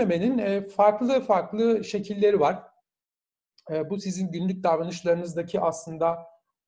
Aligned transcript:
Güvenmemenin 0.00 0.38
e, 0.38 0.68
farklı 0.68 1.20
farklı 1.20 1.84
şekilleri 1.84 2.40
var. 2.40 2.62
E, 3.70 3.90
bu 3.90 4.00
sizin 4.00 4.32
günlük 4.32 4.64
davranışlarınızdaki 4.64 5.60
aslında 5.60 6.18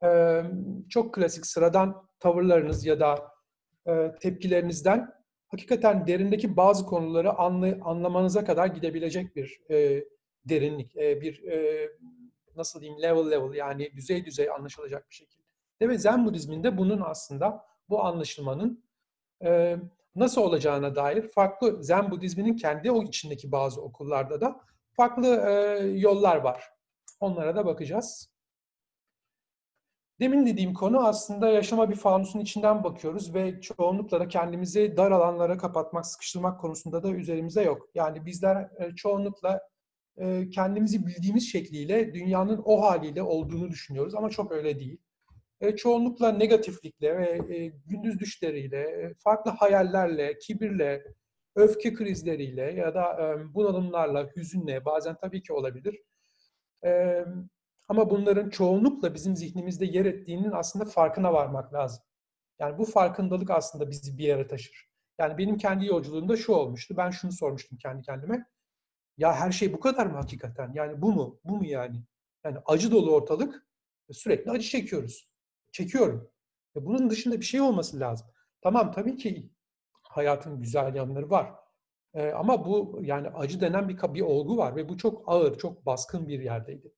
e, 0.05 0.43
çok 0.89 1.15
klasik 1.15 1.47
sıradan 1.47 2.09
tavırlarınız 2.21 2.87
ya 2.87 3.01
da 3.01 3.33
tepkilerinizden 4.21 5.15
hakikaten 5.49 6.07
derindeki 6.07 6.57
bazı 6.57 6.87
konuları 6.87 7.33
anlay 7.33 7.79
anlamanıza 7.83 8.45
kadar 8.45 8.67
gidebilecek 8.67 9.37
bir 9.37 9.63
derinlik, 10.45 10.95
bir 10.97 11.43
nasıl 12.57 12.81
diyeyim 12.81 13.03
level 13.03 13.31
level 13.31 13.55
yani 13.55 13.93
düzey 13.97 14.25
düzey 14.25 14.51
anlaşılacak 14.51 15.11
bir 15.11 15.15
şekilde. 15.15 15.43
Ve 15.83 15.99
Zen 15.99 16.27
Budizminde 16.27 16.79
bunun 16.79 17.01
aslında 17.01 17.65
bu 17.89 18.05
anlaşılmanın 18.05 18.85
nasıl 20.17 20.43
olacağına 20.43 20.97
dair 20.97 21.23
farklı 21.23 21.85
Zen 21.85 22.11
Budizminin 22.11 22.57
kendi 22.57 22.91
o 22.91 23.03
içindeki 23.03 23.53
bazı 23.53 23.83
okullarda 23.83 24.41
da 24.41 24.61
farklı 24.93 25.27
yollar 25.97 26.37
var. 26.37 26.65
Onlara 27.21 27.57
da 27.57 27.67
bakacağız. 27.67 28.33
Demin 30.21 30.47
dediğim 30.47 30.75
konu 30.75 31.07
aslında 31.07 31.49
yaşama 31.49 31.91
bir 31.91 31.97
fanusun 31.97 32.41
içinden 32.41 32.85
bakıyoruz 32.85 33.35
ve 33.35 33.61
çoğunlukla 33.61 34.21
da 34.21 34.29
kendimizi 34.29 34.97
dar 34.97 35.11
alanlara 35.11 35.59
kapatmak, 35.59 36.07
sıkıştırmak 36.07 36.61
konusunda 36.61 37.03
da 37.03 37.11
üzerimize 37.11 37.63
yok. 37.63 37.89
Yani 37.95 38.27
bizler 38.27 38.71
çoğunlukla 38.97 39.61
kendimizi 40.53 41.07
bildiğimiz 41.07 41.53
şekliyle 41.53 42.15
dünyanın 42.15 42.63
o 42.65 42.83
haliyle 42.83 43.23
olduğunu 43.23 43.71
düşünüyoruz 43.71 44.15
ama 44.15 44.31
çok 44.31 44.53
öyle 44.53 44.81
değil 44.81 44.99
e, 45.63 45.77
çoğunlukla 45.77 46.33
negatiflikle 46.33 47.19
ve 47.19 47.55
e, 47.57 47.67
gündüz 47.87 48.19
düşleriyle, 48.21 49.15
farklı 49.19 49.51
hayallerle, 49.51 50.39
kibirle, 50.39 51.15
öfke 51.57 51.95
krizleriyle 51.95 52.63
ya 52.63 52.95
da 52.95 53.23
e, 53.23 53.55
bunalımlarla, 53.55 54.31
hüzünle 54.37 54.85
bazen 54.85 55.17
tabii 55.21 55.43
ki 55.43 55.53
olabilir. 55.53 56.03
Ama 57.89 58.11
bunların 58.11 58.51
çoğunlukla 58.51 59.15
bizim 59.15 59.37
zihnimizde 59.37 59.85
yer 59.85 60.05
ettiğinin 60.05 60.51
aslında 60.53 60.85
farkına 60.85 61.33
varmak 61.33 61.75
lazım. 61.75 62.05
Yani 62.59 62.79
bu 62.79 62.85
farkındalık 62.85 63.51
aslında 63.51 63.91
bizi 63.91 64.19
bir 64.19 64.25
yere 64.25 64.47
taşır. 64.47 64.89
Yani 65.19 65.39
benim 65.39 65.57
kendi 65.57 65.87
yolculuğumda 65.87 66.37
şu 66.37 66.53
olmuştu. 66.53 66.97
Ben 66.97 67.11
şunu 67.11 67.33
sormuştum 67.33 67.79
kendi 67.79 68.03
kendime. 68.03 68.47
Ya 69.19 69.35
her 69.35 69.53
şey 69.53 69.73
bu 69.73 69.81
kadar 69.81 70.07
mı 70.07 70.17
hakikaten? 70.17 70.73
Yani 70.75 71.03
bu 71.03 71.13
mu? 71.13 71.41
Bu 71.45 71.57
mu 71.57 71.65
yani? 71.65 72.03
Yani 72.45 72.59
acı 72.67 72.91
dolu 72.91 73.15
ortalık. 73.15 73.67
Sürekli 74.11 74.51
acı 74.51 74.69
çekiyoruz 74.69 75.32
çekiyorum. 75.73 76.31
Ve 76.77 76.87
bunun 76.87 77.11
dışında 77.11 77.41
bir 77.41 77.45
şey 77.45 77.61
olması 77.61 78.01
lazım. 78.01 78.27
Tamam 78.63 78.93
tabii 78.93 79.17
ki 79.17 79.51
hayatın 80.03 80.61
güzel 80.61 80.95
yanları 80.95 81.31
var. 81.31 81.55
Ee, 82.15 82.31
ama 82.31 82.65
bu 82.65 83.01
yani 83.03 83.29
acı 83.29 83.61
denen 83.61 83.89
bir, 83.89 84.15
bir 84.15 84.21
olgu 84.21 84.57
var 84.57 84.77
ve 84.77 84.89
bu 84.89 84.99
çok 84.99 85.23
ağır, 85.27 85.59
çok 85.59 85.87
baskın 85.87 86.29
bir 86.29 86.41
yerdeydi. 86.41 86.93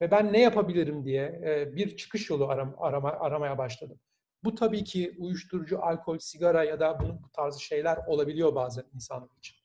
Ve 0.00 0.10
ben 0.10 0.32
ne 0.32 0.40
yapabilirim 0.40 1.04
diye 1.04 1.40
e, 1.46 1.76
bir 1.76 1.96
çıkış 1.96 2.30
yolu 2.30 2.48
aram, 2.48 2.74
arama, 2.78 3.10
aramaya 3.10 3.58
başladım. 3.58 4.00
Bu 4.44 4.54
tabii 4.54 4.84
ki 4.84 5.16
uyuşturucu, 5.18 5.84
alkol, 5.84 6.18
sigara 6.18 6.64
ya 6.64 6.80
da 6.80 7.00
bunun 7.00 7.22
bu 7.22 7.30
tarzı 7.30 7.62
şeyler 7.62 7.98
olabiliyor 8.06 8.54
bazen 8.54 8.84
insanlar 8.94 9.36
için. 9.38 9.56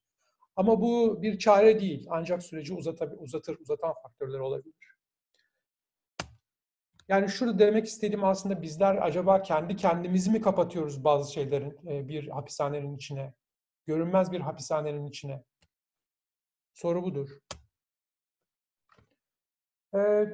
Ama 0.55 0.81
bu 0.81 1.21
bir 1.21 1.39
çare 1.39 1.79
değil. 1.79 2.07
Ancak 2.09 2.43
süreci 2.43 2.73
uzatır 3.19 3.59
uzatan 3.59 3.93
faktörler 4.03 4.39
olabilir. 4.39 4.73
Yani 7.07 7.29
şurada 7.29 7.59
demek 7.59 7.85
istediğim 7.85 8.23
aslında 8.23 8.61
bizler 8.61 8.95
acaba 8.95 9.41
kendi 9.41 9.75
kendimizi 9.75 10.31
mi 10.31 10.41
kapatıyoruz 10.41 11.03
bazı 11.03 11.33
şeylerin 11.33 11.77
e, 11.87 12.07
bir 12.07 12.27
hapishanenin 12.27 12.95
içine? 12.95 13.33
Görünmez 13.85 14.31
bir 14.31 14.39
hapishanenin 14.39 15.05
içine. 15.05 15.43
Soru 16.73 17.03
budur. 17.03 17.29
E, 19.95 20.25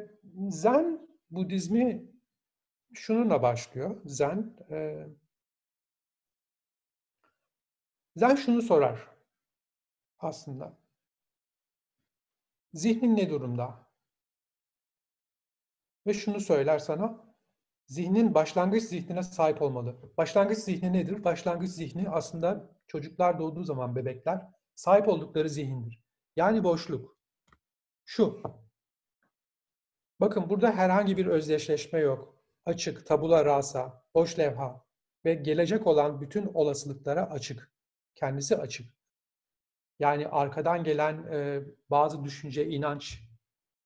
Zen 0.50 1.08
Budizmi 1.32 2.04
şununla 2.94 3.42
başlıyor. 3.42 4.02
Zen 4.06 4.56
e, 4.72 5.08
Zen 8.16 8.36
şunu 8.36 8.62
sorar 8.62 9.08
aslında. 10.20 10.78
Zihnin 12.74 13.16
ne 13.16 13.30
durumda? 13.30 13.89
Ve 16.08 16.14
şunu 16.14 16.40
söyler 16.40 16.80
sana. 16.80 17.30
Zihnin 17.86 18.34
başlangıç 18.34 18.84
zihnine 18.84 19.24
sahip 19.24 19.62
olmalı. 19.62 19.96
Başlangıç 20.18 20.58
zihni 20.58 20.94
nedir? 20.94 21.24
Başlangıç 21.24 21.70
zihni 21.70 22.10
aslında 22.10 22.70
çocuklar 22.88 23.40
doğduğu 23.40 23.64
zaman 23.64 23.96
bebekler 23.96 24.42
sahip 24.76 25.08
oldukları 25.08 25.50
zihindir. 25.50 26.04
Yani 26.36 26.64
boşluk. 26.64 27.18
Şu. 28.06 28.42
Bakın 30.20 30.50
burada 30.50 30.72
herhangi 30.72 31.18
bir 31.18 31.26
özdeşleşme 31.26 32.00
yok. 32.00 32.36
Açık, 32.66 33.08
tabula 33.08 33.46
rasa, 33.46 34.04
boş 34.14 34.40
levha 34.40 34.86
ve 35.26 35.34
gelecek 35.34 35.88
olan 35.88 36.22
bütün 36.22 36.46
olasılıklara 36.54 37.30
açık. 37.32 37.72
Kendisi 38.16 38.58
açık. 38.58 38.94
Yani 40.00 40.28
arkadan 40.28 40.84
gelen 40.84 41.24
e, 41.32 41.62
bazı 41.90 42.24
düşünce, 42.24 42.70
inanç, 42.70 43.24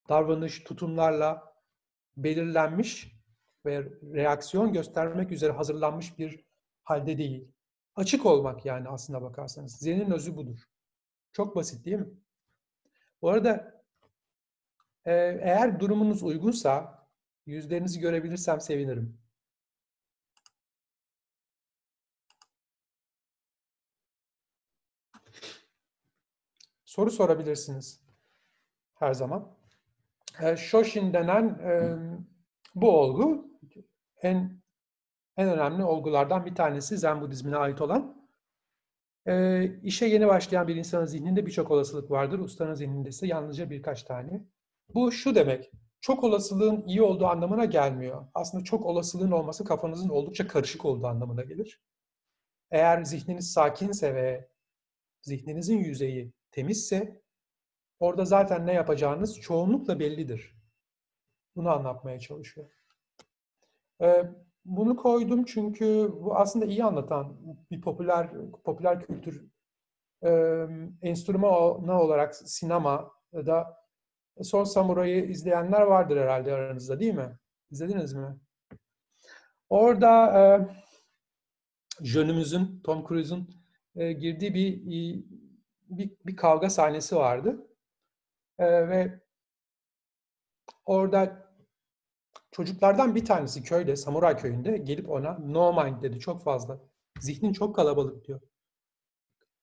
davranış, 0.08 0.64
tutumlarla 0.64 1.53
belirlenmiş 2.16 3.14
ve 3.66 3.88
reaksiyon 4.14 4.72
göstermek 4.72 5.32
üzere 5.32 5.52
hazırlanmış 5.52 6.18
bir 6.18 6.44
halde 6.82 7.18
değil. 7.18 7.48
Açık 7.94 8.26
olmak 8.26 8.66
yani 8.66 8.88
aslında 8.88 9.22
bakarsanız. 9.22 9.72
Zen'in 9.78 10.10
özü 10.10 10.36
budur. 10.36 10.58
Çok 11.32 11.56
basit 11.56 11.84
değil 11.84 11.96
mi? 11.96 12.08
Bu 13.22 13.30
arada 13.30 13.82
e, 15.04 15.12
eğer 15.42 15.80
durumunuz 15.80 16.22
uygunsa 16.22 17.04
yüzlerinizi 17.46 18.00
görebilirsem 18.00 18.60
sevinirim. 18.60 19.18
Soru 26.84 27.10
sorabilirsiniz 27.10 28.00
her 28.94 29.14
zaman. 29.14 29.56
E, 30.42 30.56
Shoshin 30.56 31.12
denen 31.12 31.48
e, 31.48 31.72
bu 32.74 32.90
olgu 32.90 33.50
en 34.22 34.64
en 35.36 35.48
önemli 35.48 35.84
olgulardan 35.84 36.46
bir 36.46 36.54
tanesi 36.54 36.98
Zen 36.98 37.20
Budizmine 37.20 37.56
ait 37.56 37.80
olan. 37.80 38.28
E, 39.26 39.64
işe 39.82 40.06
yeni 40.06 40.26
başlayan 40.26 40.68
bir 40.68 40.76
insanın 40.76 41.06
zihninde 41.06 41.46
birçok 41.46 41.70
olasılık 41.70 42.10
vardır. 42.10 42.38
Ustanın 42.38 42.74
zihninde 42.74 43.08
ise 43.08 43.26
yalnızca 43.26 43.70
birkaç 43.70 44.02
tane. 44.02 44.44
Bu 44.94 45.12
şu 45.12 45.34
demek, 45.34 45.70
çok 46.00 46.24
olasılığın 46.24 46.86
iyi 46.86 47.02
olduğu 47.02 47.26
anlamına 47.26 47.64
gelmiyor. 47.64 48.26
Aslında 48.34 48.64
çok 48.64 48.86
olasılığın 48.86 49.30
olması 49.30 49.64
kafanızın 49.64 50.08
oldukça 50.08 50.46
karışık 50.48 50.84
olduğu 50.84 51.06
anlamına 51.06 51.42
gelir. 51.42 51.82
Eğer 52.70 53.04
zihniniz 53.04 53.52
sakinse 53.52 54.14
ve 54.14 54.48
zihninizin 55.22 55.78
yüzeyi 55.78 56.32
temizse 56.50 57.22
Orada 58.00 58.24
zaten 58.24 58.66
ne 58.66 58.72
yapacağınız 58.72 59.40
çoğunlukla 59.40 60.00
bellidir. 60.00 60.54
Bunu 61.56 61.70
anlatmaya 61.70 62.20
çalışıyor. 62.20 62.70
Ee, 64.02 64.24
bunu 64.64 64.96
koydum 64.96 65.44
çünkü 65.44 66.12
bu 66.20 66.36
aslında 66.36 66.66
iyi 66.66 66.84
anlatan 66.84 67.36
bir 67.70 67.80
popüler 67.80 68.30
popüler 68.64 69.06
kültür 69.06 69.46
e, 70.24 70.30
enstrümanı 71.02 72.00
olarak 72.00 72.34
sinema 72.34 73.12
da 73.32 73.84
Son 74.42 74.64
Samuray'ı 74.64 75.24
izleyenler 75.24 75.80
vardır 75.80 76.16
herhalde 76.16 76.52
aranızda 76.52 77.00
değil 77.00 77.14
mi? 77.14 77.38
İzlediniz 77.70 78.14
mi? 78.14 78.36
Orada 79.68 80.38
e, 80.38 80.44
Jönümüzün, 82.04 82.80
Tom 82.84 83.08
Cruise'un 83.08 83.48
e, 83.96 84.12
girdiği 84.12 84.54
bir, 84.54 84.86
bir 85.88 86.10
bir 86.26 86.36
kavga 86.36 86.70
sahnesi 86.70 87.16
vardı. 87.16 87.66
E, 88.58 88.88
ve 88.88 89.20
orada 90.84 91.50
çocuklardan 92.50 93.14
bir 93.14 93.24
tanesi 93.24 93.62
köyde, 93.62 93.96
Samuray 93.96 94.36
köyünde 94.36 94.76
gelip 94.76 95.10
ona 95.10 95.38
no 95.38 95.84
mind 95.84 96.02
dedi 96.02 96.20
çok 96.20 96.42
fazla. 96.42 96.80
Zihnin 97.20 97.52
çok 97.52 97.76
kalabalık 97.76 98.24
diyor. 98.24 98.40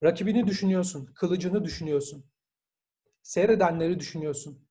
Rakibini 0.03 0.47
düşünüyorsun, 0.47 1.05
kılıcını 1.15 1.63
düşünüyorsun. 1.63 2.25
Seyredenleri 3.23 3.99
düşünüyorsun. 3.99 4.67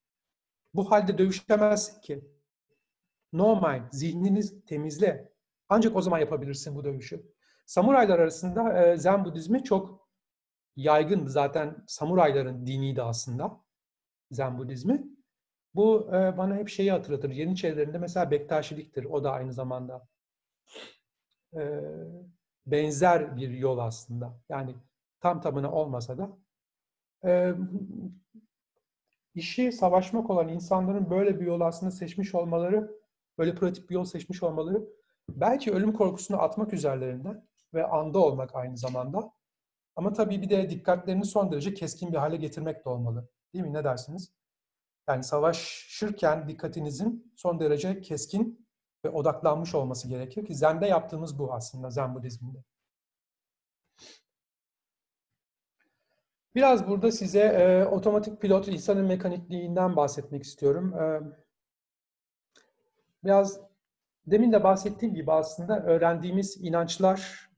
Bu 0.74 0.90
halde 0.90 1.18
dövüşemezsin 1.18 2.00
ki. 2.00 2.24
No 3.32 3.60
mind, 3.60 3.92
zihniniz 3.92 4.64
temizle. 4.66 5.32
Ancak 5.68 5.96
o 5.96 6.02
zaman 6.02 6.18
yapabilirsin 6.18 6.74
bu 6.74 6.84
dövüşü. 6.84 7.32
Samuraylar 7.66 8.18
arasında 8.18 8.82
e, 8.82 8.96
Zen 8.96 9.24
Budizmi 9.24 9.64
çok 9.64 10.08
yaygın. 10.76 11.26
Zaten 11.26 11.84
samurayların 11.86 12.66
diniydi 12.66 13.02
aslında. 13.02 13.60
Zen 14.30 14.58
Budizmi. 14.58 15.04
Bu 15.74 16.08
e, 16.08 16.38
bana 16.38 16.56
hep 16.56 16.68
şeyi 16.68 16.92
hatırlatır. 16.92 17.30
Yeniçerilerinde 17.30 17.98
mesela 17.98 18.30
Bektaşiliktir. 18.30 19.04
O 19.04 19.24
da 19.24 19.32
aynı 19.32 19.52
zamanda 19.52 20.08
e, 21.54 21.80
benzer 22.66 23.36
bir 23.36 23.50
yol 23.50 23.78
aslında. 23.78 24.40
Yani 24.48 24.74
tam 25.20 25.40
tamına 25.40 25.72
olmasa 25.72 26.18
da 26.18 26.38
e, 27.24 27.54
işi 29.34 29.72
savaşmak 29.72 30.30
olan 30.30 30.48
insanların 30.48 31.10
böyle 31.10 31.40
bir 31.40 31.46
yol 31.46 31.60
aslında 31.60 31.92
seçmiş 31.92 32.34
olmaları, 32.34 32.90
böyle 33.38 33.54
pratik 33.54 33.90
bir 33.90 33.94
yol 33.94 34.04
seçmiş 34.04 34.42
olmaları 34.42 34.84
belki 35.28 35.72
ölüm 35.72 35.92
korkusunu 35.92 36.42
atmak 36.42 36.72
üzerlerinden 36.72 37.46
ve 37.74 37.86
anda 37.86 38.18
olmak 38.18 38.54
aynı 38.54 38.78
zamanda. 38.78 39.32
Ama 39.96 40.12
tabii 40.12 40.42
bir 40.42 40.50
de 40.50 40.70
dikkatlerini 40.70 41.24
son 41.24 41.52
derece 41.52 41.74
keskin 41.74 42.12
bir 42.12 42.18
hale 42.18 42.36
getirmek 42.36 42.84
de 42.84 42.88
olmalı. 42.88 43.28
Değil 43.54 43.64
mi? 43.64 43.72
Ne 43.72 43.84
dersiniz? 43.84 44.32
Yani 45.08 45.24
savaşırken 45.24 46.48
dikkatinizin 46.48 47.32
son 47.36 47.60
derece 47.60 48.00
keskin 48.00 48.66
ve 49.04 49.08
odaklanmış 49.10 49.74
olması 49.74 50.08
gerekir 50.08 50.46
ki 50.46 50.54
Zen'de 50.54 50.86
yaptığımız 50.86 51.38
bu 51.38 51.52
aslında 51.52 51.90
Zen 51.90 52.14
Budizminde. 52.14 52.58
Biraz 56.54 56.88
burada 56.88 57.12
size 57.12 57.40
e, 57.40 57.84
otomatik 57.84 58.40
pilot 58.40 58.68
insanın 58.68 59.06
mekanikliğinden 59.06 59.96
bahsetmek 59.96 60.42
istiyorum. 60.42 60.94
E, 60.94 61.20
biraz 63.24 63.60
demin 64.26 64.52
de 64.52 64.64
bahsettiğim 64.64 65.14
gibi 65.14 65.32
aslında 65.32 65.82
öğrendiğimiz 65.82 66.56
inançlar 66.60 67.50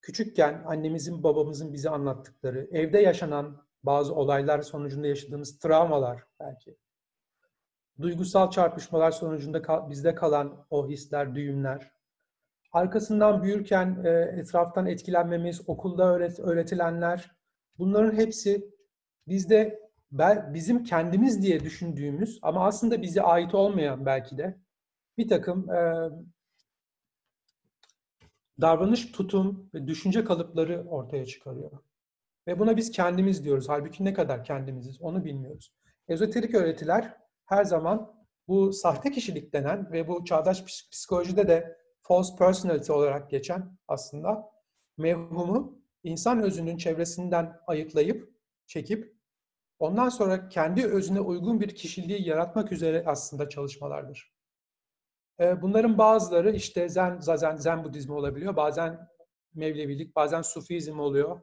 küçükken 0.00 0.62
annemizin 0.66 1.22
babamızın 1.22 1.72
bize 1.72 1.90
anlattıkları, 1.90 2.68
evde 2.72 2.98
yaşanan 2.98 3.67
bazı 3.82 4.14
olaylar 4.14 4.62
sonucunda 4.62 5.06
yaşadığımız 5.06 5.58
travmalar 5.58 6.24
belki, 6.40 6.76
duygusal 8.00 8.50
çarpışmalar 8.50 9.10
sonucunda 9.10 9.90
bizde 9.90 10.14
kalan 10.14 10.66
o 10.70 10.88
hisler, 10.88 11.34
düğümler, 11.34 11.92
arkasından 12.72 13.42
büyürken 13.42 14.04
e, 14.04 14.10
etraftan 14.40 14.86
etkilenmemiz, 14.86 15.68
okulda 15.68 16.14
öğret 16.14 16.40
öğretilenler, 16.40 17.36
bunların 17.78 18.16
hepsi 18.16 18.70
bizde 19.28 19.88
bizim 20.54 20.84
kendimiz 20.84 21.42
diye 21.42 21.60
düşündüğümüz 21.60 22.38
ama 22.42 22.66
aslında 22.66 23.02
bize 23.02 23.22
ait 23.22 23.54
olmayan 23.54 24.06
belki 24.06 24.38
de 24.38 24.58
bir 25.18 25.28
takım 25.28 25.70
e, 25.70 26.10
davranış, 28.60 29.12
tutum 29.12 29.70
ve 29.74 29.86
düşünce 29.86 30.24
kalıpları 30.24 30.86
ortaya 30.88 31.26
çıkarıyor. 31.26 31.70
Ve 32.48 32.58
buna 32.58 32.76
biz 32.76 32.90
kendimiz 32.90 33.44
diyoruz. 33.44 33.68
Halbuki 33.68 34.04
ne 34.04 34.14
kadar 34.14 34.44
kendimiziz 34.44 35.02
onu 35.02 35.24
bilmiyoruz. 35.24 35.72
Ezoterik 36.08 36.54
öğretiler 36.54 37.16
her 37.44 37.64
zaman 37.64 38.14
bu 38.48 38.72
sahte 38.72 39.10
kişilik 39.10 39.52
denen 39.52 39.92
ve 39.92 40.08
bu 40.08 40.24
çağdaş 40.24 40.64
psikolojide 40.64 41.48
de 41.48 41.78
false 42.02 42.36
personality 42.38 42.92
olarak 42.92 43.30
geçen 43.30 43.78
aslında 43.88 44.44
mevhumu 44.96 45.82
insan 46.02 46.42
özünün 46.42 46.76
çevresinden 46.76 47.56
ayıklayıp, 47.66 48.34
çekip 48.66 49.16
ondan 49.78 50.08
sonra 50.08 50.48
kendi 50.48 50.86
özüne 50.86 51.20
uygun 51.20 51.60
bir 51.60 51.74
kişiliği 51.74 52.28
yaratmak 52.28 52.72
üzere 52.72 53.02
aslında 53.06 53.48
çalışmalardır. 53.48 54.32
Ee, 55.40 55.62
bunların 55.62 55.98
bazıları 55.98 56.50
işte 56.50 56.88
Zen, 56.88 57.18
Zazen, 57.20 57.56
Zen 57.56 57.84
Budizmi 57.84 58.14
olabiliyor. 58.14 58.56
Bazen 58.56 59.08
Mevlevilik, 59.54 60.16
bazen 60.16 60.42
Sufizm 60.42 60.98
oluyor. 60.98 61.40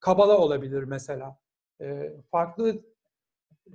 Kabala 0.00 0.38
olabilir 0.38 0.82
mesela. 0.82 1.38
Ee, 1.80 2.12
farklı 2.30 2.82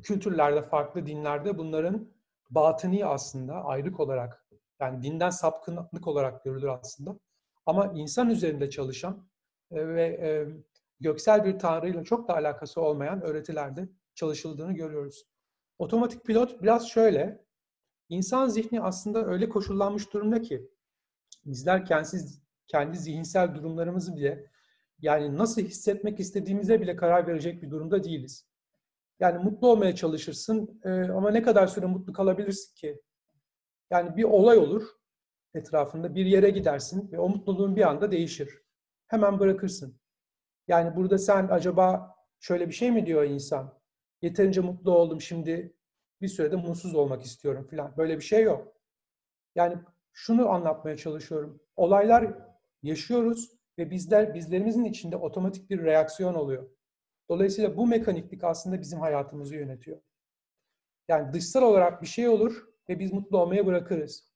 kültürlerde, 0.03 0.61
farklı 0.61 1.05
dinlerde 1.05 1.57
bunların 1.57 2.09
batıni 2.49 3.05
aslında 3.05 3.53
ayrık 3.53 3.99
olarak 3.99 4.45
yani 4.79 5.03
dinden 5.03 5.29
sapkınlık 5.29 6.07
olarak 6.07 6.43
görülür 6.43 6.67
aslında. 6.67 7.19
Ama 7.65 7.91
insan 7.95 8.29
üzerinde 8.29 8.69
çalışan 8.69 9.27
e, 9.71 9.87
ve 9.87 10.03
e, 10.03 10.47
göksel 10.99 11.45
bir 11.45 11.59
tanrıyla 11.59 12.03
çok 12.03 12.27
da 12.27 12.33
alakası 12.33 12.81
olmayan 12.81 13.21
öğretilerde 13.21 13.89
çalışıldığını 14.15 14.73
görüyoruz. 14.73 15.25
Otomatik 15.79 16.25
pilot 16.25 16.63
biraz 16.63 16.87
şöyle, 16.87 17.45
insan 18.09 18.47
zihni 18.47 18.81
aslında 18.81 19.25
öyle 19.25 19.49
koşullanmış 19.49 20.13
durumda 20.13 20.41
ki 20.41 20.71
bizler 21.45 21.85
kendisiz, 21.85 22.41
kendi 22.67 22.97
zihinsel 22.97 23.55
durumlarımızı 23.55 24.15
bile 24.15 24.51
yani 25.01 25.37
nasıl 25.37 25.61
hissetmek 25.61 26.19
istediğimize 26.19 26.81
bile 26.81 26.95
karar 26.95 27.27
verecek 27.27 27.61
bir 27.61 27.71
durumda 27.71 28.03
değiliz. 28.03 28.47
Yani 29.19 29.43
mutlu 29.43 29.67
olmaya 29.67 29.95
çalışırsın 29.95 30.81
e, 30.83 30.89
ama 30.89 31.31
ne 31.31 31.41
kadar 31.41 31.67
süre 31.67 31.85
mutlu 31.85 32.13
kalabilirsin 32.13 32.75
ki? 32.75 33.01
Yani 33.91 34.17
bir 34.17 34.23
olay 34.23 34.57
olur 34.57 34.87
etrafında, 35.53 36.15
bir 36.15 36.25
yere 36.25 36.49
gidersin 36.49 37.11
ve 37.11 37.19
o 37.19 37.29
mutluluğun 37.29 37.75
bir 37.75 37.89
anda 37.89 38.11
değişir. 38.11 38.61
Hemen 39.07 39.39
bırakırsın. 39.39 39.99
Yani 40.67 40.95
burada 40.95 41.17
sen 41.17 41.47
acaba 41.47 42.15
şöyle 42.39 42.67
bir 42.67 42.73
şey 42.73 42.91
mi 42.91 43.05
diyor 43.05 43.23
insan? 43.23 43.79
Yeterince 44.21 44.61
mutlu 44.61 44.91
oldum 44.91 45.21
şimdi 45.21 45.75
bir 46.21 46.27
sürede 46.27 46.55
mutsuz 46.55 46.95
olmak 46.95 47.23
istiyorum 47.23 47.67
falan. 47.71 47.97
Böyle 47.97 48.17
bir 48.17 48.23
şey 48.23 48.43
yok. 48.43 48.75
Yani 49.55 49.77
şunu 50.13 50.49
anlatmaya 50.49 50.97
çalışıyorum. 50.97 51.61
Olaylar 51.75 52.35
yaşıyoruz 52.83 53.54
ve 53.77 53.91
bizler 53.91 54.33
bizlerimizin 54.33 54.85
içinde 54.85 55.17
otomatik 55.17 55.69
bir 55.69 55.83
reaksiyon 55.83 56.33
oluyor. 56.35 56.69
Dolayısıyla 57.29 57.77
bu 57.77 57.87
mekaniklik 57.87 58.43
aslında 58.43 58.81
bizim 58.81 58.99
hayatımızı 58.99 59.55
yönetiyor. 59.55 60.01
Yani 61.07 61.33
dışsal 61.33 61.61
olarak 61.61 62.01
bir 62.01 62.07
şey 62.07 62.27
olur 62.27 62.65
ve 62.89 62.99
biz 62.99 63.13
mutlu 63.13 63.37
olmaya 63.37 63.65
bırakırız. 63.65 64.29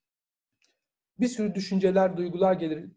Bir 1.20 1.28
sürü 1.28 1.56
düşünceler, 1.56 2.18
duygular 2.18 2.54
gelir. 2.54 2.92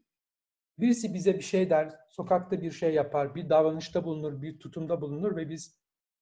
Birisi 0.78 1.14
bize 1.14 1.34
bir 1.34 1.42
şey 1.42 1.70
der, 1.70 1.94
sokakta 2.08 2.62
bir 2.62 2.70
şey 2.70 2.94
yapar, 2.94 3.34
bir 3.34 3.48
davranışta 3.48 4.04
bulunur, 4.04 4.42
bir 4.42 4.58
tutumda 4.58 5.00
bulunur 5.00 5.36
ve 5.36 5.48
biz 5.48 5.76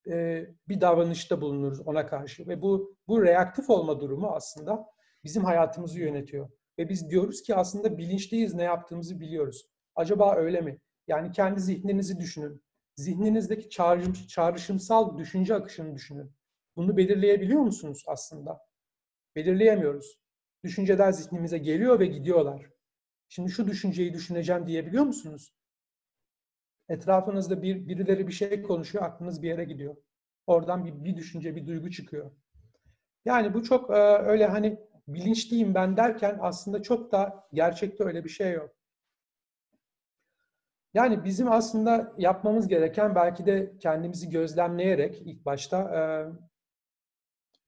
e, 0.07 0.47
bir 0.69 0.81
davranışta 0.81 1.41
bulunuruz 1.41 1.81
ona 1.81 2.07
karşı. 2.07 2.49
Ve 2.49 2.63
bu 2.63 2.97
bu 3.09 3.23
reaktif 3.23 3.71
olma 3.71 4.01
durumu 4.01 4.29
aslında 4.29 4.87
bizim 5.25 5.45
hayatımızı 5.45 6.01
yönetiyor. 6.01 6.51
Ve 6.79 6.89
biz 6.89 7.11
diyoruz 7.11 7.43
ki 7.43 7.55
aslında 7.55 7.99
bilinçliyiz, 7.99 8.55
ne 8.55 8.63
yaptığımızı 8.63 9.21
biliyoruz. 9.21 9.71
Acaba 9.97 10.35
öyle 10.37 10.61
mi? 10.61 10.79
Yani 11.09 11.33
kendi 11.33 11.61
zihninizi 11.61 12.21
düşünün. 12.21 12.63
Zihninizdeki 12.97 13.71
çağrışım, 13.71 14.13
çağrışımsal 14.13 15.19
düşünce 15.19 15.55
akışını 15.55 15.95
düşünün. 15.95 16.33
Bunu 16.77 16.97
belirleyebiliyor 16.97 17.61
musunuz 17.61 18.05
aslında? 18.07 18.61
Belirleyemiyoruz. 19.37 20.19
Düşünceler 20.65 21.13
zihnimize 21.13 21.59
geliyor 21.59 22.01
ve 22.01 22.07
gidiyorlar. 22.07 22.71
Şimdi 23.29 23.51
şu 23.51 23.67
düşünceyi 23.67 24.15
düşüneceğim 24.15 24.67
diyebiliyor 24.67 25.05
musunuz? 25.05 25.55
Etrafınızda 26.89 27.63
bir 27.63 27.89
birileri 27.89 28.29
bir 28.29 28.33
şey 28.33 28.63
konuşuyor, 28.63 29.05
aklınız 29.05 29.43
bir 29.43 29.49
yere 29.49 29.65
gidiyor. 29.65 29.97
Oradan 30.47 30.85
bir, 30.85 31.05
bir 31.05 31.17
düşünce, 31.17 31.57
bir 31.57 31.67
duygu 31.67 31.91
çıkıyor. 31.91 32.31
Yani 33.25 33.55
bu 33.55 33.63
çok 33.63 33.91
e, 33.91 33.95
öyle 34.19 34.47
hani 34.47 34.81
bilinçliyim 35.09 35.75
ben 35.75 35.97
derken 35.97 36.39
aslında 36.41 36.83
çok 36.83 37.13
da 37.13 37.49
gerçekte 37.53 38.05
öyle 38.05 38.25
bir 38.25 38.29
şey 38.29 38.53
yok. 38.53 38.80
Yani 40.95 41.25
bizim 41.25 41.53
aslında 41.53 42.13
yapmamız 42.19 42.69
gereken 42.69 43.15
belki 43.15 43.47
de 43.47 43.79
kendimizi 43.79 44.31
gözlemleyerek 44.31 45.23
ilk 45.25 45.45
başta 45.45 45.79
e, 45.79 46.03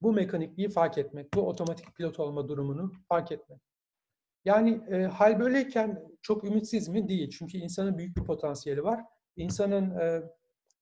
bu 0.03 0.13
mekanikliği 0.13 0.69
fark 0.69 0.99
etmek, 0.99 1.35
bu 1.35 1.49
otomatik 1.49 1.95
pilot 1.97 2.21
olma 2.21 2.49
durumunu 2.49 2.93
fark 3.09 3.33
etmek. 3.33 3.61
Yani 4.45 4.81
e, 4.91 5.03
hal 5.05 5.41
böyleyken 5.41 6.03
çok 6.23 6.45
ümitsiz 6.45 6.89
mi? 6.89 7.09
Değil. 7.09 7.31
Çünkü 7.31 7.59
insanın 7.59 7.99
büyük 7.99 8.17
bir 8.17 8.25
potansiyeli 8.25 8.85
var. 8.85 9.05
İnsanın 9.37 9.99
e, 9.99 10.23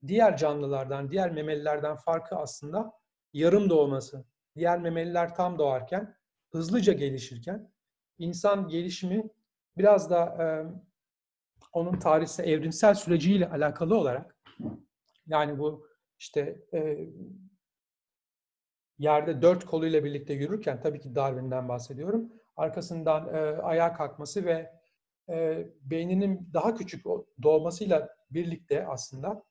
diğer 0.06 0.37
canlılardan, 0.37 1.11
diğer 1.11 1.30
memelilerden 1.30 1.97
farkı 1.97 2.37
aslında 2.37 2.92
yarım 3.32 3.70
doğması. 3.70 4.25
Diğer 4.56 4.78
memeliler 4.78 5.35
tam 5.35 5.59
doğarken, 5.59 6.16
hızlıca 6.52 6.92
gelişirken, 6.92 7.73
insan 8.18 8.68
gelişimi 8.68 9.30
biraz 9.76 10.11
da 10.11 10.25
e, 10.25 10.47
onun 11.73 11.99
tarihsel, 11.99 12.49
evrimsel 12.49 12.95
süreciyle 12.95 13.50
alakalı 13.50 13.99
olarak, 13.99 14.37
yani 15.27 15.59
bu 15.59 15.87
işte 16.19 16.59
e, 16.75 17.09
yerde 18.99 19.43
dört 19.43 19.65
koluyla 19.65 20.05
birlikte 20.05 20.33
yürürken, 20.33 20.81
tabii 20.81 21.00
ki 21.00 21.15
Darwin'den 21.15 21.69
bahsediyorum, 21.69 22.33
arkasından 22.57 23.35
e, 23.35 23.39
ayağa 23.62 23.93
kalkması 23.93 24.45
ve 24.45 24.81
e, 25.31 25.69
beyninin 25.83 26.50
daha 26.55 26.75
küçük 26.75 27.05
doğmasıyla 27.43 28.17
birlikte 28.31 28.87
aslında 28.87 29.45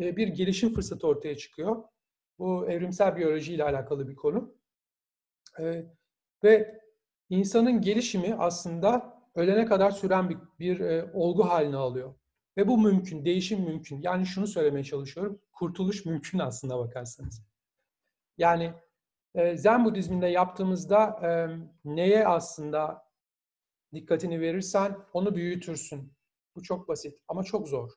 e, 0.00 0.16
bir 0.16 0.28
gelişim 0.28 0.74
fırsatı 0.74 1.06
ortaya 1.06 1.36
çıkıyor. 1.36 1.84
Bu 2.38 2.70
evrimsel 2.70 3.16
biyoloji 3.16 3.54
ile 3.54 3.64
alakalı 3.64 4.08
bir 4.08 4.16
konu. 4.16 4.54
E, 5.60 5.86
ve 6.44 6.80
insanın 7.28 7.80
gelişimi 7.80 8.34
aslında 8.34 9.15
ölene 9.36 9.66
kadar 9.66 9.90
süren 9.90 10.28
bir, 10.28 10.38
bir 10.58 10.80
e, 10.80 11.10
olgu 11.14 11.48
haline 11.48 11.76
alıyor. 11.76 12.14
Ve 12.56 12.68
bu 12.68 12.78
mümkün, 12.78 13.24
değişim 13.24 13.60
mümkün. 13.60 14.02
Yani 14.02 14.26
şunu 14.26 14.46
söylemeye 14.46 14.84
çalışıyorum, 14.84 15.40
kurtuluş 15.52 16.04
mümkün 16.04 16.38
aslında 16.38 16.78
bakarsanız. 16.78 17.42
Yani 18.38 18.72
e, 19.34 19.56
Zen 19.56 19.84
Budizminde 19.84 20.26
yaptığımızda 20.26 21.20
e, 21.22 21.28
neye 21.84 22.26
aslında 22.26 23.06
dikkatini 23.94 24.40
verirsen 24.40 24.96
onu 25.12 25.34
büyütürsün. 25.36 26.12
Bu 26.56 26.62
çok 26.62 26.88
basit 26.88 27.20
ama 27.28 27.44
çok 27.44 27.68
zor. 27.68 27.90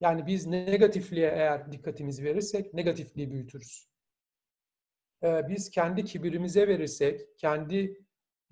Yani 0.00 0.26
biz 0.26 0.46
negatifliğe 0.46 1.30
eğer 1.30 1.72
dikkatimizi 1.72 2.24
verirsek 2.24 2.74
negatifliği 2.74 3.30
büyütürüz. 3.30 3.88
Ee, 5.22 5.48
biz 5.48 5.70
kendi 5.70 6.04
kibirimize 6.04 6.68
verirsek, 6.68 7.38
kendi 7.38 8.03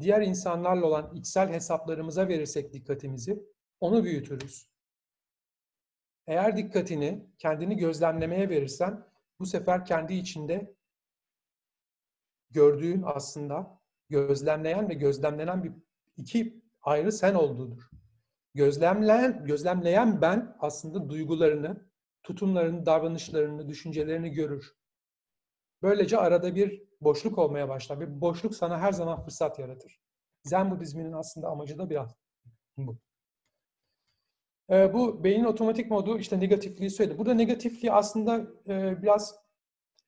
diğer 0.02 0.22
insanlarla 0.22 0.86
olan 0.86 1.14
içsel 1.14 1.48
hesaplarımıza 1.48 2.28
verirsek 2.28 2.72
dikkatimizi, 2.72 3.42
onu 3.80 4.04
büyütürüz. 4.04 4.68
Eğer 6.26 6.56
dikkatini 6.56 7.26
kendini 7.38 7.76
gözlemlemeye 7.76 8.48
verirsen, 8.48 9.04
bu 9.38 9.46
sefer 9.46 9.84
kendi 9.84 10.14
içinde 10.14 10.74
gördüğün 12.50 13.02
aslında 13.06 13.80
gözlemleyen 14.08 14.88
ve 14.88 14.94
gözlemlenen 14.94 15.64
bir 15.64 15.72
iki 16.16 16.62
ayrı 16.82 17.12
sen 17.12 17.34
olduğudur. 17.34 17.90
Gözlemleyen, 18.54 19.44
gözlemleyen 19.44 20.20
ben 20.20 20.56
aslında 20.60 21.08
duygularını, 21.08 21.88
tutumlarını, 22.22 22.86
davranışlarını, 22.86 23.68
düşüncelerini 23.68 24.30
görür. 24.30 24.72
Böylece 25.82 26.18
arada 26.18 26.54
bir 26.54 26.82
boşluk 27.04 27.38
olmaya 27.38 27.68
başlar. 27.68 28.00
Bir 28.00 28.20
boşluk 28.20 28.54
sana 28.54 28.78
her 28.78 28.92
zaman 28.92 29.22
fırsat 29.24 29.58
yaratır. 29.58 30.00
Zen 30.44 30.70
Budizminin 30.70 31.12
aslında 31.12 31.48
amacı 31.48 31.78
da 31.78 31.90
biraz 31.90 32.14
bu. 32.76 32.98
Ee, 34.70 34.94
bu 34.94 35.24
beynin 35.24 35.44
otomatik 35.44 35.90
modu 35.90 36.18
işte 36.18 36.40
negatifliği 36.40 36.90
söyledi. 36.90 37.18
Burada 37.18 37.34
negatifliği 37.34 37.92
aslında 37.92 38.46
e, 38.68 39.02
biraz 39.02 39.34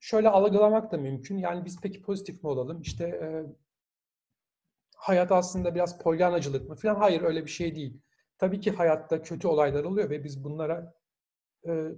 şöyle 0.01 0.29
algılamak 0.29 0.93
da 0.93 0.97
mümkün. 0.97 1.39
Yani 1.39 1.65
biz 1.65 1.81
peki 1.83 2.03
pozitif 2.03 2.43
mi 2.43 2.49
olalım? 2.49 2.81
İşte 2.81 3.05
e, 3.05 3.27
hayat 4.97 5.33
aslında 5.33 5.75
biraz 5.75 5.99
polyanacılık 5.99 6.69
mı 6.69 6.77
falan? 6.77 6.95
Hayır 6.95 7.23
öyle 7.23 7.45
bir 7.45 7.51
şey 7.51 7.75
değil. 7.75 8.01
Tabii 8.39 8.61
ki 8.61 8.71
hayatta 8.71 9.23
kötü 9.23 9.49
olaylar 9.49 9.85
oluyor 9.85 10.11
ve 10.11 10.25
biz 10.25 10.45
bunlara 10.45 10.95
e, 11.67 11.89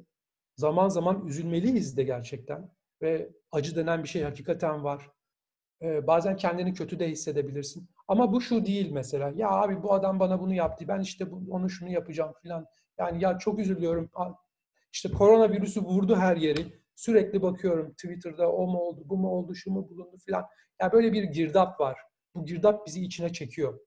zaman 0.56 0.88
zaman 0.88 1.26
üzülmeliyiz 1.26 1.96
de 1.96 2.02
gerçekten. 2.02 2.75
Ve 3.02 3.30
acı 3.52 3.76
denen 3.76 4.02
bir 4.02 4.08
şey 4.08 4.22
hakikaten 4.22 4.84
var. 4.84 5.10
E, 5.82 6.06
bazen 6.06 6.36
kendini 6.36 6.74
kötü 6.74 6.98
de 6.98 7.08
hissedebilirsin. 7.08 7.88
Ama 8.08 8.32
bu 8.32 8.40
şu 8.40 8.66
değil 8.66 8.90
mesela. 8.90 9.32
Ya 9.36 9.50
abi 9.50 9.82
bu 9.82 9.92
adam 9.92 10.20
bana 10.20 10.40
bunu 10.40 10.54
yaptı. 10.54 10.84
Ben 10.88 11.00
işte 11.00 11.30
bu, 11.30 11.42
onu 11.50 11.70
şunu 11.70 11.90
yapacağım 11.90 12.32
falan. 12.42 12.66
Yani 12.98 13.24
ya 13.24 13.38
çok 13.38 13.58
üzülüyorum. 13.58 14.10
İşte 14.92 15.10
koronavirüsü 15.12 15.80
vurdu 15.80 16.16
her 16.16 16.36
yeri. 16.36 16.66
Sürekli 16.94 17.42
bakıyorum 17.42 17.92
Twitter'da 17.92 18.52
o 18.52 18.66
mu 18.66 18.78
oldu, 18.78 19.02
bu 19.04 19.16
mu 19.16 19.28
oldu, 19.28 19.54
şu 19.54 19.70
mu 19.70 19.88
bulundu 19.90 20.16
falan. 20.26 20.40
Ya 20.40 20.48
yani 20.80 20.92
böyle 20.92 21.12
bir 21.12 21.24
girdap 21.24 21.80
var. 21.80 21.98
Bu 22.34 22.44
girdap 22.44 22.86
bizi 22.86 23.04
içine 23.04 23.32
çekiyor. 23.32 23.80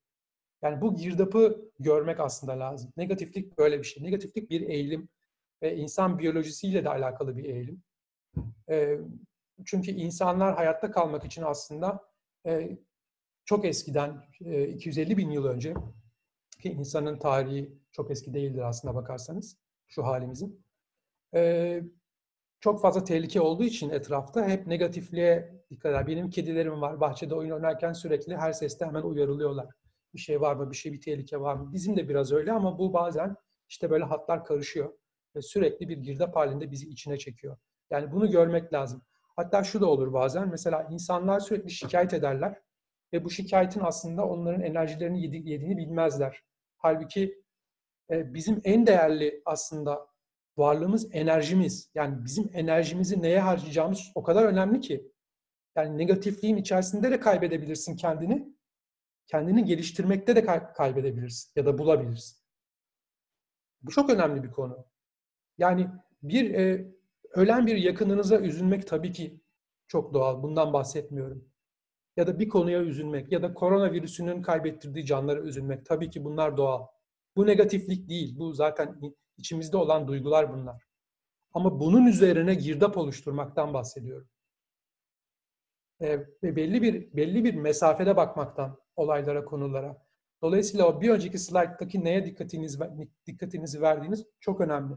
Yani 0.62 0.82
bu 0.82 0.96
girdapı 0.96 1.72
görmek 1.80 2.20
aslında 2.20 2.60
lazım. 2.60 2.94
Negatiflik 2.98 3.58
böyle 3.58 3.80
bir 3.80 3.84
şey. 3.84 4.04
Negatiflik 4.04 4.50
bir 4.50 4.62
eğilim 4.62 5.10
ve 5.64 5.76
insan 5.76 6.20
biyolojisiyle 6.20 6.84
de 6.84 6.90
alakalı 6.90 7.38
bir 7.38 7.44
eğilim. 7.44 7.84
Çünkü 9.66 9.92
insanlar 9.92 10.56
hayatta 10.56 10.92
kalmak 10.92 11.26
için 11.26 11.42
aslında 11.42 12.10
çok 13.46 13.66
eskiden, 13.66 14.24
e, 14.46 14.68
250 14.68 15.18
bin 15.18 15.32
yıl 15.32 15.46
önce 15.46 15.74
ki 16.62 16.70
insanın 16.72 17.20
tarihi 17.20 17.80
çok 17.92 18.12
eski 18.12 18.34
değildir 18.34 18.62
aslında 18.62 18.96
bakarsanız 18.96 19.58
şu 19.88 20.04
halimizin. 20.04 20.66
Çok 22.60 22.82
fazla 22.82 23.04
tehlike 23.04 23.42
olduğu 23.42 23.64
için 23.64 23.90
etrafta 23.90 24.48
hep 24.48 24.68
negatifliğe 24.68 25.64
dikkat 25.70 25.92
eder. 25.92 26.08
Benim 26.08 26.30
kedilerim 26.30 26.82
var. 26.82 27.00
Bahçede 27.00 27.36
oyun 27.36 27.52
oynarken 27.52 27.94
sürekli 27.94 28.38
her 28.38 28.54
seste 28.54 28.86
hemen 28.86 29.02
uyarılıyorlar. 29.02 29.68
Bir 30.14 30.20
şey 30.20 30.42
var 30.42 30.56
mı? 30.56 30.72
Bir 30.72 30.76
şey, 30.76 30.94
bir 30.94 31.02
tehlike 31.02 31.40
var 31.40 31.56
mı? 31.56 31.74
Bizim 31.74 31.98
de 31.98 32.10
biraz 32.10 32.32
öyle 32.32 32.52
ama 32.52 32.80
bu 32.80 32.94
bazen 32.94 33.36
işte 33.70 33.90
böyle 33.90 34.04
hatlar 34.04 34.46
karışıyor. 34.46 34.94
Ve 35.36 35.42
sürekli 35.42 35.90
bir 35.90 35.98
girdap 35.98 36.36
halinde 36.36 36.72
bizi 36.72 36.90
içine 36.90 37.18
çekiyor. 37.18 37.58
Yani 37.92 38.12
bunu 38.12 38.32
görmek 38.32 38.74
lazım. 38.74 39.02
Hatta 39.36 39.64
şu 39.64 39.82
da 39.82 39.86
olur 39.86 40.14
bazen. 40.14 40.50
Mesela 40.50 40.88
insanlar 40.92 41.40
sürekli 41.40 41.72
şikayet 41.72 42.14
ederler. 42.14 42.62
Ve 43.14 43.24
bu 43.26 43.30
şikayetin 43.30 43.82
aslında 43.84 44.26
onların 44.26 44.62
enerjilerini 44.62 45.22
yediğini 45.22 45.78
bilmezler. 45.78 46.44
Halbuki 46.78 47.44
e, 48.12 48.34
bizim 48.34 48.62
en 48.64 48.88
değerli 48.88 49.42
aslında 49.46 50.08
varlığımız 50.58 51.16
enerjimiz. 51.16 51.92
Yani 51.96 52.26
bizim 52.26 52.50
enerjimizi 52.54 53.22
neye 53.22 53.40
harcayacağımız 53.40 54.12
o 54.16 54.24
kadar 54.24 54.44
önemli 54.44 54.82
ki. 54.82 55.12
Yani 55.76 55.98
negatifliğin 55.98 56.58
içerisinde 56.58 57.12
de 57.12 57.20
kaybedebilirsin 57.20 57.96
kendini. 57.96 58.54
Kendini 59.28 59.66
geliştirmekte 59.66 60.36
de 60.36 60.46
kay- 60.46 60.74
kaybedebilirsin 60.74 61.52
ya 61.56 61.66
da 61.66 61.78
bulabilirsin. 61.78 62.40
Bu 63.82 63.92
çok 63.92 64.10
önemli 64.10 64.44
bir 64.44 64.52
konu. 64.52 64.86
Yani 65.58 65.88
bir 66.24 66.54
e, 66.54 66.92
ölen 67.34 67.68
bir 67.68 67.76
yakınınıza 67.76 68.40
üzülmek 68.40 68.88
tabii 68.88 69.12
ki 69.12 69.42
çok 69.88 70.14
doğal. 70.14 70.44
Bundan 70.44 70.74
bahsetmiyorum. 70.74 71.50
Ya 72.18 72.28
da 72.28 72.40
bir 72.40 72.50
konuya 72.50 72.82
üzülmek 72.82 73.32
ya 73.32 73.44
da 73.44 73.54
koronavirüsünün 73.54 74.42
kaybettirdiği 74.42 75.06
canlara 75.06 75.42
üzülmek. 75.42 75.86
Tabii 75.86 76.10
ki 76.10 76.24
bunlar 76.24 76.58
doğal. 76.58 76.88
Bu 77.36 77.48
negatiflik 77.48 78.10
değil. 78.10 78.40
Bu 78.40 78.54
zaten 78.54 79.00
içimizde 79.38 79.78
olan 79.78 80.08
duygular 80.08 80.54
bunlar. 80.54 80.84
Ama 81.54 81.80
bunun 81.80 82.06
üzerine 82.06 82.56
girdap 82.56 82.98
oluşturmaktan 82.98 83.74
bahsediyorum. 83.74 84.30
Ee, 86.02 86.20
ve 86.44 86.56
belli 86.56 86.82
bir 86.82 87.14
belli 87.14 87.44
bir 87.44 87.56
mesafede 87.56 88.18
bakmaktan 88.18 88.78
olaylara, 88.96 89.46
konulara. 89.46 90.06
Dolayısıyla 90.42 90.88
o 90.88 91.02
bir 91.02 91.10
önceki 91.10 91.40
slayttaki 91.40 92.04
neye 92.04 92.26
dikkatiniz 92.26 92.80
dikkatinizi 93.26 93.82
verdiğiniz 93.82 94.26
çok 94.40 94.62
önemli. 94.62 94.94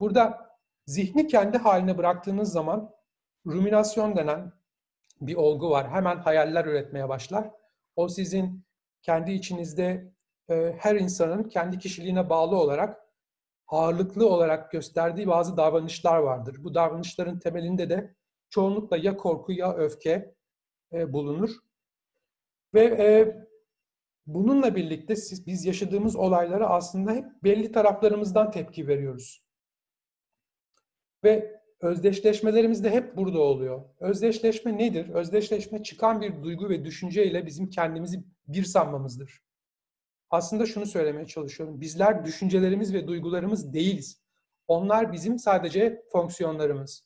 Burada 0.00 0.53
zihni 0.86 1.26
kendi 1.26 1.58
haline 1.58 1.98
bıraktığınız 1.98 2.52
zaman 2.52 2.94
ruminasyon 3.46 4.16
denen 4.16 4.52
bir 5.20 5.34
olgu 5.34 5.70
var. 5.70 5.90
Hemen 5.90 6.16
hayaller 6.16 6.64
üretmeye 6.64 7.08
başlar. 7.08 7.50
O 7.96 8.08
sizin 8.08 8.64
kendi 9.02 9.32
içinizde 9.32 10.12
e, 10.48 10.74
her 10.78 10.96
insanın 10.96 11.42
kendi 11.42 11.78
kişiliğine 11.78 12.30
bağlı 12.30 12.56
olarak 12.56 13.00
ağırlıklı 13.68 14.28
olarak 14.28 14.72
gösterdiği 14.72 15.26
bazı 15.26 15.56
davranışlar 15.56 16.18
vardır. 16.18 16.56
Bu 16.64 16.74
davranışların 16.74 17.38
temelinde 17.38 17.90
de 17.90 18.14
çoğunlukla 18.50 18.96
ya 18.96 19.16
korku 19.16 19.52
ya 19.52 19.74
öfke 19.74 20.34
e, 20.92 21.12
bulunur. 21.12 21.50
Ve 22.74 22.84
e, 22.84 23.36
bununla 24.26 24.76
birlikte 24.76 25.16
siz, 25.16 25.46
biz 25.46 25.64
yaşadığımız 25.64 26.16
olaylara 26.16 26.68
aslında 26.68 27.12
hep 27.12 27.26
belli 27.44 27.72
taraflarımızdan 27.72 28.50
tepki 28.50 28.88
veriyoruz. 28.88 29.43
Ve 31.24 31.60
özdeşleşmelerimiz 31.80 32.84
de 32.84 32.90
hep 32.90 33.16
burada 33.16 33.38
oluyor. 33.38 33.84
Özdeşleşme 34.00 34.78
nedir? 34.78 35.08
Özdeşleşme 35.08 35.82
çıkan 35.82 36.20
bir 36.20 36.42
duygu 36.42 36.68
ve 36.68 36.84
düşünce 36.84 37.26
ile 37.26 37.46
bizim 37.46 37.70
kendimizi 37.70 38.24
bir 38.48 38.64
sanmamızdır. 38.64 39.42
Aslında 40.30 40.66
şunu 40.66 40.86
söylemeye 40.86 41.26
çalışıyorum. 41.26 41.80
Bizler 41.80 42.24
düşüncelerimiz 42.24 42.94
ve 42.94 43.06
duygularımız 43.08 43.72
değiliz. 43.72 44.22
Onlar 44.68 45.12
bizim 45.12 45.38
sadece 45.38 46.02
fonksiyonlarımız. 46.12 47.04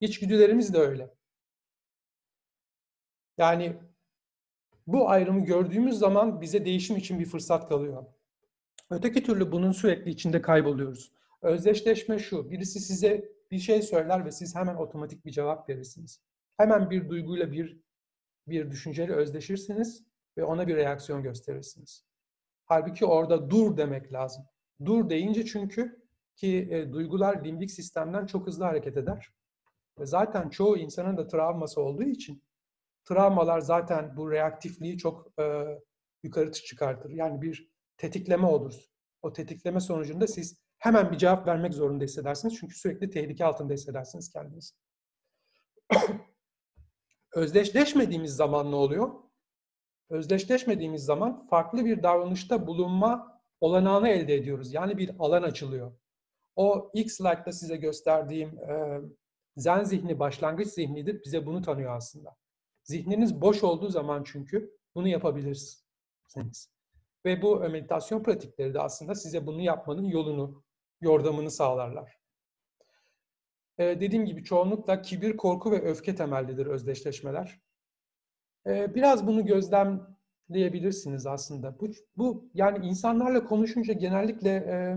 İçgüdülerimiz 0.00 0.74
de 0.74 0.78
öyle. 0.78 1.10
Yani 3.38 3.76
bu 4.86 5.08
ayrımı 5.08 5.44
gördüğümüz 5.44 5.98
zaman 5.98 6.40
bize 6.40 6.64
değişim 6.64 6.96
için 6.96 7.18
bir 7.18 7.26
fırsat 7.26 7.68
kalıyor. 7.68 8.06
Öteki 8.90 9.22
türlü 9.22 9.52
bunun 9.52 9.72
sürekli 9.72 10.10
içinde 10.10 10.42
kayboluyoruz. 10.42 11.12
Özdeşleşme 11.42 12.18
şu, 12.18 12.50
birisi 12.50 12.80
size 12.80 13.39
bir 13.50 13.58
şey 13.58 13.82
söyler 13.82 14.24
ve 14.24 14.32
siz 14.32 14.56
hemen 14.56 14.74
otomatik 14.74 15.24
bir 15.24 15.30
cevap 15.30 15.68
verirsiniz. 15.68 16.22
Hemen 16.56 16.90
bir 16.90 17.08
duyguyla 17.08 17.52
bir 17.52 17.80
bir 18.48 18.70
düşünceyle 18.70 19.12
özdeşirsiniz 19.12 20.04
ve 20.36 20.44
ona 20.44 20.68
bir 20.68 20.76
reaksiyon 20.76 21.22
gösterirsiniz. 21.22 22.04
Halbuki 22.64 23.06
orada 23.06 23.50
dur 23.50 23.76
demek 23.76 24.12
lazım. 24.12 24.44
Dur 24.84 25.10
deyince 25.10 25.46
çünkü 25.46 26.00
ki 26.36 26.68
e, 26.70 26.92
duygular 26.92 27.44
limbik 27.44 27.70
sistemden 27.70 28.26
çok 28.26 28.46
hızlı 28.46 28.64
hareket 28.64 28.96
eder. 28.96 29.28
Ve 29.98 30.06
zaten 30.06 30.48
çoğu 30.48 30.76
insanın 30.76 31.16
da 31.16 31.26
travması 31.26 31.80
olduğu 31.80 32.02
için 32.02 32.42
travmalar 33.04 33.60
zaten 33.60 34.16
bu 34.16 34.30
reaktifliği 34.30 34.98
çok 34.98 35.40
e, 35.40 35.66
yukarı 36.22 36.52
çıkartır. 36.52 37.10
Yani 37.10 37.42
bir 37.42 37.70
tetikleme 37.96 38.46
olur. 38.46 38.74
O 39.22 39.32
tetikleme 39.32 39.80
sonucunda 39.80 40.26
siz 40.26 40.60
hemen 40.80 41.12
bir 41.12 41.18
cevap 41.18 41.46
vermek 41.46 41.74
zorunda 41.74 42.04
hissedersiniz. 42.04 42.56
Çünkü 42.60 42.74
sürekli 42.74 43.10
tehlike 43.10 43.44
altında 43.44 43.72
hissedersiniz 43.72 44.32
kendinizi. 44.32 44.74
Özdeşleşmediğimiz 47.34 48.36
zaman 48.36 48.70
ne 48.70 48.74
oluyor? 48.74 49.14
Özdeşleşmediğimiz 50.10 51.04
zaman 51.04 51.46
farklı 51.46 51.84
bir 51.84 52.02
davranışta 52.02 52.66
bulunma 52.66 53.40
olanağını 53.60 54.08
elde 54.08 54.34
ediyoruz. 54.34 54.74
Yani 54.74 54.98
bir 54.98 55.10
alan 55.18 55.42
açılıyor. 55.42 55.92
O 56.56 56.90
ilk 56.94 57.12
slide'da 57.12 57.52
size 57.52 57.76
gösterdiğim 57.76 58.58
e, 58.58 59.00
zen 59.56 59.84
zihni 59.84 60.18
başlangıç 60.18 60.68
zihnidir. 60.68 61.24
Bize 61.24 61.46
bunu 61.46 61.62
tanıyor 61.62 61.96
aslında. 61.96 62.36
Zihniniz 62.84 63.40
boş 63.40 63.64
olduğu 63.64 63.88
zaman 63.88 64.24
çünkü 64.24 64.76
bunu 64.94 65.08
yapabilirsiniz. 65.08 66.70
Ve 67.24 67.42
bu 67.42 67.60
meditasyon 67.60 68.22
pratikleri 68.22 68.74
de 68.74 68.80
aslında 68.80 69.14
size 69.14 69.46
bunu 69.46 69.60
yapmanın 69.60 70.04
yolunu, 70.04 70.62
yordamını 71.00 71.50
sağlarlar. 71.50 72.20
e, 73.78 74.00
dediğim 74.00 74.24
gibi 74.26 74.44
çoğunlukla 74.44 75.02
kibir, 75.02 75.36
korku 75.36 75.72
ve 75.72 75.82
öfke 75.82 76.14
temellidir 76.14 76.66
özdeşleşmeler. 76.66 77.60
E, 78.66 78.94
biraz 78.94 79.26
bunu 79.26 79.46
gözlemleyebilirsiniz 79.46 81.26
aslında. 81.26 81.80
Bu, 81.80 81.88
bu 82.16 82.50
yani 82.54 82.86
insanlarla 82.86 83.44
konuşunca 83.44 83.92
genellikle 83.94 84.50
e, 84.50 84.96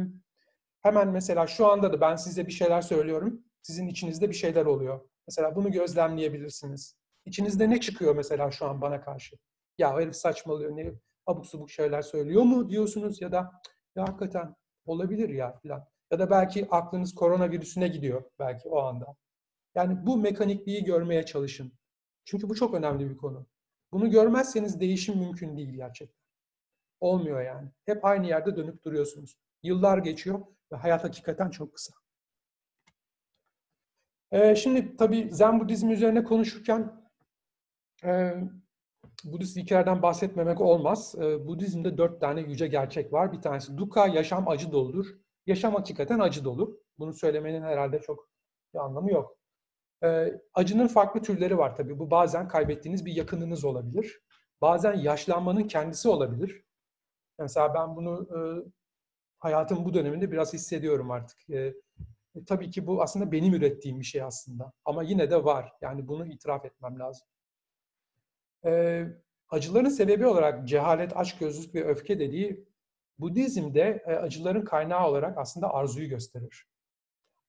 hemen 0.81 1.07
mesela 1.07 1.47
şu 1.47 1.67
anda 1.67 1.93
da 1.93 2.01
ben 2.01 2.15
size 2.15 2.47
bir 2.47 2.51
şeyler 2.51 2.81
söylüyorum. 2.81 3.43
Sizin 3.61 3.87
içinizde 3.87 4.29
bir 4.29 4.35
şeyler 4.35 4.65
oluyor. 4.65 5.09
Mesela 5.27 5.55
bunu 5.55 5.71
gözlemleyebilirsiniz. 5.71 6.97
İçinizde 7.25 7.69
ne 7.69 7.79
çıkıyor 7.79 8.15
mesela 8.15 8.51
şu 8.51 8.65
an 8.65 8.81
bana 8.81 9.01
karşı? 9.01 9.35
Ya 9.77 9.93
herif 9.99 10.15
saçmalıyor, 10.15 10.77
ne 10.77 10.93
abuk 11.25 11.45
subuk 11.45 11.71
şeyler 11.71 12.01
söylüyor 12.01 12.43
mu 12.43 12.69
diyorsunuz 12.69 13.21
ya 13.21 13.31
da 13.31 13.51
ya 13.95 14.03
hakikaten 14.03 14.55
olabilir 14.85 15.29
ya 15.29 15.59
falan. 15.63 15.92
Ya 16.13 16.19
da 16.19 16.29
belki 16.29 16.67
aklınız 16.71 17.15
koronavirüsüne 17.15 17.87
gidiyor 17.87 18.23
belki 18.39 18.69
o 18.69 18.79
anda. 18.79 19.15
Yani 19.75 20.05
bu 20.05 20.17
mekanikliği 20.17 20.83
görmeye 20.83 21.25
çalışın. 21.25 21.73
Çünkü 22.25 22.49
bu 22.49 22.55
çok 22.55 22.73
önemli 22.73 23.09
bir 23.09 23.17
konu. 23.17 23.47
Bunu 23.91 24.09
görmezseniz 24.09 24.79
değişim 24.79 25.17
mümkün 25.17 25.57
değil 25.57 25.73
gerçekten. 25.73 26.23
Olmuyor 26.99 27.41
yani. 27.41 27.69
Hep 27.85 28.05
aynı 28.05 28.27
yerde 28.27 28.55
dönüp 28.55 28.83
duruyorsunuz. 28.83 29.37
Yıllar 29.63 29.97
geçiyor 29.97 30.45
ve 30.71 30.75
hayat 30.75 31.03
hakikaten 31.03 31.49
çok 31.49 31.73
kısa. 31.73 31.93
Ee, 34.31 34.55
şimdi 34.55 34.97
tabii 34.97 35.29
Zen 35.31 35.59
Budizmi 35.59 35.93
üzerine 35.93 36.23
konuşurken 36.23 37.09
e, 38.03 38.33
Budist 39.23 39.57
ilkelerden 39.57 40.01
bahsetmemek 40.01 40.61
olmaz. 40.61 41.15
E, 41.17 41.47
Budizm'de 41.47 41.97
dört 41.97 42.21
tane 42.21 42.41
yüce 42.41 42.67
gerçek 42.67 43.13
var. 43.13 43.31
Bir 43.31 43.41
tanesi 43.41 43.77
dukkha, 43.77 44.07
yaşam 44.07 44.47
acı 44.47 44.71
doludur. 44.71 45.22
Yaşam 45.45 45.73
hakikaten 45.73 46.19
acı 46.19 46.45
dolu. 46.45 46.83
Bunu 46.99 47.13
söylemenin 47.13 47.61
herhalde 47.61 47.99
çok 47.99 48.29
bir 48.73 48.79
anlamı 48.79 49.11
yok. 49.11 49.37
E, 50.03 50.33
acının 50.53 50.87
farklı 50.87 51.21
türleri 51.21 51.57
var 51.57 51.75
tabii. 51.75 51.99
Bu 51.99 52.11
bazen 52.11 52.47
kaybettiğiniz 52.47 53.05
bir 53.05 53.13
yakınınız 53.13 53.65
olabilir. 53.65 54.21
Bazen 54.61 54.93
yaşlanmanın 54.93 55.63
kendisi 55.67 56.09
olabilir. 56.09 56.65
Mesela 57.39 57.73
ben 57.73 57.95
bunu 57.95 58.27
e, 58.37 58.39
hayatın 59.39 59.85
bu 59.85 59.93
döneminde 59.93 60.31
biraz 60.31 60.53
hissediyorum 60.53 61.11
artık. 61.11 61.49
E, 61.49 61.73
e, 62.35 62.45
tabii 62.47 62.71
ki 62.71 62.87
bu 62.87 63.01
aslında 63.01 63.31
benim 63.31 63.53
ürettiğim 63.53 63.99
bir 63.99 64.05
şey 64.05 64.21
aslında. 64.21 64.73
Ama 64.85 65.03
yine 65.03 65.31
de 65.31 65.43
var. 65.43 65.73
Yani 65.81 66.07
bunu 66.07 66.25
itiraf 66.27 66.65
etmem 66.65 66.99
lazım. 66.99 67.27
E, 68.65 69.03
acıların 69.49 69.89
sebebi 69.89 70.27
olarak 70.27 70.67
cehalet, 70.67 71.17
açgözlülük 71.17 71.75
ve 71.75 71.83
öfke 71.83 72.19
dediği 72.19 72.65
Budizm'de 73.19 74.03
e, 74.07 74.11
acıların 74.11 74.65
kaynağı 74.65 75.09
olarak 75.09 75.37
aslında 75.37 75.73
arzuyu 75.73 76.09
gösterir. 76.09 76.67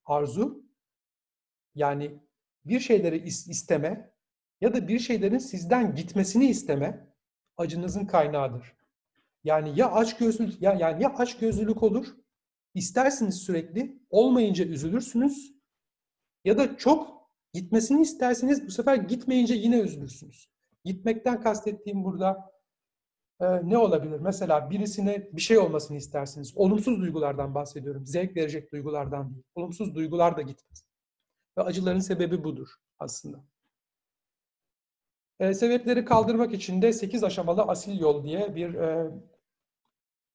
Arzu 0.04 0.64
yani 1.74 2.20
bir 2.64 2.80
şeyleri 2.80 3.18
isteme 3.28 4.14
ya 4.60 4.74
da 4.74 4.88
bir 4.88 4.98
şeylerin 4.98 5.38
sizden 5.38 5.94
gitmesini 5.94 6.46
isteme 6.46 7.14
acınızın 7.56 8.06
kaynağıdır. 8.06 8.76
Yani 9.44 9.78
ya 9.80 9.92
aç 9.92 10.16
gözlülük 10.16 10.62
ya 10.62 10.72
yani 10.72 11.02
ya 11.02 11.14
aç 11.18 11.38
gözlülük 11.38 11.82
olur. 11.82 12.06
istersiniz 12.74 13.34
sürekli, 13.34 14.02
olmayınca 14.10 14.64
üzülürsünüz. 14.64 15.54
Ya 16.44 16.58
da 16.58 16.76
çok 16.76 17.30
gitmesini 17.52 18.02
isterseniz 18.02 18.66
bu 18.66 18.70
sefer 18.70 18.96
gitmeyince 18.96 19.54
yine 19.54 19.78
üzülürsünüz. 19.78 20.50
Gitmekten 20.84 21.40
kastettiğim 21.40 22.04
burada 22.04 22.53
e, 23.40 23.70
ne 23.70 23.78
olabilir? 23.78 24.20
Mesela 24.20 24.70
birisine 24.70 25.28
bir 25.32 25.40
şey 25.40 25.58
olmasını 25.58 25.96
istersiniz. 25.96 26.52
Olumsuz 26.56 27.00
duygulardan 27.00 27.54
bahsediyorum. 27.54 28.06
Zevk 28.06 28.36
verecek 28.36 28.72
duygulardan 28.72 29.30
değil. 29.30 29.42
Olumsuz 29.54 29.94
duygular 29.94 30.36
da 30.36 30.42
gitmez. 30.42 30.84
Ve 31.58 31.62
acıların 31.62 31.98
sebebi 31.98 32.44
budur 32.44 32.68
aslında. 32.98 33.44
E, 35.40 35.54
sebepleri 35.54 36.04
kaldırmak 36.04 36.54
için 36.54 36.82
de 36.82 36.92
8 36.92 37.24
aşamalı 37.24 37.62
asil 37.62 38.00
yol 38.00 38.24
diye 38.24 38.54
bir 38.54 38.74
e, 38.74 39.10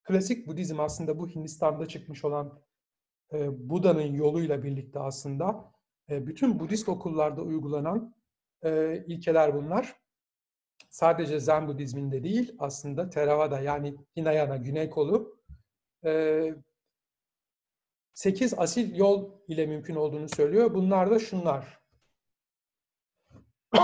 klasik 0.03 0.47
Budizm 0.47 0.79
aslında 0.79 1.19
bu 1.19 1.29
Hindistan'da 1.29 1.85
çıkmış 1.85 2.25
olan 2.25 2.61
e, 3.33 3.69
Buda'nın 3.69 4.13
yoluyla 4.13 4.63
birlikte 4.63 4.99
aslında 4.99 5.71
e, 6.09 6.27
bütün 6.27 6.59
Budist 6.59 6.89
okullarda 6.89 7.41
uygulanan 7.41 8.15
e, 8.63 9.03
ilkeler 9.07 9.55
bunlar 9.55 9.95
sadece 10.89 11.39
Zen 11.39 11.67
Budizminde 11.67 12.23
değil 12.23 12.55
aslında 12.59 13.09
Theravada 13.09 13.59
yani 13.59 13.95
Hinayana, 14.15 14.57
Güney 14.57 14.89
kolu 14.89 15.39
e, 16.05 16.53
8 18.13 18.53
asil 18.59 18.95
yol 18.95 19.31
ile 19.47 19.65
mümkün 19.65 19.95
olduğunu 19.95 20.29
söylüyor. 20.29 20.73
Bunlar 20.73 21.11
da 21.11 21.19
şunlar. 21.19 21.79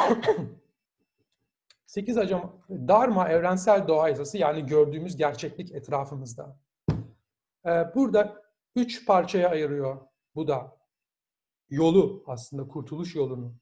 8 1.85 2.17
acam 2.17 2.61
Dharma 2.69 3.29
evrensel 3.29 3.87
doğa 3.87 4.09
yasası 4.09 4.37
yani 4.37 4.65
gördüğümüz 4.65 5.17
gerçeklik 5.17 5.71
etrafımızda. 5.71 6.59
Ee, 7.65 7.85
burada 7.95 8.41
üç 8.75 9.05
parçaya 9.05 9.49
ayırıyor 9.49 10.07
bu 10.35 10.47
da 10.47 10.77
yolu 11.69 12.23
aslında 12.27 12.67
kurtuluş 12.67 13.15
yolunu. 13.15 13.55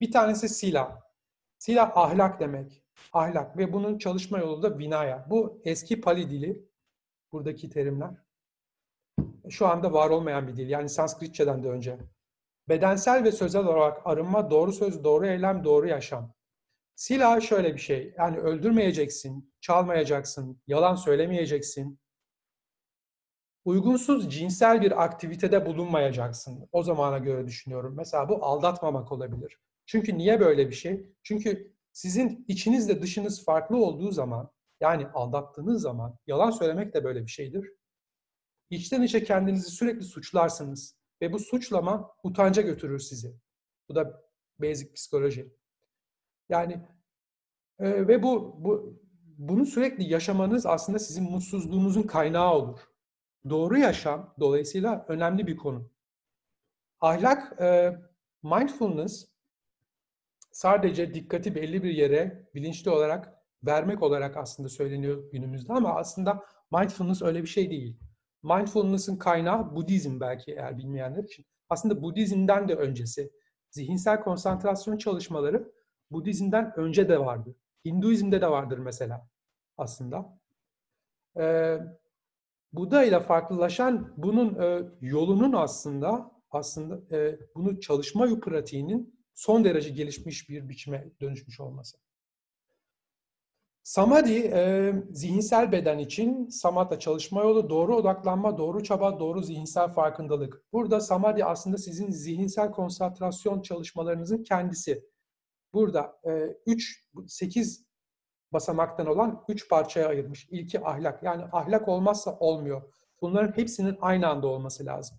Bir 0.00 0.12
tanesi 0.12 0.48
sila. 0.48 1.11
Sila 1.62 1.92
ahlak 1.94 2.40
demek 2.40 2.82
ahlak 3.12 3.58
ve 3.58 3.72
bunun 3.72 3.98
çalışma 3.98 4.38
yolu 4.38 4.62
da 4.62 4.78
vinaya. 4.78 5.26
Bu 5.30 5.60
eski 5.64 6.00
Pali 6.00 6.30
dili, 6.30 6.68
buradaki 7.32 7.70
terimler. 7.70 8.10
Şu 9.50 9.66
anda 9.66 9.92
var 9.92 10.10
olmayan 10.10 10.48
bir 10.48 10.56
dil. 10.56 10.68
Yani 10.68 10.88
Sanskritçeden 10.88 11.62
de 11.62 11.68
önce. 11.68 11.98
Bedensel 12.68 13.24
ve 13.24 13.32
sözel 13.32 13.64
olarak 13.64 14.02
arınma, 14.04 14.50
doğru 14.50 14.72
söz, 14.72 15.04
doğru 15.04 15.26
eylem, 15.26 15.64
doğru 15.64 15.88
yaşam. 15.88 16.34
Silah 16.94 17.40
şöyle 17.40 17.74
bir 17.74 17.80
şey. 17.80 18.14
Yani 18.18 18.38
öldürmeyeceksin, 18.38 19.54
çalmayacaksın, 19.60 20.62
yalan 20.66 20.94
söylemeyeceksin. 20.94 21.98
Uygunsuz 23.64 24.34
cinsel 24.34 24.82
bir 24.82 25.04
aktivitede 25.04 25.66
bulunmayacaksın. 25.66 26.68
O 26.72 26.82
zamana 26.82 27.18
göre 27.18 27.46
düşünüyorum. 27.46 27.94
Mesela 27.96 28.28
bu 28.28 28.44
aldatmamak 28.44 29.12
olabilir. 29.12 29.58
Çünkü 29.92 30.18
niye 30.18 30.40
böyle 30.40 30.68
bir 30.70 30.74
şey? 30.74 31.06
Çünkü 31.22 31.72
sizin 31.92 32.44
içinizle 32.48 33.02
dışınız 33.02 33.44
farklı 33.44 33.76
olduğu 33.76 34.10
zaman, 34.10 34.50
yani 34.80 35.06
aldattığınız 35.06 35.82
zaman, 35.82 36.18
yalan 36.26 36.50
söylemek 36.50 36.94
de 36.94 37.04
böyle 37.04 37.22
bir 37.22 37.30
şeydir. 37.30 37.72
İçten 38.70 39.02
içe 39.02 39.24
kendinizi 39.24 39.70
sürekli 39.70 40.02
suçlarsınız 40.04 40.96
ve 41.22 41.32
bu 41.32 41.38
suçlama 41.38 42.10
utanca 42.22 42.62
götürür 42.62 42.98
sizi. 42.98 43.36
Bu 43.88 43.94
da 43.94 44.22
basic 44.58 44.92
psikoloji. 44.92 45.52
Yani 46.48 46.72
e, 47.78 48.08
ve 48.08 48.22
bu, 48.22 48.56
bu 48.64 49.00
bunu 49.38 49.66
sürekli 49.66 50.12
yaşamanız 50.12 50.66
aslında 50.66 50.98
sizin 50.98 51.24
mutsuzluğunuzun 51.24 52.02
kaynağı 52.02 52.54
olur. 52.54 52.80
Doğru 53.50 53.78
yaşam 53.78 54.34
dolayısıyla 54.40 55.04
önemli 55.08 55.46
bir 55.46 55.56
konu. 55.56 55.90
Ahlak, 57.00 57.60
e, 57.60 57.98
mindfulness 58.42 59.31
sadece 60.52 61.14
dikkati 61.14 61.54
belli 61.54 61.82
bir 61.82 61.90
yere 61.90 62.48
bilinçli 62.54 62.90
olarak 62.90 63.34
vermek 63.66 64.02
olarak 64.02 64.36
aslında 64.36 64.68
söyleniyor 64.68 65.32
günümüzde 65.32 65.72
ama 65.72 65.94
aslında 65.94 66.44
mindfulness 66.72 67.22
öyle 67.22 67.42
bir 67.42 67.48
şey 67.48 67.70
değil. 67.70 67.98
Mindfulness'ın 68.42 69.16
kaynağı 69.16 69.76
Budizm 69.76 70.20
belki 70.20 70.52
eğer 70.52 70.78
bilmeyenler 70.78 71.24
için. 71.24 71.46
Aslında 71.68 72.02
Budizm'den 72.02 72.68
de 72.68 72.74
öncesi. 72.74 73.32
Zihinsel 73.70 74.20
konsantrasyon 74.20 74.96
çalışmaları 74.96 75.72
Budizm'den 76.10 76.72
önce 76.76 77.08
de 77.08 77.18
vardı. 77.18 77.56
Hinduizm'de 77.84 78.40
de 78.40 78.50
vardır 78.50 78.78
mesela 78.78 79.28
aslında. 79.76 80.38
Ee, 81.36 81.78
Buda 82.72 83.04
ile 83.04 83.20
farklılaşan 83.20 84.12
bunun 84.16 84.62
e, 84.62 84.82
yolunun 85.00 85.52
aslında 85.52 86.30
aslında 86.50 87.16
e, 87.16 87.38
bunu 87.54 87.80
çalışma 87.80 88.40
pratiğinin 88.40 89.21
son 89.34 89.64
derece 89.64 89.90
gelişmiş 89.90 90.48
bir 90.48 90.68
biçime 90.68 91.10
dönüşmüş 91.20 91.60
olması. 91.60 91.98
Samadhi, 93.82 94.50
e, 94.54 94.92
zihinsel 95.10 95.72
beden 95.72 95.98
için 95.98 96.48
samatha 96.48 96.98
çalışma 96.98 97.42
yolu, 97.42 97.70
doğru 97.70 97.96
odaklanma, 97.96 98.58
doğru 98.58 98.82
çaba, 98.82 99.20
doğru 99.20 99.42
zihinsel 99.42 99.88
farkındalık. 99.88 100.64
Burada 100.72 101.00
samadhi 101.00 101.44
aslında 101.44 101.78
sizin 101.78 102.10
zihinsel 102.10 102.70
konsantrasyon 102.70 103.62
çalışmalarınızın 103.62 104.42
kendisi. 104.42 105.04
Burada 105.72 106.20
3, 106.66 107.04
e, 107.16 107.28
8 107.28 107.86
basamaktan 108.52 109.06
olan 109.06 109.44
3 109.48 109.68
parçaya 109.68 110.08
ayırmış. 110.08 110.48
İlki 110.50 110.84
ahlak. 110.84 111.22
Yani 111.22 111.44
ahlak 111.52 111.88
olmazsa 111.88 112.36
olmuyor. 112.38 112.82
Bunların 113.20 113.56
hepsinin 113.56 113.98
aynı 114.00 114.28
anda 114.28 114.46
olması 114.46 114.86
lazım. 114.86 115.18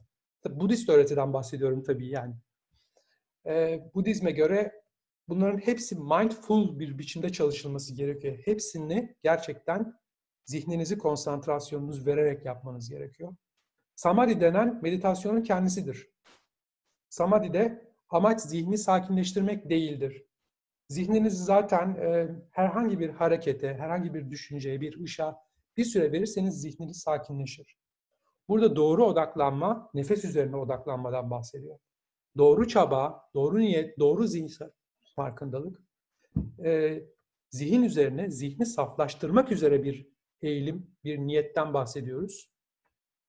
Budist 0.50 0.90
öğretiden 0.90 1.34
bahsediyorum 1.34 1.84
tabii 1.84 2.08
yani 2.08 2.36
e, 3.46 3.82
Budizme 3.94 4.32
göre 4.32 4.84
bunların 5.28 5.58
hepsi 5.58 5.96
mindful 5.96 6.80
bir 6.80 6.98
biçimde 6.98 7.32
çalışılması 7.32 7.96
gerekiyor. 7.96 8.38
Hepsini 8.46 9.16
gerçekten 9.24 9.94
zihninizi, 10.46 10.98
konsantrasyonunuz 10.98 12.08
vererek 12.08 12.46
yapmanız 12.46 12.90
gerekiyor. 12.90 13.36
Samadhi 13.96 14.42
denen 14.42 14.80
meditasyonun 14.82 15.42
kendisidir. 15.42 16.10
Samadhi'de 17.10 17.94
amaç 18.10 18.42
zihni 18.42 18.78
sakinleştirmek 18.78 19.70
değildir. 19.70 20.26
Zihniniz 20.90 21.46
zaten 21.46 21.96
e, 21.96 22.28
herhangi 22.52 23.00
bir 23.00 23.10
harekete, 23.10 23.74
herhangi 23.74 24.14
bir 24.14 24.32
düşünceye, 24.32 24.82
bir 24.82 25.04
ışığa 25.04 25.44
bir 25.78 25.86
süre 25.86 26.12
verirseniz 26.12 26.62
zihniniz 26.62 26.98
sakinleşir. 26.98 27.78
Burada 28.48 28.76
doğru 28.76 29.06
odaklanma, 29.06 29.90
nefes 29.94 30.26
üzerine 30.26 30.56
odaklanmadan 30.56 31.32
bahsediyor. 31.32 31.80
Doğru 32.38 32.68
çaba, 32.68 33.30
doğru 33.34 33.60
niyet, 33.60 34.00
doğru 34.00 34.28
zihinsel 34.28 34.72
farkındalık, 35.16 35.82
e, 36.66 37.04
zihin 37.50 37.84
üzerine, 37.84 38.32
zihni 38.32 38.66
saflaştırmak 38.66 39.52
üzere 39.52 39.84
bir 39.84 40.08
eğilim, 40.42 40.96
bir 41.04 41.18
niyetten 41.18 41.74
bahsediyoruz. 41.74 42.54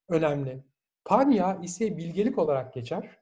Önemli. 0.08 0.64
Panya 1.04 1.60
ise 1.62 1.96
bilgelik 1.96 2.38
olarak 2.38 2.74
geçer. 2.74 3.18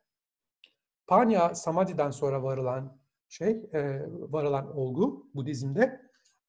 Panya, 1.07 1.55
Samadhi'den 1.55 2.11
sonra 2.11 2.43
varılan 2.43 3.01
şey, 3.29 3.51
e, 3.51 4.03
varılan 4.09 4.77
olgu 4.77 5.31
Budizm'de 5.35 6.01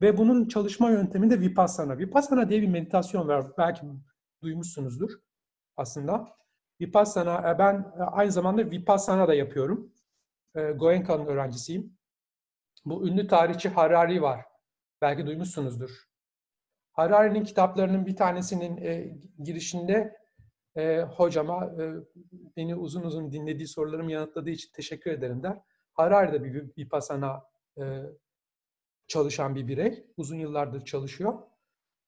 ve 0.01 0.17
bunun 0.17 0.47
çalışma 0.47 0.89
yöntemi 0.91 1.29
de 1.29 1.39
Vipassana. 1.39 1.97
Vipassana 1.97 2.49
diye 2.49 2.61
bir 2.61 2.67
meditasyon 2.67 3.27
var. 3.27 3.45
Belki 3.57 3.81
duymuşsunuzdur 4.41 5.11
aslında. 5.77 6.42
Vipassana, 6.81 7.51
e, 7.51 7.59
ben 7.59 7.93
e, 7.99 8.03
aynı 8.03 8.31
zamanda 8.31 8.71
Vipassana 8.71 9.27
da 9.27 9.33
yapıyorum. 9.33 9.93
E, 10.55 10.71
Goenka'nın 10.71 11.25
öğrencisiyim. 11.25 11.97
Bu 12.85 13.07
ünlü 13.07 13.27
tarihçi 13.27 13.69
Harari 13.69 14.21
var. 14.21 14.45
Belki 15.01 15.25
duymuşsunuzdur. 15.25 16.03
Harari'nin 16.91 17.43
kitaplarının 17.43 18.05
bir 18.05 18.15
tanesinin 18.15 18.75
girişinde 19.43 20.17
hocama 21.17 21.71
beni 22.57 22.75
uzun 22.75 23.03
uzun 23.03 23.31
dinlediği 23.31 23.67
sorularımı 23.67 24.11
yanıtladığı 24.11 24.49
için 24.49 24.69
teşekkür 24.73 25.11
ederim 25.11 25.43
der. 25.43 25.57
Harari 25.93 26.33
de 26.33 26.43
bir 26.43 26.77
Vipassana 26.77 27.43
çalışan 29.07 29.55
bir 29.55 29.67
birey. 29.67 30.05
Uzun 30.17 30.37
yıllardır 30.37 30.85
çalışıyor. 30.85 31.39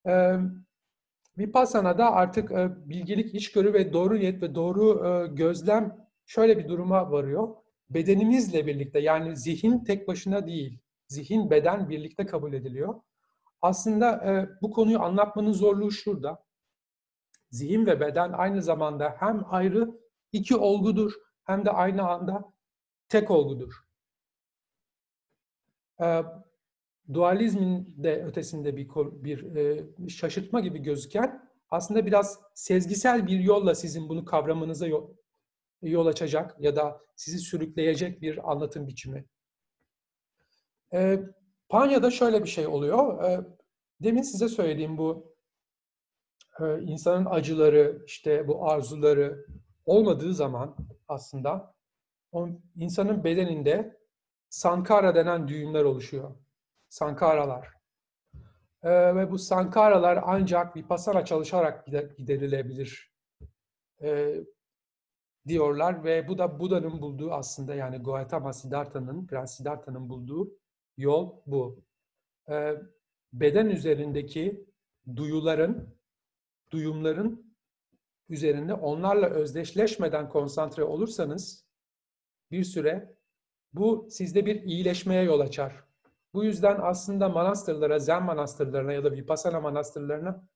E, 0.08 0.36
Vipassana'da 1.38 2.12
artık 2.12 2.52
e, 2.52 2.90
bilgelik, 2.90 3.36
içgörü 3.36 3.74
ve 3.74 3.94
doğru 3.94 4.20
niyet 4.20 4.42
ve 4.42 4.56
doğru 4.56 5.08
e, 5.08 5.28
gözlem 5.28 6.08
şöyle 6.26 6.58
bir 6.58 6.68
duruma 6.68 7.12
varıyor. 7.12 7.56
Bedenimizle 7.90 8.68
birlikte 8.68 9.00
yani 9.00 9.38
zihin 9.38 9.84
tek 9.84 10.08
başına 10.08 10.48
değil, 10.48 10.80
zihin 11.08 11.50
beden 11.50 11.90
birlikte 11.90 12.26
kabul 12.26 12.54
ediliyor. 12.54 13.02
Aslında 13.62 14.26
e, 14.26 14.50
bu 14.62 14.72
konuyu 14.72 15.00
anlatmanın 15.00 15.52
zorluğu 15.52 15.92
şurada. 15.92 16.46
Zihin 17.52 17.86
ve 17.86 18.00
beden 18.00 18.32
aynı 18.32 18.62
zamanda 18.62 19.16
hem 19.20 19.46
ayrı 19.50 19.90
iki 20.32 20.56
olgudur 20.56 21.14
hem 21.44 21.66
de 21.66 21.72
aynı 21.72 22.08
anda 22.10 22.54
tek 23.10 23.32
olgudur. 23.32 23.74
E, 26.02 26.24
dualizmin 27.14 27.96
de 27.98 28.24
ötesinde 28.24 28.76
bir 28.76 28.90
bir 29.24 29.56
e, 29.56 29.84
şaşırtma 30.10 30.60
gibi 30.60 30.80
gözüken 30.80 31.50
aslında 31.70 32.06
biraz 32.06 32.40
sezgisel 32.54 33.28
bir 33.28 33.40
yolla 33.40 33.76
sizin 33.76 34.10
bunu 34.10 34.26
kavramanıza 34.26 34.88
yol, 34.88 35.10
yol 35.82 36.08
açacak 36.08 36.56
ya 36.60 36.76
da 36.76 37.02
sizi 37.16 37.40
sürükleyecek 37.40 38.22
bir 38.22 38.52
anlatım 38.52 38.88
biçimi. 38.88 39.26
E, 40.94 41.20
Panya'da 41.70 42.12
şöyle 42.12 42.44
bir 42.44 42.50
şey 42.50 42.68
oluyor. 42.68 43.24
E, 43.24 43.46
demin 44.00 44.22
size 44.22 44.48
söylediğim 44.48 44.98
bu 44.98 45.36
e, 46.60 46.82
insanın 46.82 47.26
acıları, 47.26 48.04
işte 48.06 48.48
bu 48.48 48.70
arzuları 48.70 49.46
olmadığı 49.86 50.34
zaman 50.34 50.76
aslında 51.08 51.76
o 52.32 52.50
insanın 52.76 53.24
bedeninde 53.24 54.00
sankara 54.50 55.16
denen 55.16 55.48
düğümler 55.48 55.84
oluşuyor 55.84 56.36
sankaralar. 56.96 57.74
Ee, 58.84 59.16
ve 59.16 59.32
bu 59.32 59.38
sankaralar 59.38 60.20
ancak 60.26 60.76
vipassana 60.76 61.26
çalışarak 61.26 61.88
giderilebilir 62.18 63.14
ee, 64.02 64.36
diyorlar 65.48 66.04
ve 66.04 66.28
bu 66.28 66.38
da 66.38 66.60
Buda'nın 66.60 67.02
bulduğu 67.02 67.32
aslında 67.32 67.76
yani 67.76 67.98
Gautama 67.98 68.54
Siddhartha'nın, 68.54 69.28
Prens 69.28 69.58
Siddhartha'nın 69.58 70.10
bulduğu 70.10 70.58
yol 70.98 71.42
bu. 71.46 71.84
Ee, 72.50 72.76
beden 73.34 73.70
üzerindeki 73.70 74.66
duyuların, 75.16 75.98
duyumların 76.72 77.56
üzerinde 78.30 78.74
onlarla 78.74 79.30
özdeşleşmeden 79.30 80.30
konsantre 80.30 80.84
olursanız 80.84 81.66
bir 82.52 82.64
süre 82.64 83.16
bu 83.74 84.08
sizde 84.10 84.46
bir 84.46 84.64
iyileşmeye 84.64 85.24
yol 85.24 85.40
açar. 85.40 85.85
Bu 86.36 86.44
yüzden 86.44 86.80
aslında 86.82 87.30
manastırlara, 87.30 88.00
Zen 88.00 88.24
manastırlarına 88.24 88.94
ya 88.94 89.04
da 89.04 89.12
Vipassana 89.12 89.60
manastırlarına 89.60 90.48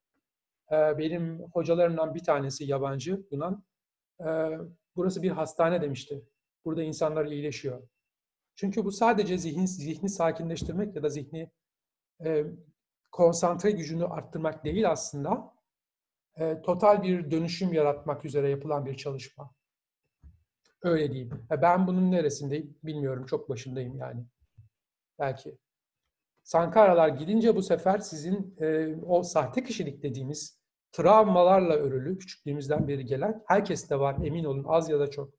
e, 0.71 0.97
benim 0.97 1.39
hocalarımdan 1.53 2.15
bir 2.15 2.23
tanesi 2.23 2.63
yabancı 2.63 3.25
Yunan. 3.31 3.63
E, 4.21 4.25
burası 4.95 5.23
bir 5.23 5.31
hastane 5.31 5.81
demişti. 5.81 6.25
Burada 6.65 6.83
insanlar 6.83 7.25
iyileşiyor. 7.25 7.87
Çünkü 8.55 8.85
bu 8.85 8.91
sadece 8.91 9.37
zihin, 9.37 9.65
zihni 9.65 10.09
sakinleştirmek 10.09 10.95
ya 10.95 11.03
da 11.03 11.09
zihni 11.09 11.51
e, 12.25 12.45
konsantre 13.11 13.71
gücünü 13.71 14.05
arttırmak 14.05 14.63
değil 14.63 14.91
aslında. 14.91 15.53
Total 16.63 17.03
bir 17.03 17.31
dönüşüm 17.31 17.73
yaratmak 17.73 18.25
üzere 18.25 18.49
yapılan 18.49 18.85
bir 18.85 18.97
çalışma. 18.97 19.51
Öyle 20.81 21.11
diyeyim. 21.11 21.47
Ben 21.61 21.87
bunun 21.87 22.11
neresindeyim 22.11 22.77
bilmiyorum. 22.83 23.25
Çok 23.25 23.49
başındayım 23.49 23.97
yani. 23.97 24.25
Belki. 25.19 25.57
Sankaralar 26.49 27.09
gidince 27.09 27.55
bu 27.55 27.61
sefer 27.61 27.99
sizin 27.99 28.55
e, 28.61 28.95
o 29.05 29.23
sahte 29.23 29.63
kişilik 29.63 30.03
dediğimiz 30.03 30.59
travmalarla 30.91 31.73
örülü, 31.73 32.17
küçüklüğümüzden 32.17 32.87
beri 32.87 33.05
gelen, 33.05 33.43
herkes 33.47 33.89
de 33.89 33.99
var 33.99 34.15
emin 34.25 34.43
olun 34.43 34.65
az 34.67 34.89
ya 34.89 34.99
da 34.99 35.11
çok, 35.11 35.33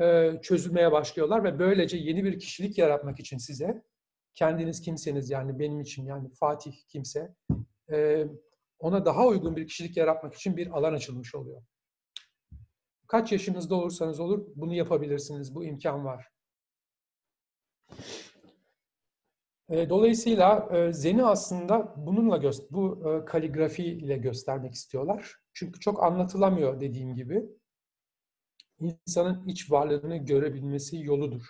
e, 0.00 0.32
çözülmeye 0.42 0.92
başlıyorlar 0.92 1.44
ve 1.44 1.58
böylece 1.58 1.96
yeni 1.96 2.24
bir 2.24 2.38
kişilik 2.38 2.78
yaratmak 2.78 3.20
için 3.20 3.38
size, 3.38 3.82
kendiniz 4.34 4.80
kimseniz 4.80 5.30
yani 5.30 5.58
benim 5.58 5.80
için 5.80 6.06
yani 6.06 6.30
Fatih 6.30 6.72
kimse, 6.88 7.34
e, 7.92 8.26
ona 8.78 9.04
daha 9.04 9.26
uygun 9.26 9.56
bir 9.56 9.66
kişilik 9.66 9.96
yaratmak 9.96 10.34
için 10.34 10.56
bir 10.56 10.78
alan 10.78 10.94
açılmış 10.94 11.34
oluyor. 11.34 11.62
Kaç 13.06 13.32
yaşınızda 13.32 13.74
olursanız 13.74 14.20
olur 14.20 14.46
bunu 14.56 14.74
yapabilirsiniz, 14.74 15.54
bu 15.54 15.64
imkan 15.64 16.04
var. 16.04 16.28
E, 19.68 19.90
dolayısıyla 19.90 20.68
e, 20.72 20.92
Zen'i 20.92 21.24
aslında 21.24 21.94
bununla 21.96 22.52
bu 22.70 23.10
e, 23.10 23.24
kaligrafi 23.24 23.84
ile 23.84 24.16
göstermek 24.16 24.74
istiyorlar. 24.74 25.36
Çünkü 25.52 25.80
çok 25.80 26.02
anlatılamıyor 26.04 26.80
dediğim 26.80 27.14
gibi. 27.14 27.44
İnsanın 28.80 29.48
iç 29.48 29.70
varlığını 29.70 30.16
görebilmesi 30.16 30.98
yoludur. 31.02 31.42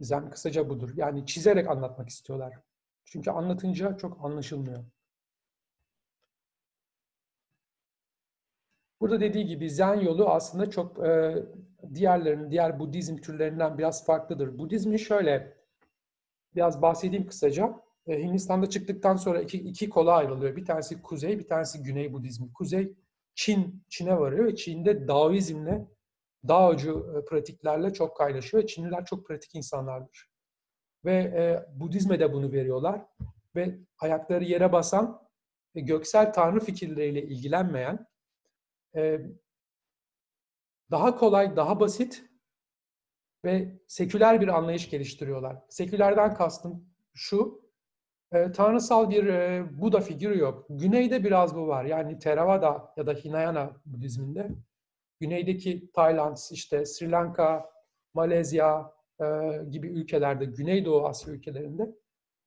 Zen 0.00 0.30
kısaca 0.30 0.68
budur. 0.68 0.90
Yani 0.96 1.26
çizerek 1.26 1.68
anlatmak 1.68 2.08
istiyorlar. 2.08 2.54
Çünkü 3.04 3.30
anlatınca 3.30 3.96
çok 3.96 4.24
anlaşılmıyor. 4.24 4.84
Burada 9.00 9.20
dediği 9.20 9.46
gibi 9.46 9.70
Zen 9.70 9.94
yolu 9.94 10.28
aslında 10.28 10.70
çok 10.70 11.06
e, 11.06 11.36
diğerlerinin, 11.94 12.50
diğer 12.50 12.80
Budizm 12.80 13.16
türlerinden 13.16 13.78
biraz 13.78 14.06
farklıdır. 14.06 14.58
Budizmin 14.58 14.96
şöyle 14.96 15.61
biraz 16.54 16.82
bahsedeyim 16.82 17.26
kısaca. 17.26 17.80
E, 18.06 18.22
Hindistan'da 18.22 18.70
çıktıktan 18.70 19.16
sonra 19.16 19.42
iki, 19.42 19.58
iki 19.58 19.88
kola 19.88 20.12
ayrılıyor. 20.12 20.56
Bir 20.56 20.64
tanesi 20.64 21.02
kuzey, 21.02 21.38
bir 21.38 21.48
tanesi 21.48 21.82
güney 21.82 22.12
Budizmi. 22.12 22.52
Kuzey 22.52 22.94
Çin, 23.34 23.84
Çin'e 23.88 24.18
varıyor 24.18 24.44
ve 24.44 24.56
Çin'de 24.56 25.08
Daoizmle, 25.08 25.88
Daocu 26.48 27.14
e, 27.18 27.24
pratiklerle 27.24 27.92
çok 27.92 28.16
kaynaşıyor. 28.16 28.66
Çinliler 28.66 29.04
çok 29.04 29.26
pratik 29.26 29.54
insanlardır. 29.54 30.30
Ve 31.04 31.14
e, 31.14 31.66
Budizm'e 31.80 32.20
de 32.20 32.32
bunu 32.32 32.52
veriyorlar. 32.52 33.06
Ve 33.56 33.78
ayakları 33.98 34.44
yere 34.44 34.72
basan, 34.72 35.22
e, 35.74 35.80
göksel 35.80 36.32
tanrı 36.32 36.60
fikirleriyle 36.60 37.22
ilgilenmeyen, 37.22 38.06
e, 38.96 39.20
daha 40.90 41.16
kolay, 41.16 41.56
daha 41.56 41.80
basit 41.80 42.24
ve 43.44 43.78
seküler 43.86 44.40
bir 44.40 44.48
anlayış 44.48 44.90
geliştiriyorlar. 44.90 45.56
Sekülerden 45.68 46.34
kastım 46.34 46.84
şu, 47.14 47.62
e, 48.32 48.52
tanrısal 48.52 49.10
bir 49.10 49.26
e, 49.26 49.64
Buda 49.80 50.00
figürü 50.00 50.38
yok. 50.38 50.66
Güneyde 50.68 51.24
biraz 51.24 51.56
bu 51.56 51.68
var. 51.68 51.84
Yani 51.84 52.18
Theravada 52.18 52.94
ya 52.96 53.06
da 53.06 53.12
Hinayana 53.12 53.70
Budizminde. 53.86 54.50
Güneydeki 55.20 55.90
Tayland, 55.92 56.36
işte 56.50 56.86
Sri 56.86 57.10
Lanka, 57.10 57.70
Malezya 58.14 58.92
e, 59.20 59.24
gibi 59.70 59.88
ülkelerde, 59.88 60.44
Güneydoğu 60.44 61.06
Asya 61.06 61.34
ülkelerinde 61.34 61.94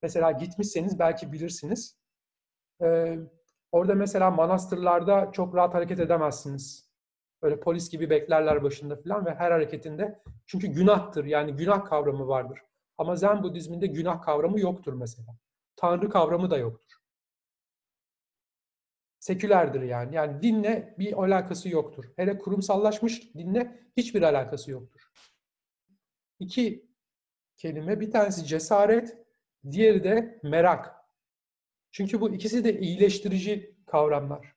mesela 0.02 0.32
gitmişseniz 0.32 1.00
belki 1.00 1.32
bilirsiniz. 1.32 1.98
E, 2.84 3.18
orada 3.72 3.96
mesela 3.96 4.32
manastırlarda 4.32 5.30
çok 5.32 5.56
rahat 5.56 5.74
hareket 5.74 6.00
edemezsiniz. 6.00 6.85
Böyle 7.46 7.60
polis 7.60 7.90
gibi 7.90 8.10
beklerler 8.10 8.64
başında 8.64 8.96
falan 8.96 9.26
ve 9.26 9.36
her 9.36 9.52
hareketinde 9.52 10.22
çünkü 10.46 10.68
günahtır 10.68 11.26
yani 11.26 11.54
günah 11.56 11.86
kavramı 11.86 12.28
vardır. 12.28 12.60
Ama 12.98 13.16
Zen 13.16 13.44
Budizminde 13.44 13.88
günah 13.88 14.22
kavramı 14.22 14.60
yoktur 14.60 14.94
mesela. 14.94 15.38
Tanrı 15.76 16.10
kavramı 16.10 16.50
da 16.50 16.58
yoktur. 16.58 16.98
Sekülerdir 19.20 19.82
yani. 19.82 20.16
Yani 20.16 20.42
dinle 20.42 20.96
bir 21.00 21.24
alakası 21.24 21.70
yoktur. 21.70 22.06
Hele 22.16 22.38
kurumsallaşmış 22.38 23.34
dinle 23.36 23.90
hiçbir 23.98 24.22
alakası 24.22 24.72
yoktur. 24.72 25.12
İki 26.40 26.90
kelime. 27.58 28.00
Bir 28.00 28.12
tanesi 28.12 28.46
cesaret, 28.46 29.18
diğeri 29.72 30.04
de 30.04 30.40
merak. 30.44 30.96
Çünkü 31.92 32.22
bu 32.22 32.36
ikisi 32.36 32.64
de 32.64 32.80
iyileştirici 32.80 33.76
kavramlar. 33.86 34.56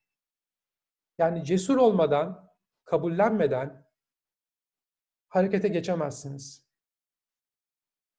Yani 1.18 1.44
cesur 1.44 1.76
olmadan, 1.76 2.47
kabullenmeden 2.88 3.86
harekete 5.28 5.68
geçemezsiniz. 5.68 6.68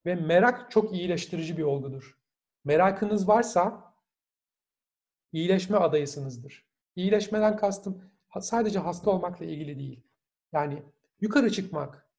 Ve 0.06 0.16
merak 0.16 0.72
çok 0.72 0.94
iyileştirici 0.94 1.58
bir 1.58 1.64
olgudur. 1.64 2.20
Merakınız 2.64 3.28
varsa 3.28 3.94
iyileşme 5.32 5.78
adayısınızdır. 5.78 6.66
İyileşmeden 6.96 7.58
kastım 7.58 8.12
sadece 8.42 8.80
hasta 8.80 9.12
olmakla 9.12 9.46
ilgili 9.46 9.80
değil. 9.80 10.04
Yani 10.52 10.84
yukarı 11.22 11.52
çıkmak. 11.52 12.10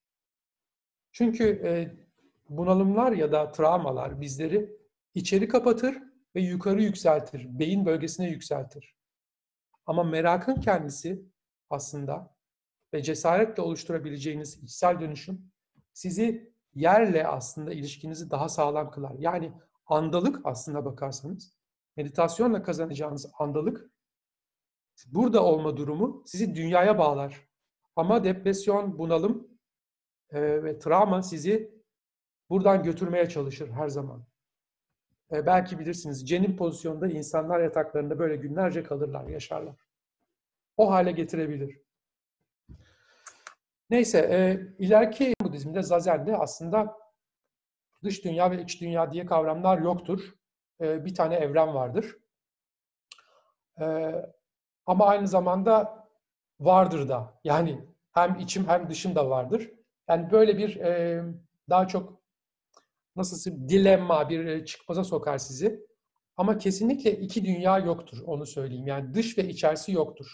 Çünkü 1.13 1.45
e, 1.65 1.97
bunalımlar 2.49 3.13
ya 3.13 3.33
da 3.33 3.53
travmalar 3.53 4.21
bizleri 4.21 4.77
içeri 5.15 5.49
kapatır 5.49 6.03
ve 6.35 6.41
yukarı 6.41 6.83
yükseltir. 6.83 7.59
Beyin 7.59 7.87
bölgesine 7.87 8.31
yükseltir. 8.31 8.97
Ama 9.87 10.05
merakın 10.05 10.61
kendisi 10.61 11.23
aslında 11.71 12.35
ve 12.95 13.03
cesaretle 13.03 13.63
oluşturabileceğiniz 13.63 14.63
içsel 14.63 15.01
dönüşüm 15.01 15.53
sizi 15.93 16.53
yerle 16.75 17.27
aslında 17.27 17.73
ilişkinizi 17.73 18.31
daha 18.31 18.49
sağlam 18.49 18.91
kılar. 18.91 19.15
Yani 19.19 19.53
andalık 19.87 20.41
aslında 20.45 20.85
bakarsanız 20.85 21.57
meditasyonla 21.97 22.63
kazanacağınız 22.63 23.31
andalık 23.39 23.91
burada 25.07 25.45
olma 25.45 25.77
durumu 25.77 26.23
sizi 26.27 26.55
dünyaya 26.55 26.99
bağlar. 26.99 27.49
Ama 27.97 28.25
depresyon, 28.25 28.99
bunalım 28.99 29.49
e, 30.31 30.65
ve 30.65 30.79
travma 30.79 31.23
sizi 31.23 31.81
buradan 32.51 32.83
götürmeye 32.83 33.29
çalışır 33.29 33.71
her 33.71 33.89
zaman. 33.89 34.25
E, 35.33 35.47
belki 35.47 35.79
bilirsiniz 35.79 36.29
cenin 36.29 36.57
pozisyonda 36.57 37.09
insanlar 37.09 37.61
yataklarında 37.61 38.19
böyle 38.19 38.37
günlerce 38.37 38.83
kalırlar, 38.83 39.27
yaşarlar. 39.27 39.77
O 40.77 40.91
hale 40.91 41.13
getirebilir. 41.13 41.83
Neyse, 43.91 44.19
e, 44.19 44.61
ileriki 44.85 45.35
Budizm'de, 45.43 45.83
Zazen'de 45.83 46.37
aslında 46.37 46.97
dış 48.05 48.25
dünya 48.25 48.51
ve 48.51 48.63
iç 48.63 48.81
dünya 48.81 49.13
diye 49.13 49.27
kavramlar 49.27 49.79
yoktur. 49.79 50.35
E, 50.81 51.05
bir 51.05 51.15
tane 51.15 51.35
evren 51.35 51.75
vardır. 51.75 52.17
E, 53.81 54.15
ama 54.87 55.07
aynı 55.07 55.29
zamanda 55.29 56.09
vardır 56.61 57.09
da. 57.09 57.41
Yani 57.45 57.85
hem 58.13 58.35
içim 58.41 58.69
hem 58.69 58.91
dışım 58.91 59.15
da 59.15 59.31
vardır. 59.31 59.71
Yani 60.09 60.31
böyle 60.31 60.59
bir 60.59 60.77
e, 60.77 61.23
daha 61.71 61.89
çok 61.89 62.21
nasıl 63.17 63.69
dilemma, 63.69 64.29
bir 64.29 64.47
e, 64.47 64.65
çıkmaza 64.65 65.05
sokar 65.05 65.39
sizi. 65.39 65.87
Ama 66.37 66.59
kesinlikle 66.59 67.13
iki 67.13 67.45
dünya 67.45 67.79
yoktur, 67.79 68.19
onu 68.27 68.47
söyleyeyim. 68.47 68.87
Yani 68.87 69.15
dış 69.15 69.39
ve 69.39 69.49
içerisi 69.49 69.93
yoktur. 69.93 70.27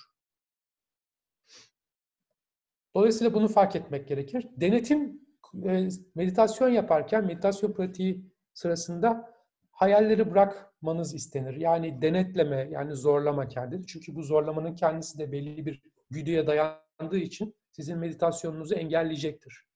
Dolayısıyla 2.97 3.35
bunu 3.35 3.49
fark 3.49 3.77
etmek 3.77 4.09
gerekir. 4.09 4.49
Denetim, 4.57 5.21
e, 5.65 5.89
meditasyon 6.15 6.69
yaparken, 6.69 7.27
meditasyon 7.27 7.73
pratiği 7.73 8.25
sırasında 8.55 9.35
hayalleri 9.71 10.31
bırakmanız 10.31 11.15
istenir. 11.15 11.55
Yani 11.57 12.03
denetleme, 12.03 12.69
yani 12.71 12.95
zorlama 12.95 13.49
kendini. 13.49 13.87
Çünkü 13.87 14.15
bu 14.15 14.23
zorlamanın 14.23 14.75
kendisi 14.75 15.19
de 15.19 15.33
belli 15.33 15.67
bir 15.67 15.83
güdüye 16.11 16.47
dayandığı 16.47 17.17
için 17.17 17.55
sizin 17.73 17.99
meditasyonunuzu 17.99 18.75
engelleyecektir. 18.75 19.67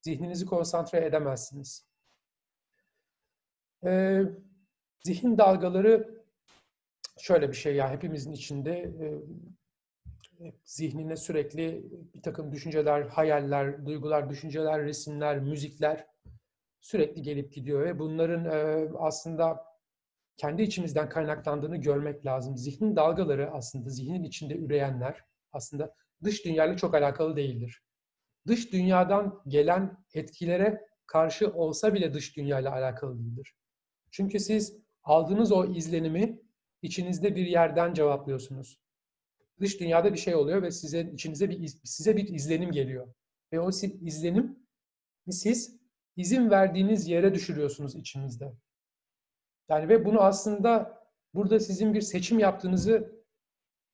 Zihninizi 0.00 0.46
konsantre 0.46 1.06
edemezsiniz. 1.06 1.86
Ee, 3.86 4.22
zihin 5.04 5.38
dalgaları 5.38 6.24
şöyle 7.18 7.48
bir 7.48 7.56
şey 7.56 7.74
ya 7.74 7.90
hepimizin 7.90 8.32
içinde 8.32 8.72
e, 8.72 9.06
zihnine 10.64 11.16
sürekli 11.16 11.84
bir 12.14 12.22
takım 12.22 12.52
düşünceler, 12.52 13.02
hayaller, 13.02 13.86
duygular, 13.86 14.30
düşünceler, 14.30 14.84
resimler, 14.84 15.38
müzikler 15.38 16.06
sürekli 16.80 17.22
gelip 17.22 17.52
gidiyor 17.52 17.84
ve 17.84 17.98
bunların 17.98 18.44
e, 18.44 18.88
aslında 18.98 19.64
kendi 20.36 20.62
içimizden 20.62 21.08
kaynaklandığını 21.08 21.76
görmek 21.76 22.26
lazım. 22.26 22.56
Zihnin 22.56 22.96
dalgaları 22.96 23.50
aslında 23.50 23.90
zihnin 23.90 24.22
içinde 24.22 24.54
üreyenler 24.56 25.24
aslında 25.52 25.94
dış 26.24 26.44
dünyayla 26.44 26.76
çok 26.76 26.94
alakalı 26.94 27.36
değildir. 27.36 27.82
Dış 28.46 28.72
dünyadan 28.72 29.42
gelen 29.48 30.04
etkilere 30.14 30.86
karşı 31.06 31.52
olsa 31.52 31.94
bile 31.94 32.14
dış 32.14 32.36
dünyayla 32.36 32.72
alakalı 32.72 33.18
değildir. 33.18 33.54
Çünkü 34.10 34.40
siz 34.40 34.78
aldığınız 35.02 35.52
o 35.52 35.72
izlenimi 35.72 36.40
içinizde 36.82 37.36
bir 37.36 37.46
yerden 37.46 37.94
cevaplıyorsunuz. 37.94 38.85
Dış 39.60 39.80
dünyada 39.80 40.12
bir 40.12 40.18
şey 40.18 40.34
oluyor 40.34 40.62
ve 40.62 40.70
size 40.70 41.10
içinize 41.12 41.50
bir 41.50 41.66
size 41.84 42.16
bir 42.16 42.28
izlenim 42.28 42.70
geliyor. 42.70 43.14
Ve 43.52 43.60
o 43.60 43.70
izlenim 44.00 44.58
siz 45.30 45.80
izin 46.16 46.50
verdiğiniz 46.50 47.08
yere 47.08 47.34
düşürüyorsunuz 47.34 47.96
içinizde. 47.96 48.52
Yani 49.68 49.88
ve 49.88 50.04
bunu 50.04 50.20
aslında 50.20 51.02
burada 51.34 51.60
sizin 51.60 51.94
bir 51.94 52.00
seçim 52.00 52.38
yaptığınızı 52.38 53.22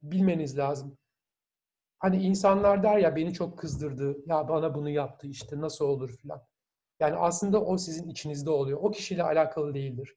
bilmeniz 0.03 0.59
lazım. 0.59 0.99
Hani 1.99 2.23
insanlar 2.23 2.83
der 2.83 2.99
ya 2.99 3.17
beni 3.17 3.33
çok 3.33 3.59
kızdırdı, 3.59 4.17
ya 4.27 4.49
bana 4.49 4.75
bunu 4.75 4.91
yaptı 4.91 5.27
işte 5.27 5.61
nasıl 5.61 5.85
olur 5.85 6.17
filan. 6.17 6.43
Yani 7.01 7.17
aslında 7.17 7.65
o 7.65 7.79
sizin 7.79 8.09
içinizde 8.09 8.51
oluyor. 8.51 8.79
O 8.83 8.91
kişiyle 8.91 9.23
alakalı 9.23 9.75
değildir. 9.75 10.17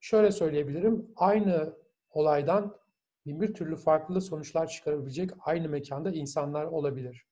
Şöyle 0.00 0.32
söyleyebilirim. 0.32 1.12
Aynı 1.16 1.76
olaydan 2.10 2.76
bin 3.26 3.40
bir 3.40 3.54
türlü 3.54 3.76
farklı 3.76 4.20
sonuçlar 4.20 4.66
çıkarabilecek 4.66 5.30
aynı 5.40 5.68
mekanda 5.68 6.10
insanlar 6.10 6.64
olabilir. 6.64 7.26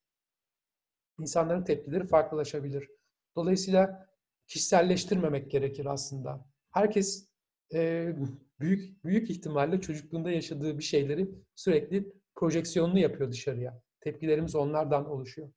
İnsanların 1.21 1.65
tepkileri 1.65 2.07
farklılaşabilir. 2.07 2.91
Dolayısıyla 3.37 4.09
kişiselleştirmemek 4.47 5.51
gerekir 5.51 5.87
aslında. 5.87 6.47
Herkes 6.71 7.29
e, 7.75 8.13
büyük 8.61 9.05
büyük 9.05 9.31
ihtimalle 9.31 9.81
çocukluğunda 9.81 10.31
yaşadığı 10.31 10.79
bir 10.79 10.83
şeyleri 10.83 11.31
sürekli 11.55 12.13
projeksiyonunu 12.35 12.99
yapıyor 12.99 13.33
dışarıya. 13.33 13.83
Tepkilerimiz 14.01 14.55
onlardan 14.55 15.11
oluşuyor. 15.11 15.53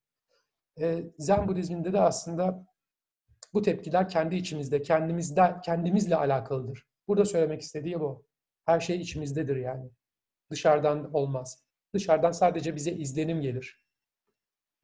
E, 0.80 1.04
Zen 1.17 1.48
Budizminde 1.48 1.94
de 1.94 2.02
aslında 2.02 2.65
bu 3.54 3.62
tepkiler 3.62 4.10
kendi 4.10 4.36
içimizde, 4.36 4.82
kendimizde, 4.82 5.56
kendimizle 5.65 6.15
alakalıdır. 6.15 6.86
Burada 7.08 7.26
söylemek 7.26 7.62
istediği 7.62 8.00
bu. 8.00 8.26
Her 8.65 8.80
şey 8.80 9.02
içimizdedir 9.02 9.56
yani. 9.56 9.89
Dışarıdan 10.52 11.14
olmaz. 11.14 11.60
Dışarıdan 11.94 12.32
sadece 12.32 12.76
bize 12.76 12.92
izlenim 12.92 13.42
gelir. 13.42 13.80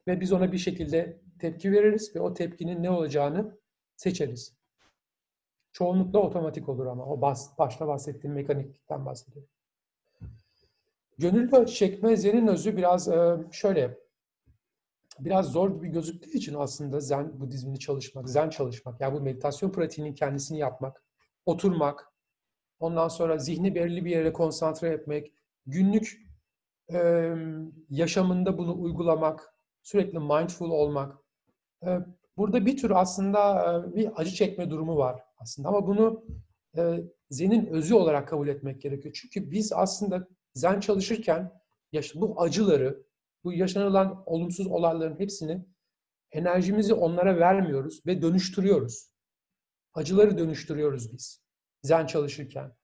Ve 0.07 0.19
biz 0.19 0.31
ona 0.31 0.51
bir 0.51 0.57
şekilde 0.57 1.21
tepki 1.39 1.71
veririz 1.71 2.15
ve 2.15 2.19
o 2.19 2.33
tepkinin 2.33 2.83
ne 2.83 2.89
olacağını 2.89 3.57
seçeriz. 3.95 4.53
Çoğunlukla 5.71 6.19
otomatik 6.19 6.69
olur 6.69 6.85
ama 6.85 7.05
o 7.05 7.21
bas, 7.21 7.57
başta 7.57 7.87
bahsettiğim 7.87 8.35
mekanikten 8.35 9.05
bahsediyorum. 9.05 9.49
Gönüllü 11.17 11.67
çekme 11.67 12.17
zenin 12.17 12.47
özü 12.47 12.77
biraz 12.77 13.07
e, 13.07 13.37
şöyle 13.51 13.97
biraz 15.19 15.51
zor 15.51 15.75
gibi 15.75 15.87
gözüktüğü 15.87 16.37
için 16.37 16.53
aslında 16.53 16.99
zen 16.99 17.39
budizmini 17.39 17.79
çalışmak, 17.79 18.29
zen 18.29 18.49
çalışmak 18.49 19.01
yani 19.01 19.13
bu 19.13 19.21
meditasyon 19.21 19.71
pratiğinin 19.71 20.13
kendisini 20.13 20.59
yapmak, 20.59 21.03
oturmak, 21.45 22.11
ondan 22.79 23.07
sonra 23.07 23.37
zihni 23.37 23.75
belirli 23.75 24.05
bir 24.05 24.11
yere 24.11 24.33
konsantre 24.33 24.89
etmek, 24.89 25.33
günlük 25.67 26.27
e, 26.93 27.31
yaşamında 27.89 28.57
bunu 28.57 28.81
uygulamak, 28.81 29.53
sürekli 29.81 30.19
mindful 30.19 30.71
olmak. 30.71 31.17
E, 31.85 31.99
burada 32.37 32.65
bir 32.65 32.77
tür 32.77 32.91
aslında 32.91 33.63
e, 33.91 33.95
bir 33.95 34.21
acı 34.21 34.31
çekme 34.31 34.69
durumu 34.69 34.97
var 34.97 35.23
aslında 35.37 35.69
ama 35.69 35.87
bunu 35.87 36.25
e, 36.77 37.03
zenin 37.29 37.65
özü 37.65 37.93
olarak 37.93 38.27
kabul 38.27 38.47
etmek 38.47 38.81
gerekiyor. 38.81 39.15
Çünkü 39.21 39.51
biz 39.51 39.73
aslında 39.73 40.27
zen 40.53 40.79
çalışırken 40.79 41.51
bu 42.15 42.41
acıları, 42.41 43.03
bu 43.43 43.53
yaşanılan 43.53 44.23
olumsuz 44.25 44.67
olayların 44.67 45.19
hepsini 45.19 45.65
enerjimizi 46.31 46.93
onlara 46.93 47.39
vermiyoruz 47.39 48.05
ve 48.05 48.21
dönüştürüyoruz. 48.21 49.11
Acıları 49.93 50.37
dönüştürüyoruz 50.37 51.13
biz 51.13 51.41
zen 51.83 52.05
çalışırken. 52.05 52.75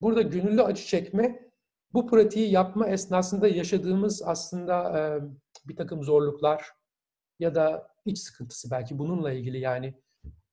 Burada 0.00 0.22
gönüllü 0.22 0.62
acı 0.62 0.82
çekme 0.84 1.45
bu 1.92 2.06
pratiği 2.06 2.50
yapma 2.50 2.88
esnasında 2.88 3.48
yaşadığımız 3.48 4.22
aslında 4.22 4.98
e, 4.98 5.00
bir 5.68 5.76
takım 5.76 6.02
zorluklar 6.02 6.72
ya 7.38 7.54
da 7.54 7.88
iç 8.04 8.18
sıkıntısı 8.18 8.70
belki 8.70 8.98
bununla 8.98 9.32
ilgili 9.32 9.58
yani 9.58 9.94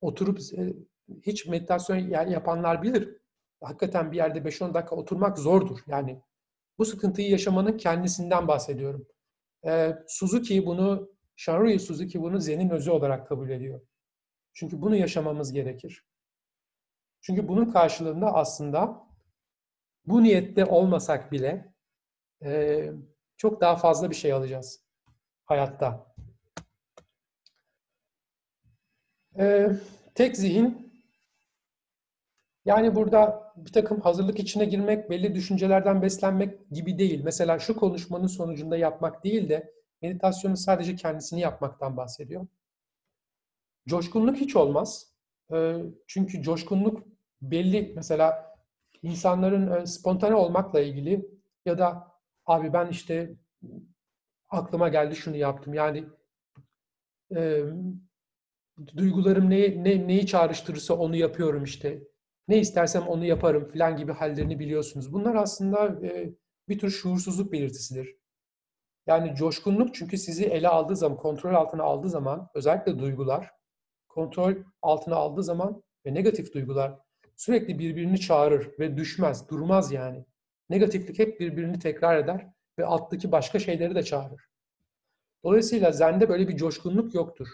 oturup 0.01 0.39
e, 0.57 0.73
hiç 1.21 1.45
meditasyon 1.45 1.97
yapanlar 2.27 2.83
bilir. 2.83 3.17
Hakikaten 3.61 4.11
bir 4.11 4.17
yerde 4.17 4.39
5-10 4.39 4.73
dakika 4.73 4.95
oturmak 4.95 5.37
zordur. 5.37 5.79
Yani 5.87 6.21
bu 6.77 6.85
sıkıntıyı 6.85 7.29
yaşamanın 7.29 7.77
kendisinden 7.77 8.47
bahsediyorum. 8.47 9.07
Ee, 9.65 9.95
Suzuki 10.07 10.65
bunu, 10.65 11.09
Shanryu 11.35 11.79
Suzuki 11.79 12.21
bunu 12.21 12.39
Zen'in 12.39 12.69
özü 12.69 12.91
olarak 12.91 13.27
kabul 13.27 13.49
ediyor. 13.49 13.81
Çünkü 14.53 14.81
bunu 14.81 14.95
yaşamamız 14.95 15.53
gerekir. 15.53 16.05
Çünkü 17.21 17.47
bunun 17.47 17.71
karşılığında 17.71 18.33
aslında 18.33 19.07
bu 20.05 20.23
niyette 20.23 20.65
olmasak 20.65 21.31
bile 21.31 21.73
e, 22.43 22.83
çok 23.37 23.61
daha 23.61 23.75
fazla 23.75 24.09
bir 24.09 24.15
şey 24.15 24.33
alacağız 24.33 24.83
hayatta. 25.45 26.15
E, 29.39 29.69
tek 30.15 30.37
zihin 30.37 30.93
yani 32.65 32.95
burada 32.95 33.53
bir 33.55 33.71
takım 33.71 34.01
hazırlık 34.01 34.39
içine 34.39 34.65
girmek, 34.65 35.09
belli 35.09 35.35
düşüncelerden 35.35 36.01
beslenmek 36.01 36.69
gibi 36.71 36.97
değil. 36.99 37.21
Mesela 37.23 37.59
şu 37.59 37.75
konuşmanın 37.75 38.27
sonucunda 38.27 38.77
yapmak 38.77 39.23
değil 39.23 39.49
de 39.49 39.73
meditasyonun 40.01 40.55
sadece 40.55 40.95
kendisini 40.95 41.39
yapmaktan 41.39 41.97
bahsediyor. 41.97 42.47
Coşkunluk 43.87 44.37
hiç 44.37 44.55
olmaz. 44.55 45.13
E, 45.53 45.77
çünkü 46.07 46.43
coşkunluk 46.43 47.03
belli 47.41 47.93
mesela 47.95 48.52
insanların 49.03 49.81
e, 49.81 49.85
spontane 49.85 50.35
olmakla 50.35 50.81
ilgili 50.81 51.29
ya 51.65 51.77
da 51.77 52.07
abi 52.45 52.73
ben 52.73 52.87
işte 52.87 53.35
aklıma 54.49 54.89
geldi 54.89 55.15
şunu 55.15 55.35
yaptım. 55.35 55.73
Yani 55.73 56.05
e, 57.35 57.63
duygularım 58.97 59.49
ne, 59.49 59.83
ne, 59.83 60.07
neyi 60.07 60.27
çağrıştırırsa 60.27 60.93
onu 60.93 61.15
yapıyorum 61.15 61.63
işte. 61.63 62.03
Ne 62.47 62.59
istersem 62.59 63.07
onu 63.07 63.25
yaparım 63.25 63.69
filan 63.69 63.97
gibi 63.97 64.11
hallerini 64.11 64.59
biliyorsunuz. 64.59 65.13
Bunlar 65.13 65.35
aslında 65.35 66.07
e, 66.07 66.33
bir 66.69 66.79
tür 66.79 66.89
şuursuzluk 66.89 67.51
belirtisidir. 67.51 68.15
Yani 69.07 69.35
coşkunluk 69.35 69.95
çünkü 69.95 70.17
sizi 70.17 70.45
ele 70.45 70.67
aldığı 70.67 70.95
zaman, 70.95 71.17
kontrol 71.17 71.53
altına 71.53 71.83
aldığı 71.83 72.09
zaman, 72.09 72.49
özellikle 72.53 72.99
duygular, 72.99 73.51
kontrol 74.09 74.53
altına 74.81 75.15
aldığı 75.15 75.43
zaman 75.43 75.83
ve 76.05 76.13
negatif 76.13 76.53
duygular 76.53 76.99
sürekli 77.35 77.79
birbirini 77.79 78.19
çağırır 78.19 78.79
ve 78.79 78.97
düşmez, 78.97 79.49
durmaz 79.49 79.91
yani. 79.91 80.25
Negatiflik 80.69 81.19
hep 81.19 81.39
birbirini 81.39 81.79
tekrar 81.79 82.17
eder 82.17 82.47
ve 82.79 82.85
alttaki 82.85 83.31
başka 83.31 83.59
şeyleri 83.59 83.95
de 83.95 84.03
çağırır. 84.03 84.49
Dolayısıyla 85.43 85.91
zende 85.91 86.29
böyle 86.29 86.47
bir 86.47 86.57
coşkunluk 86.57 87.13
yoktur. 87.15 87.47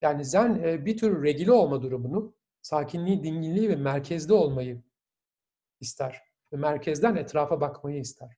Yani 0.00 0.24
zen 0.24 0.62
e, 0.64 0.86
bir 0.86 0.96
tür 0.96 1.22
regile 1.22 1.52
olma 1.52 1.82
durumunu, 1.82 2.34
sakinliği, 2.62 3.22
dinginliği 3.22 3.68
ve 3.68 3.76
merkezde 3.76 4.34
olmayı 4.34 4.82
ister. 5.80 6.22
Ve 6.52 6.56
merkezden 6.56 7.16
etrafa 7.16 7.60
bakmayı 7.60 7.98
ister. 7.98 8.36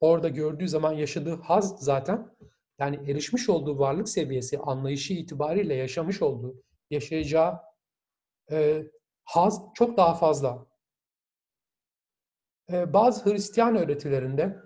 Orada 0.00 0.28
gördüğü 0.28 0.68
zaman 0.68 0.92
yaşadığı 0.92 1.36
haz 1.36 1.84
zaten 1.84 2.36
yani 2.78 3.10
erişmiş 3.10 3.48
olduğu 3.48 3.78
varlık 3.78 4.08
seviyesi, 4.08 4.58
anlayışı 4.58 5.12
itibariyle 5.12 5.74
yaşamış 5.74 6.22
olduğu, 6.22 6.62
yaşayacağı 6.90 7.58
e, 8.50 8.82
haz 9.30 9.62
çok 9.74 9.96
daha 9.96 10.14
fazla. 10.14 10.66
E, 12.72 12.92
bazı 12.92 13.30
Hristiyan 13.30 13.76
öğretilerinde 13.76 14.56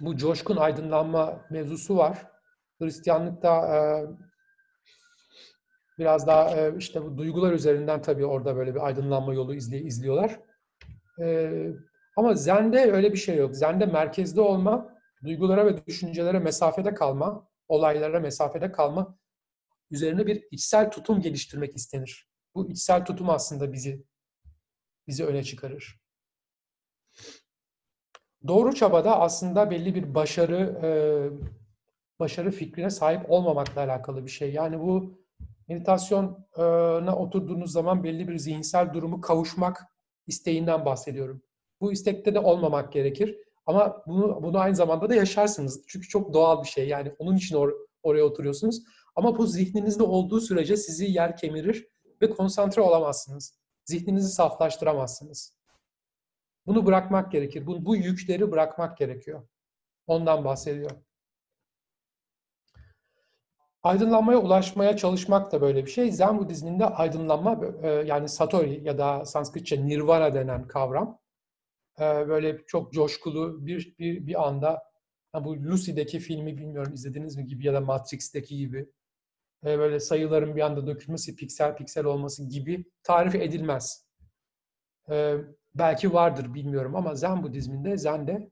bu 0.00 0.16
coşkun 0.16 0.56
aydınlanma 0.56 1.46
mevzusu 1.50 1.96
var. 1.96 2.26
Hristiyanlıkta 2.78 3.76
e, 3.76 3.80
biraz 5.98 6.26
daha 6.26 6.50
e, 6.50 6.76
işte 6.78 7.02
bu 7.02 7.18
duygular 7.18 7.52
üzerinden 7.52 8.02
tabii 8.02 8.26
orada 8.26 8.56
böyle 8.56 8.74
bir 8.74 8.86
aydınlanma 8.86 9.34
yolu 9.34 9.54
izli, 9.54 9.76
izliyorlar. 9.76 10.40
E, 11.20 11.50
ama 12.16 12.34
Zen'de 12.34 12.92
öyle 12.92 13.12
bir 13.12 13.18
şey 13.18 13.36
yok. 13.36 13.56
Zen'de 13.56 13.86
merkezde 13.86 14.40
olma, 14.40 14.94
duygulara 15.24 15.66
ve 15.66 15.86
düşüncelere 15.86 16.38
mesafede 16.38 16.94
kalma, 16.94 17.48
olaylara 17.68 18.20
mesafede 18.20 18.72
kalma 18.72 19.18
üzerine 19.90 20.26
bir 20.26 20.48
içsel 20.50 20.90
tutum 20.90 21.20
geliştirmek 21.20 21.76
istenir. 21.76 22.31
Bu 22.54 22.70
içsel 22.70 23.04
tutum 23.04 23.30
aslında 23.30 23.72
bizi 23.72 24.04
bizi 25.06 25.24
öne 25.24 25.42
çıkarır. 25.42 26.00
Doğru 28.46 28.74
çabada 28.74 29.20
aslında 29.20 29.70
belli 29.70 29.94
bir 29.94 30.14
başarı 30.14 30.80
e, 30.82 30.90
başarı 32.18 32.50
fikrine 32.50 32.90
sahip 32.90 33.30
olmamakla 33.30 33.80
alakalı 33.80 34.24
bir 34.24 34.30
şey. 34.30 34.52
Yani 34.52 34.80
bu 34.80 35.18
meditasyona 35.68 37.16
oturduğunuz 37.16 37.72
zaman 37.72 38.04
belli 38.04 38.28
bir 38.28 38.38
zihinsel 38.38 38.94
durumu 38.94 39.20
kavuşmak 39.20 39.82
isteğinden 40.26 40.84
bahsediyorum. 40.84 41.42
Bu 41.80 41.92
istekte 41.92 42.34
de 42.34 42.38
olmamak 42.38 42.92
gerekir. 42.92 43.36
Ama 43.66 44.02
bunu, 44.06 44.42
bunu 44.42 44.58
aynı 44.58 44.76
zamanda 44.76 45.08
da 45.08 45.14
yaşarsınız. 45.14 45.84
Çünkü 45.86 46.08
çok 46.08 46.34
doğal 46.34 46.62
bir 46.62 46.68
şey. 46.68 46.88
Yani 46.88 47.12
onun 47.18 47.36
için 47.36 47.56
or 47.56 47.72
oraya 48.02 48.24
oturuyorsunuz. 48.24 48.82
Ama 49.16 49.38
bu 49.38 49.46
zihninizde 49.46 50.02
olduğu 50.02 50.40
sürece 50.40 50.76
sizi 50.76 51.04
yer 51.04 51.36
kemirir 51.36 51.91
ve 52.22 52.30
konsantre 52.30 52.82
olamazsınız. 52.82 53.58
Zihninizi 53.84 54.28
saflaştıramazsınız. 54.28 55.54
Bunu 56.66 56.86
bırakmak 56.86 57.32
gerekir. 57.32 57.66
Bu, 57.66 57.86
bu 57.86 57.96
yükleri 57.96 58.52
bırakmak 58.52 58.98
gerekiyor. 58.98 59.48
Ondan 60.06 60.44
bahsediyor. 60.44 60.90
Aydınlanmaya 63.82 64.38
ulaşmaya 64.38 64.96
çalışmak 64.96 65.52
da 65.52 65.60
böyle 65.60 65.86
bir 65.86 65.90
şey. 65.90 66.12
Zen 66.12 66.38
Budizminde 66.38 66.86
aydınlanma 66.86 67.60
e, 67.82 67.88
yani 67.88 68.28
Satori 68.28 68.84
ya 68.84 68.98
da 68.98 69.24
Sanskritçe 69.24 69.86
Nirvana 69.86 70.34
denen 70.34 70.68
kavram 70.68 71.18
e, 72.00 72.02
böyle 72.02 72.66
çok 72.66 72.92
coşkulu 72.92 73.66
bir 73.66 73.96
bir, 73.98 74.26
bir 74.26 74.48
anda 74.48 74.82
bu 75.40 75.56
Lucy'deki 75.56 76.18
filmi 76.18 76.58
bilmiyorum 76.58 76.92
izlediniz 76.92 77.36
mi 77.36 77.46
gibi 77.46 77.66
ya 77.66 77.74
da 77.74 77.80
Matrix'teki 77.80 78.56
gibi 78.56 78.90
e, 79.66 79.78
böyle 79.78 80.00
sayıların 80.00 80.56
bir 80.56 80.60
anda 80.60 80.86
dökülmesi, 80.86 81.36
piksel 81.36 81.76
piksel 81.76 82.04
olması 82.04 82.48
gibi 82.48 82.84
tarif 83.02 83.34
edilmez. 83.34 84.06
Belki 85.74 86.12
vardır 86.12 86.54
bilmiyorum 86.54 86.96
ama 86.96 87.14
Zen 87.14 87.42
Budizminde, 87.42 87.96
Zen'de 87.96 88.50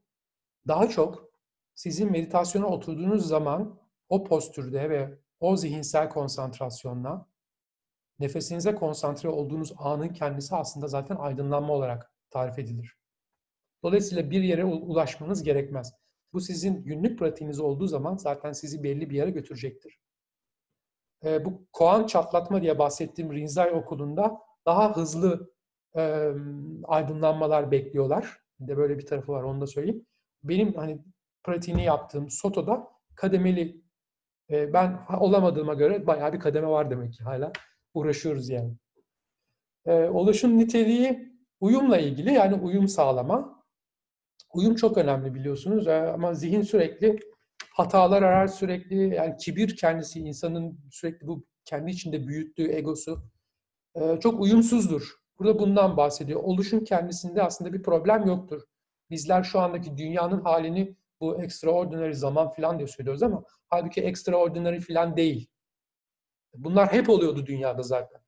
daha 0.67 0.89
çok 0.89 1.31
sizin 1.75 2.11
meditasyona 2.11 2.67
oturduğunuz 2.67 3.27
zaman 3.27 3.79
o 4.09 4.23
postürde 4.23 4.89
ve 4.89 5.19
o 5.39 5.57
zihinsel 5.57 6.09
konsantrasyonla 6.09 7.27
nefesinize 8.19 8.75
konsantre 8.75 9.29
olduğunuz 9.29 9.73
anın 9.77 10.09
kendisi 10.09 10.55
aslında 10.55 10.87
zaten 10.87 11.15
aydınlanma 11.15 11.73
olarak 11.73 12.13
tarif 12.29 12.59
edilir. 12.59 12.97
Dolayısıyla 13.83 14.31
bir 14.31 14.43
yere 14.43 14.65
ulaşmanız 14.65 15.43
gerekmez. 15.43 15.93
Bu 16.33 16.41
sizin 16.41 16.83
günlük 16.83 17.19
pratiğiniz 17.19 17.59
olduğu 17.59 17.87
zaman 17.87 18.17
zaten 18.17 18.51
sizi 18.51 18.83
belli 18.83 19.09
bir 19.09 19.15
yere 19.15 19.29
götürecektir. 19.29 19.99
E, 21.25 21.45
bu 21.45 21.67
koan 21.71 22.05
çatlatma 22.05 22.61
diye 22.61 22.79
bahsettiğim 22.79 23.33
Rinzai 23.33 23.71
okulunda 23.71 24.37
daha 24.65 24.95
hızlı 24.95 25.51
e, 25.97 26.31
aydınlanmalar 26.83 27.71
bekliyorlar. 27.71 28.37
De 28.59 28.77
böyle 28.77 28.97
bir 28.97 29.05
tarafı 29.05 29.31
var 29.31 29.43
onu 29.43 29.61
da 29.61 29.67
söyleyeyim. 29.67 30.05
Benim 30.43 30.73
hani 30.73 31.01
pratiğini 31.43 31.83
yaptığım 31.83 32.29
Soto'da 32.29 32.87
kademeli 33.15 33.81
e, 34.49 34.73
ben 34.73 34.99
olamadığıma 35.19 35.73
göre 35.73 36.07
bayağı 36.07 36.33
bir 36.33 36.39
kademe 36.39 36.67
var 36.67 36.91
demek 36.91 37.13
ki 37.13 37.23
hala 37.23 37.51
uğraşıyoruz 37.93 38.49
yani. 38.49 38.73
E, 39.85 39.93
oluşun 39.93 40.57
niteliği 40.57 41.31
uyumla 41.59 41.97
ilgili 41.97 42.33
yani 42.33 42.55
uyum 42.55 42.87
sağlama. 42.87 43.61
Uyum 44.53 44.75
çok 44.75 44.97
önemli 44.97 45.35
biliyorsunuz 45.35 45.87
e, 45.87 45.93
ama 45.93 46.33
zihin 46.33 46.61
sürekli 46.61 47.19
hatalar 47.73 48.21
arar 48.21 48.47
sürekli 48.47 49.15
yani 49.15 49.37
kibir 49.37 49.77
kendisi 49.77 50.19
insanın 50.19 50.79
sürekli 50.91 51.27
bu 51.27 51.45
kendi 51.65 51.91
içinde 51.91 52.27
büyüttüğü 52.27 52.71
egosu 52.71 53.23
e, 53.95 54.19
çok 54.19 54.41
uyumsuzdur. 54.41 55.21
Burada 55.39 55.59
bundan 55.59 55.97
bahsediyor. 55.97 56.43
Oluşun 56.43 56.79
kendisinde 56.79 57.43
aslında 57.43 57.73
bir 57.73 57.83
problem 57.83 58.25
yoktur. 58.27 58.61
Bizler 59.09 59.43
şu 59.43 59.59
andaki 59.59 59.97
dünyanın 59.97 60.41
halini 60.41 60.95
bu 61.19 61.43
extraordinary 61.43 62.13
zaman 62.13 62.51
falan 62.51 62.77
diye 62.77 62.87
söylüyoruz 62.87 63.23
ama 63.23 63.43
halbuki 63.67 64.01
extraordinary 64.01 64.79
falan 64.79 65.17
değil. 65.17 65.47
Bunlar 66.53 66.93
hep 66.93 67.09
oluyordu 67.09 67.45
dünyada 67.45 67.83
zaten. 67.83 68.21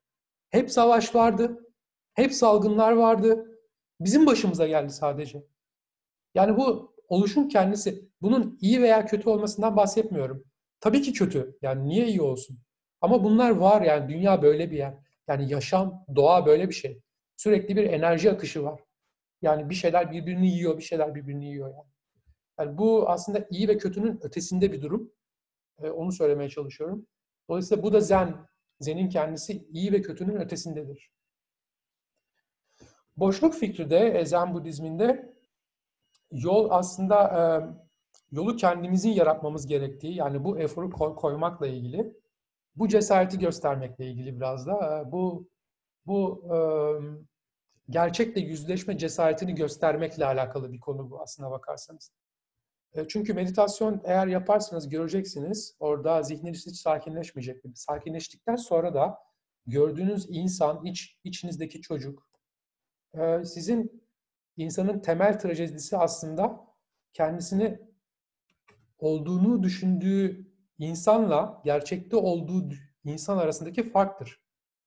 Hep 0.49 0.71
savaş 0.71 1.15
vardı, 1.15 1.73
hep 2.13 2.33
salgınlar 2.33 2.91
vardı. 2.91 3.45
Bizim 3.99 4.25
başımıza 4.25 4.67
geldi 4.67 4.89
sadece. 4.89 5.43
Yani 6.35 6.57
bu 6.57 6.92
oluşun 7.13 7.47
kendisi, 7.47 8.09
bunun 8.21 8.57
iyi 8.61 8.81
veya 8.81 9.05
kötü 9.05 9.29
olmasından 9.29 9.75
bahsetmiyorum. 9.75 10.43
Tabii 10.79 11.01
ki 11.01 11.13
kötü. 11.13 11.57
Yani 11.61 11.89
niye 11.89 12.07
iyi 12.07 12.21
olsun? 12.21 12.59
Ama 13.01 13.23
bunlar 13.23 13.49
var 13.49 13.81
yani 13.81 14.09
dünya 14.09 14.41
böyle 14.41 14.71
bir 14.71 14.77
yer. 14.77 14.93
Yani 15.27 15.51
yaşam, 15.51 16.05
doğa 16.15 16.45
böyle 16.45 16.69
bir 16.69 16.73
şey. 16.73 17.01
Sürekli 17.37 17.75
bir 17.75 17.83
enerji 17.83 18.31
akışı 18.31 18.63
var. 18.63 18.81
Yani 19.41 19.69
bir 19.69 19.75
şeyler 19.75 20.11
birbirini 20.11 20.47
yiyor, 20.47 20.77
bir 20.77 20.83
şeyler 20.83 21.15
birbirini 21.15 21.45
yiyor 21.45 21.69
yani. 21.69 21.89
Yani 22.59 22.77
bu 22.77 23.09
aslında 23.09 23.47
iyi 23.49 23.67
ve 23.67 23.77
kötünün 23.77 24.19
ötesinde 24.23 24.71
bir 24.71 24.81
durum. 24.81 25.11
E, 25.81 25.89
onu 25.89 26.11
söylemeye 26.11 26.49
çalışıyorum. 26.49 27.07
Dolayısıyla 27.49 27.83
bu 27.83 27.93
da 27.93 27.99
zen. 27.99 28.35
Zen'in 28.79 29.09
kendisi 29.09 29.67
iyi 29.71 29.91
ve 29.91 30.01
kötünün 30.01 30.35
ötesindedir. 30.35 31.11
Boşluk 33.17 33.53
fikri 33.53 33.89
de 33.89 34.19
e, 34.19 34.25
Zen 34.25 34.53
Budizminde 34.53 35.32
yol 36.33 36.67
aslında 36.71 37.23
e, 37.23 37.41
yolu 38.35 38.55
kendimizin 38.55 39.09
yaratmamız 39.09 39.67
gerektiği 39.67 40.15
yani 40.15 40.43
bu 40.43 40.59
eforu 40.59 40.89
koy, 40.89 41.15
koymakla 41.15 41.67
ilgili 41.67 42.13
bu 42.75 42.87
cesareti 42.87 43.39
göstermekle 43.39 44.05
ilgili 44.05 44.35
biraz 44.35 44.67
da 44.67 44.99
e, 44.99 45.11
bu 45.11 45.49
bu 46.05 46.43
e, 46.53 46.57
gerçekle 47.89 48.41
yüzleşme 48.41 48.97
cesaretini 48.97 49.55
göstermekle 49.55 50.25
alakalı 50.25 50.73
bir 50.73 50.79
konu 50.79 51.11
bu 51.11 51.21
aslına 51.21 51.51
bakarsanız. 51.51 52.11
E, 52.93 53.07
çünkü 53.07 53.33
meditasyon 53.33 54.01
eğer 54.03 54.27
yaparsanız 54.27 54.89
göreceksiniz 54.89 55.75
orada 55.79 56.23
zihniniz 56.23 56.65
hiç 56.65 56.75
sakinleşmeyecek. 56.75 57.63
Sakinleştikten 57.75 58.55
sonra 58.55 58.93
da 58.93 59.17
gördüğünüz 59.67 60.25
insan, 60.29 60.85
iç, 60.85 61.17
içinizdeki 61.23 61.81
çocuk, 61.81 62.27
sizin 63.43 64.02
insanın 64.57 64.99
temel 64.99 65.39
trajedisi 65.39 65.97
aslında 65.97 66.67
kendisini 67.13 67.79
olduğunu 68.99 69.63
düşündüğü 69.63 70.47
insanla 70.79 71.61
gerçekte 71.65 72.15
olduğu 72.15 72.69
insan 73.05 73.37
arasındaki 73.37 73.91
farktır. 73.91 74.39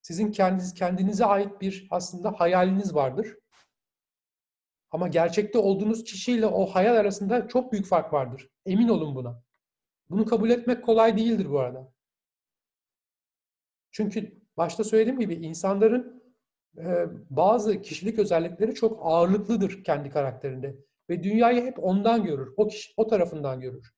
Sizin 0.02 0.32
kendiniz 0.32 0.74
kendinize 0.74 1.24
ait 1.24 1.60
bir 1.60 1.88
aslında 1.90 2.32
hayaliniz 2.40 2.94
vardır. 2.94 3.36
Ama 4.90 5.08
gerçekte 5.08 5.58
olduğunuz 5.58 6.04
kişiyle 6.04 6.46
o 6.46 6.66
hayal 6.66 6.96
arasında 6.96 7.48
çok 7.48 7.72
büyük 7.72 7.86
fark 7.86 8.12
vardır. 8.12 8.50
Emin 8.66 8.88
olun 8.88 9.14
buna. 9.14 9.42
Bunu 10.10 10.26
kabul 10.26 10.50
etmek 10.50 10.84
kolay 10.84 11.16
değildir 11.16 11.50
bu 11.50 11.60
arada. 11.60 11.92
Çünkü 13.90 14.42
başta 14.56 14.84
söylediğim 14.84 15.20
gibi 15.20 15.34
insanların 15.34 16.15
bazı 17.30 17.82
kişilik 17.82 18.18
özellikleri 18.18 18.74
çok 18.74 19.00
ağırlıklıdır 19.02 19.84
kendi 19.84 20.10
karakterinde 20.10 20.76
ve 21.10 21.22
dünyayı 21.22 21.62
hep 21.62 21.84
ondan 21.84 22.24
görür, 22.24 22.54
o 22.56 22.68
kişi 22.68 22.92
o 22.96 23.06
tarafından 23.06 23.60
görür. 23.60 23.92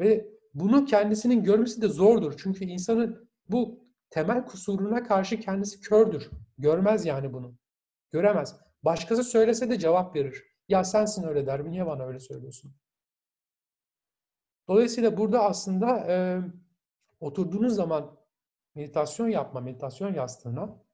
Ve 0.00 0.28
bunu 0.54 0.84
kendisinin 0.84 1.44
görmesi 1.44 1.82
de 1.82 1.88
zordur. 1.88 2.34
Çünkü 2.38 2.64
insanın 2.64 3.30
bu 3.48 3.84
temel 4.10 4.46
kusuruna 4.46 5.02
karşı 5.02 5.40
kendisi 5.40 5.80
kördür. 5.80 6.30
Görmez 6.58 7.06
yani 7.06 7.32
bunu. 7.32 7.54
Göremez. 8.10 8.56
Başkası 8.82 9.24
söylese 9.24 9.70
de 9.70 9.78
cevap 9.78 10.16
verir. 10.16 10.44
Ya 10.68 10.84
sensin 10.84 11.28
öyle 11.28 11.46
der. 11.46 11.64
Niye 11.64 11.86
bana 11.86 12.06
öyle 12.06 12.18
söylüyorsun? 12.18 12.74
Dolayısıyla 14.68 15.16
burada 15.16 15.44
aslında 15.44 16.06
e, 16.08 16.40
oturduğunuz 17.20 17.74
zaman 17.74 18.16
meditasyon 18.74 19.28
yapma, 19.28 19.60
meditasyon 19.60 20.14
yastığına 20.14 20.84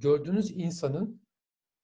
gördüğünüz 0.00 0.50
insanın 0.50 1.22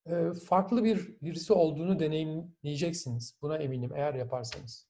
e, 0.06 0.32
farklı 0.32 0.84
bir 0.84 1.16
birisi 1.22 1.52
olduğunu 1.52 1.98
deneyimleyeceksiniz. 1.98 3.38
Buna 3.42 3.56
eminim 3.56 3.92
eğer 3.94 4.14
yaparsanız. 4.14 4.88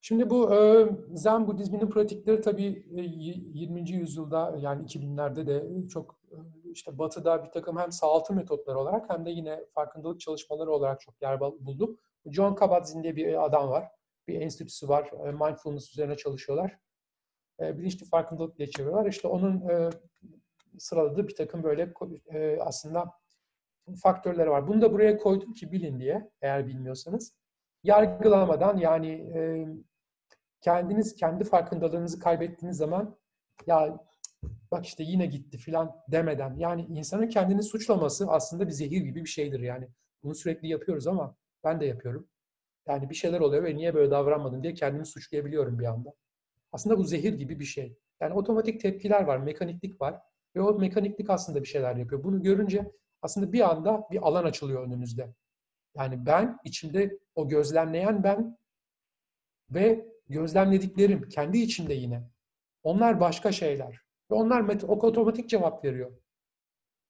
Şimdi 0.00 0.30
bu 0.30 0.54
e, 0.54 0.88
Zen 1.14 1.46
Budizminin 1.46 1.90
pratikleri 1.90 2.40
tabii 2.40 2.86
e, 2.96 3.00
20. 3.00 3.90
yüzyılda 3.90 4.56
yani 4.60 4.86
2000'lerde 4.86 5.46
de 5.46 5.88
çok 5.88 6.20
e, 6.30 6.36
işte 6.70 6.98
Batı'da 6.98 7.44
bir 7.44 7.50
takım 7.50 7.76
hem 7.78 7.92
sağaltı 7.92 8.34
metotları 8.34 8.78
olarak 8.78 9.10
hem 9.10 9.26
de 9.26 9.30
yine 9.30 9.64
farkındalık 9.74 10.20
çalışmaları 10.20 10.70
olarak 10.72 11.00
çok 11.00 11.22
yer 11.22 11.40
buldu. 11.40 11.98
John 12.26 12.54
Kabat-Zinn 12.54 13.02
diye 13.02 13.16
bir 13.16 13.44
adam 13.44 13.68
var. 13.68 13.88
Bir 14.28 14.40
enstitüsü 14.40 14.88
var. 14.88 15.10
E, 15.26 15.32
mindfulness 15.32 15.92
üzerine 15.92 16.16
çalışıyorlar. 16.16 16.78
E, 17.60 17.78
bilinçli 17.78 18.06
farkındalık 18.06 18.58
diye 18.58 18.70
çeviriyorlar. 18.70 19.06
İşte 19.06 19.28
onun 19.28 19.68
e, 19.68 19.90
sıraladığı 20.78 21.28
bir 21.28 21.34
takım 21.34 21.62
böyle 21.62 21.92
e, 22.26 22.58
aslında 22.60 23.12
faktörleri 24.02 24.50
var. 24.50 24.68
Bunu 24.68 24.80
da 24.80 24.92
buraya 24.92 25.18
koydum 25.18 25.52
ki 25.52 25.72
bilin 25.72 26.00
diye 26.00 26.30
eğer 26.42 26.66
bilmiyorsanız. 26.66 27.34
Yargılamadan 27.82 28.76
yani 28.76 29.08
e, 29.08 29.66
kendiniz 30.60 31.14
kendi 31.14 31.44
farkındalığınızı 31.44 32.20
kaybettiğiniz 32.20 32.76
zaman 32.76 33.18
ya 33.66 34.06
bak 34.70 34.86
işte 34.86 35.02
yine 35.02 35.26
gitti 35.26 35.58
filan 35.58 35.96
demeden 36.08 36.54
yani 36.58 36.82
insanın 36.82 37.28
kendini 37.28 37.62
suçlaması 37.62 38.26
aslında 38.28 38.66
bir 38.66 38.72
zehir 38.72 39.00
gibi 39.00 39.24
bir 39.24 39.28
şeydir 39.28 39.60
yani. 39.60 39.88
Bunu 40.22 40.34
sürekli 40.34 40.68
yapıyoruz 40.68 41.06
ama 41.06 41.36
ben 41.64 41.80
de 41.80 41.86
yapıyorum. 41.86 42.28
Yani 42.86 43.10
bir 43.10 43.14
şeyler 43.14 43.40
oluyor 43.40 43.64
ve 43.64 43.76
niye 43.76 43.94
böyle 43.94 44.10
davranmadın 44.10 44.62
diye 44.62 44.74
kendimi 44.74 45.06
suçlayabiliyorum 45.06 45.78
bir 45.78 45.84
anda. 45.84 46.12
Aslında 46.72 46.98
bu 46.98 47.04
zehir 47.04 47.32
gibi 47.32 47.60
bir 47.60 47.64
şey. 47.64 47.98
Yani 48.20 48.34
otomatik 48.34 48.80
tepkiler 48.80 49.22
var, 49.22 49.38
mekaniklik 49.38 50.00
var 50.00 50.22
ve 50.56 50.60
o 50.60 50.78
mekaniklik 50.78 51.30
aslında 51.30 51.62
bir 51.62 51.68
şeyler 51.68 51.96
yapıyor. 51.96 52.24
Bunu 52.24 52.42
görünce 52.42 52.92
aslında 53.22 53.52
bir 53.52 53.70
anda 53.70 54.08
bir 54.10 54.28
alan 54.28 54.44
açılıyor 54.44 54.86
önünüzde. 54.86 55.34
Yani 55.96 56.26
ben, 56.26 56.58
içimde 56.64 57.18
o 57.34 57.48
gözlemleyen 57.48 58.24
ben 58.24 58.58
ve 59.70 60.06
gözlemlediklerim 60.28 61.28
kendi 61.28 61.58
içimde 61.58 61.94
yine. 61.94 62.30
Onlar 62.82 63.20
başka 63.20 63.52
şeyler. 63.52 64.00
Ve 64.30 64.34
onlar 64.34 64.82
otomatik 64.88 65.48
cevap 65.48 65.84
veriyor. 65.84 66.12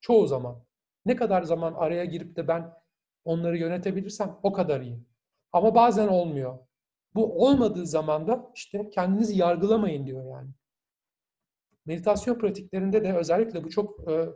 Çoğu 0.00 0.26
zaman. 0.26 0.64
Ne 1.06 1.16
kadar 1.16 1.42
zaman 1.42 1.74
araya 1.74 2.04
girip 2.04 2.36
de 2.36 2.48
ben 2.48 2.72
onları 3.24 3.58
yönetebilirsem 3.58 4.38
o 4.42 4.52
kadar 4.52 4.80
iyi. 4.80 5.00
Ama 5.52 5.74
bazen 5.74 6.08
olmuyor. 6.08 6.58
Bu 7.14 7.46
olmadığı 7.46 7.86
zaman 7.86 8.28
da 8.28 8.52
işte 8.54 8.90
kendinizi 8.90 9.38
yargılamayın 9.38 10.06
diyor 10.06 10.24
yani. 10.30 10.50
Meditasyon 11.86 12.38
pratiklerinde 12.38 13.04
de 13.04 13.16
özellikle 13.16 13.64
bu 13.64 13.70
çok 13.70 14.10
e, 14.10 14.28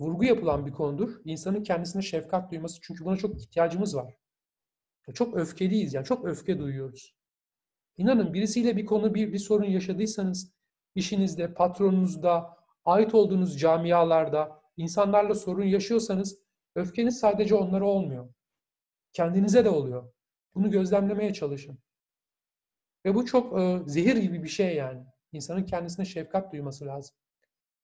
vurgu 0.00 0.24
yapılan 0.24 0.66
bir 0.66 0.72
konudur. 0.72 1.20
İnsanın 1.24 1.62
kendisine 1.62 2.02
şefkat 2.02 2.50
duyması 2.50 2.78
çünkü 2.82 3.04
buna 3.04 3.16
çok 3.16 3.40
ihtiyacımız 3.40 3.96
var. 3.96 4.14
Çok 5.14 5.36
öfkeliyiz 5.36 5.94
yani 5.94 6.04
çok 6.04 6.24
öfke 6.24 6.58
duyuyoruz. 6.58 7.14
İnanın 7.96 8.34
birisiyle 8.34 8.76
bir 8.76 8.86
konu, 8.86 9.14
bir, 9.14 9.32
bir 9.32 9.38
sorun 9.38 9.64
yaşadıysanız 9.64 10.54
işinizde, 10.94 11.54
patronunuzda, 11.54 12.56
ait 12.84 13.14
olduğunuz 13.14 13.60
camialarda, 13.60 14.62
insanlarla 14.76 15.34
sorun 15.34 15.64
yaşıyorsanız 15.64 16.38
öfkeniz 16.74 17.18
sadece 17.18 17.54
onlara 17.54 17.84
olmuyor. 17.84 18.34
Kendinize 19.12 19.64
de 19.64 19.68
oluyor. 19.68 20.12
Bunu 20.54 20.70
gözlemlemeye 20.70 21.32
çalışın. 21.32 21.78
Ve 23.04 23.14
bu 23.14 23.26
çok 23.26 23.60
e, 23.60 23.82
zehir 23.86 24.16
gibi 24.16 24.42
bir 24.42 24.48
şey 24.48 24.76
yani. 24.76 25.06
İnsanın 25.34 25.64
kendisine 25.64 26.04
şefkat 26.04 26.52
duyması 26.52 26.86
lazım. 26.86 27.16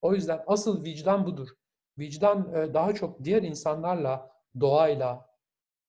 O 0.03 0.15
yüzden 0.15 0.45
asıl 0.47 0.85
vicdan 0.85 1.27
budur. 1.27 1.49
Vicdan 1.99 2.55
e, 2.55 2.75
daha 2.75 2.95
çok 2.95 3.25
diğer 3.25 3.43
insanlarla, 3.43 4.33
doğayla, 4.61 5.31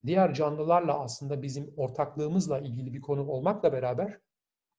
diğer 0.06 0.34
canlılarla 0.34 1.00
aslında 1.00 1.42
bizim 1.42 1.74
ortaklığımızla 1.78 2.60
ilgili 2.60 2.94
bir 2.94 3.02
konu 3.02 3.28
olmakla 3.28 3.74
beraber 3.74 4.20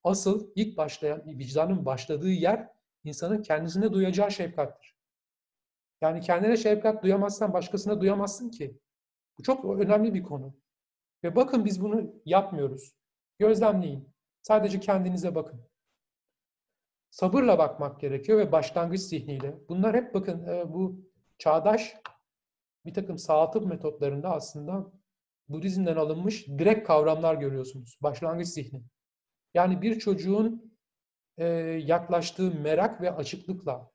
asıl 0.04 0.50
ilk 0.54 0.76
başlayan 0.76 1.22
vicdanın 1.26 1.86
başladığı 1.86 2.30
yer 2.30 2.68
insanın 3.04 3.42
kendisine 3.42 3.92
duyacağı 3.92 4.30
şefkattir. 4.30 4.96
Yani 6.00 6.20
kendine 6.20 6.56
şefkat 6.56 7.02
duyamazsan 7.02 7.52
başkasına 7.52 8.00
duyamazsın 8.00 8.50
ki. 8.50 8.78
Bu 9.38 9.42
çok 9.42 9.64
önemli 9.64 10.14
bir 10.14 10.22
konu. 10.22 10.54
Ve 11.24 11.36
bakın 11.36 11.64
biz 11.64 11.82
bunu 11.82 12.14
yapmıyoruz. 12.24 12.96
Gözlemleyin. 13.38 14.08
Sadece 14.42 14.80
kendinize 14.80 15.34
bakın. 15.34 15.71
Sabırla 17.12 17.58
bakmak 17.58 18.00
gerekiyor 18.00 18.38
ve 18.38 18.52
başlangıç 18.52 19.00
zihniyle. 19.00 19.58
Bunlar 19.68 19.96
hep 19.96 20.14
bakın 20.14 20.46
e, 20.46 20.72
bu 20.72 21.00
çağdaş 21.38 21.96
bir 22.84 22.94
takım 22.94 23.18
sağaltım 23.18 23.68
metotlarında 23.68 24.30
aslında 24.30 24.92
Budizm'den 25.48 25.96
alınmış 25.96 26.48
direkt 26.48 26.86
kavramlar 26.86 27.34
görüyorsunuz. 27.34 27.98
Başlangıç 28.02 28.48
zihni. 28.48 28.82
Yani 29.54 29.82
bir 29.82 29.98
çocuğun 29.98 30.76
e, 31.38 31.46
yaklaştığı 31.86 32.50
merak 32.50 33.00
ve 33.00 33.12
açıklıkla 33.12 33.90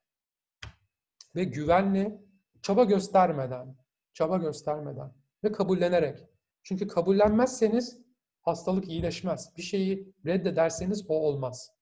ve 1.35 1.43
güvenle 1.43 2.21
çaba 2.61 2.83
göstermeden, 2.83 3.75
çaba 4.13 4.37
göstermeden 4.37 5.13
ve 5.43 5.51
kabullenerek. 5.51 6.19
Çünkü 6.63 6.87
kabullenmezseniz 6.87 8.01
hastalık 8.41 8.87
iyileşmez. 8.87 9.53
Bir 9.57 9.61
şeyi 9.61 10.13
reddederseniz 10.25 11.05
o 11.09 11.13
olmaz. 11.13 11.76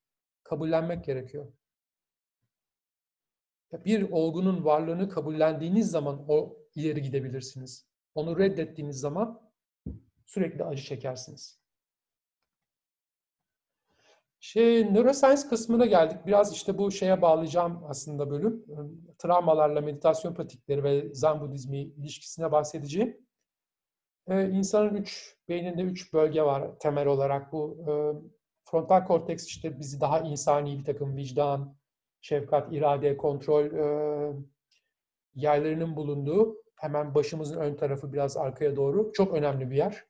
Kabullenmek 0.46 1.06
gerekiyor. 1.06 1.54
Bir 3.86 4.12
olgunun 4.12 4.66
varlığını 4.66 5.10
kabullendiğiniz 5.10 5.92
zaman 5.92 6.26
o 6.28 6.58
ileri 6.76 7.02
gidebilirsiniz. 7.02 7.88
Onu 8.16 8.40
reddettiğiniz 8.40 9.00
zaman 9.00 9.52
sürekli 10.26 10.64
acı 10.64 10.84
çekersiniz. 10.84 11.60
Şey, 14.40 14.94
neuroscience 14.94 15.48
kısmına 15.50 15.86
geldik. 15.86 16.18
Biraz 16.28 16.54
işte 16.54 16.78
bu 16.78 16.92
şeye 16.92 17.22
bağlayacağım 17.22 17.84
aslında 17.88 18.30
bölüm. 18.32 18.66
Travmalarla 19.18 19.82
meditasyon 19.82 20.34
pratikleri 20.34 20.84
ve 20.84 21.14
Zen 21.14 21.42
Budizmi 21.42 21.78
ilişkisine 21.78 22.52
bahsedeceğim. 22.52 23.18
e, 24.28 24.50
insanın 24.50 24.96
üç, 24.96 25.38
beyninde 25.50 25.82
üç 25.82 26.14
bölge 26.14 26.42
var 26.44 26.80
temel 26.80 27.08
olarak. 27.08 27.52
Bu 27.54 27.78
e, 27.88 27.92
frontal 28.76 29.06
korteks 29.06 29.48
işte 29.48 29.80
bizi 29.80 30.02
daha 30.02 30.20
insani 30.20 30.80
bir 30.80 30.84
takım 30.84 31.16
vicdan, 31.16 31.76
şefkat, 32.22 32.74
irade, 32.74 33.18
kontrol 33.18 33.66
e, 33.66 34.34
yerlerinin 35.36 35.96
bulunduğu 35.96 36.58
hemen 36.76 37.16
başımızın 37.16 37.60
ön 37.60 37.76
tarafı 37.76 38.14
biraz 38.14 38.38
arkaya 38.38 38.76
doğru 38.76 39.12
çok 39.14 39.34
önemli 39.34 39.72
bir 39.72 39.76
yer. 39.76 40.04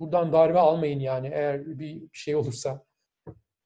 Buradan 0.00 0.32
darbe 0.32 0.58
almayın 0.58 1.00
yani 1.00 1.26
eğer 1.26 1.78
bir 1.78 2.08
şey 2.12 2.36
olursa. 2.36 2.84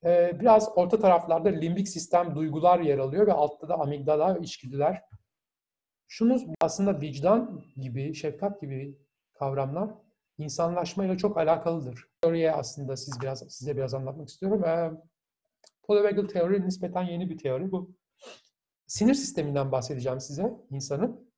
Ee, 0.04 0.40
biraz 0.40 0.68
orta 0.76 1.00
taraflarda 1.00 1.48
limbik 1.48 1.88
sistem 1.88 2.34
duygular 2.34 2.80
yer 2.80 2.98
alıyor 2.98 3.26
ve 3.26 3.32
altta 3.32 3.68
da 3.68 3.74
amigdala 3.74 4.34
ve 4.34 4.40
içgüdüler. 4.40 5.02
Şunu 6.08 6.38
aslında 6.60 7.00
vicdan 7.00 7.62
gibi, 7.76 8.14
şefkat 8.14 8.60
gibi 8.60 8.98
kavramlar 9.34 9.90
insanlaşmayla 10.40 11.16
çok 11.16 11.38
alakalıdır. 11.38 12.08
Teoriye 12.20 12.52
aslında 12.52 12.96
siz 12.96 13.20
biraz 13.20 13.44
size 13.48 13.76
biraz 13.76 13.94
anlatmak 13.94 14.28
istiyorum. 14.28 14.64
Ee, 14.64 14.90
Polyvagal 15.82 16.28
teori 16.28 16.66
nispeten 16.66 17.02
yeni 17.02 17.30
bir 17.30 17.38
teori. 17.38 17.72
Bu 17.72 17.96
sinir 18.86 19.14
sisteminden 19.14 19.72
bahsedeceğim 19.72 20.20
size 20.20 20.52
insanın. 20.70 21.30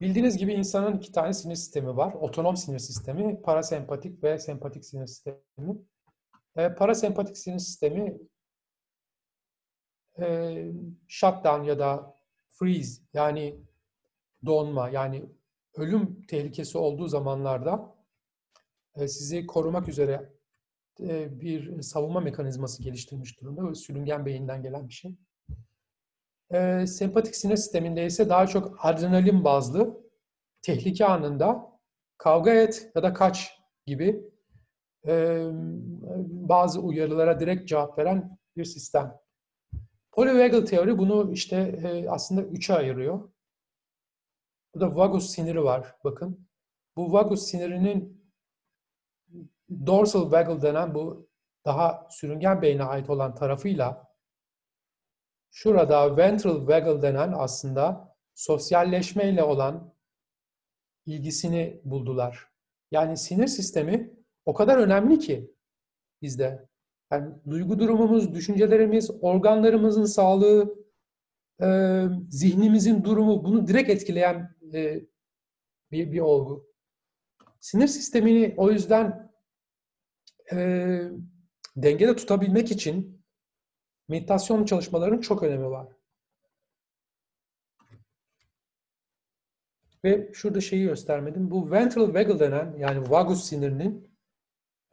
Bildiğiniz 0.00 0.36
gibi 0.36 0.52
insanın 0.52 0.96
iki 0.96 1.12
tane 1.12 1.32
sinir 1.32 1.54
sistemi 1.54 1.96
var. 1.96 2.12
Otonom 2.12 2.56
sinir 2.56 2.78
sistemi, 2.78 3.42
parasempatik 3.42 4.22
ve 4.24 4.38
sempatik 4.38 4.84
sinir 4.84 5.06
sistemi. 5.06 5.38
E, 6.56 6.74
parasempatik 6.74 7.38
sinir 7.38 7.58
sistemi 7.58 8.18
e, 10.20 10.66
shutdown 11.08 11.62
ya 11.62 11.78
da 11.78 12.14
freeze 12.48 13.02
yani 13.14 13.60
donma 14.46 14.88
yani 14.88 15.26
ölüm 15.76 16.22
tehlikesi 16.26 16.78
olduğu 16.78 17.08
zamanlarda 17.08 17.94
e, 18.96 19.08
sizi 19.08 19.46
korumak 19.46 19.88
üzere 19.88 20.32
e, 21.00 21.40
bir 21.40 21.82
savunma 21.82 22.20
mekanizması 22.20 22.82
geliştirmiş 22.82 23.40
durumda. 23.40 23.74
Sürüngen 23.74 24.26
beyinden 24.26 24.62
gelen 24.62 24.88
bir 24.88 24.92
şey. 24.92 25.16
E, 26.52 26.86
sempatik 26.86 27.36
sinir 27.36 27.56
sisteminde 27.56 28.06
ise 28.06 28.28
daha 28.28 28.46
çok 28.46 28.78
adrenalin 28.82 29.44
bazlı 29.44 30.00
tehlike 30.62 31.06
anında 31.06 31.70
kavga 32.18 32.54
et 32.54 32.90
ya 32.94 33.02
da 33.02 33.12
kaç 33.12 33.60
gibi 33.86 34.30
bazı 36.26 36.80
uyarılara 36.80 37.40
direkt 37.40 37.68
cevap 37.68 37.98
veren 37.98 38.38
bir 38.56 38.64
sistem. 38.64 39.18
Polyvagal 40.12 40.66
teori 40.66 40.98
bunu 40.98 41.32
işte 41.32 41.80
aslında 42.08 42.42
üçe 42.42 42.74
ayırıyor. 42.74 43.30
Burada 44.74 44.96
vagus 44.96 45.30
siniri 45.30 45.64
var 45.64 45.94
bakın. 46.04 46.48
Bu 46.96 47.12
vagus 47.12 47.42
sinirinin 47.42 48.30
dorsal 49.86 50.32
vagal 50.32 50.62
denen 50.62 50.94
bu 50.94 51.28
daha 51.64 52.08
sürüngen 52.10 52.62
beyne 52.62 52.84
ait 52.84 53.10
olan 53.10 53.34
tarafıyla 53.34 54.10
Şurada 55.52 56.16
ventral 56.16 56.66
vagal 56.68 57.02
denen 57.02 57.32
aslında 57.36 58.14
sosyalleşmeyle 58.34 59.42
olan 59.42 59.94
ilgisini 61.06 61.80
buldular. 61.84 62.48
Yani 62.90 63.16
sinir 63.16 63.46
sistemi 63.46 64.14
o 64.46 64.54
kadar 64.54 64.78
önemli 64.78 65.18
ki 65.18 65.54
bizde. 66.22 66.68
Yani 67.12 67.34
duygu 67.50 67.78
durumumuz, 67.78 68.34
düşüncelerimiz, 68.34 69.10
organlarımızın 69.20 70.04
sağlığı, 70.04 70.74
e, 71.62 71.68
zihnimizin 72.30 73.04
durumu 73.04 73.44
bunu 73.44 73.66
direkt 73.66 73.90
etkileyen 73.90 74.54
e, 74.74 75.06
bir, 75.90 76.12
bir 76.12 76.20
olgu. 76.20 76.70
Sinir 77.60 77.86
sistemini 77.86 78.54
o 78.56 78.70
yüzden 78.70 79.32
e, 80.52 80.56
dengede 81.76 82.16
tutabilmek 82.16 82.70
için 82.70 83.24
meditasyon 84.08 84.64
çalışmalarının 84.64 85.20
çok 85.20 85.42
önemi 85.42 85.70
var. 85.70 85.88
Ve 90.04 90.30
şurada 90.32 90.60
şeyi 90.60 90.84
göstermedim. 90.84 91.50
Bu 91.50 91.70
ventral 91.70 92.14
vagal 92.14 92.40
denen 92.40 92.76
yani 92.78 93.10
vagus 93.10 93.44
sinirinin 93.44 94.10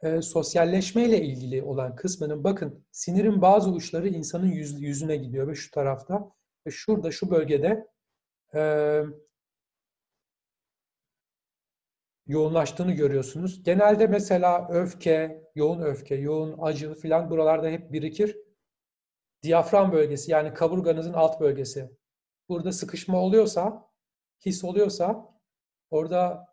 e, 0.02 0.22
sosyalleşmeyle 0.22 1.22
ilgili 1.22 1.62
olan 1.62 1.96
kısmının 1.96 2.44
bakın 2.44 2.84
sinirin 2.92 3.42
bazı 3.42 3.70
uçları 3.70 4.08
insanın 4.08 4.46
yüz, 4.46 4.82
yüzüne 4.82 5.16
gidiyor 5.16 5.48
ve 5.48 5.54
şu 5.54 5.70
tarafta 5.70 6.30
ve 6.66 6.70
şurada 6.70 7.10
şu 7.10 7.30
bölgede 7.30 7.86
e, 8.54 9.02
yoğunlaştığını 12.28 12.92
görüyorsunuz. 12.92 13.62
Genelde 13.62 14.06
mesela 14.06 14.68
öfke, 14.68 15.44
yoğun 15.54 15.80
öfke, 15.80 16.14
yoğun 16.14 16.58
acı 16.62 16.94
filan 16.94 17.30
buralarda 17.30 17.68
hep 17.68 17.92
birikir 17.92 18.36
diyafram 19.42 19.92
bölgesi 19.92 20.30
yani 20.30 20.54
kaburganızın 20.54 21.12
alt 21.12 21.40
bölgesi 21.40 21.90
burada 22.48 22.72
sıkışma 22.72 23.20
oluyorsa, 23.20 23.90
his 24.46 24.64
oluyorsa 24.64 25.34
orada 25.90 26.48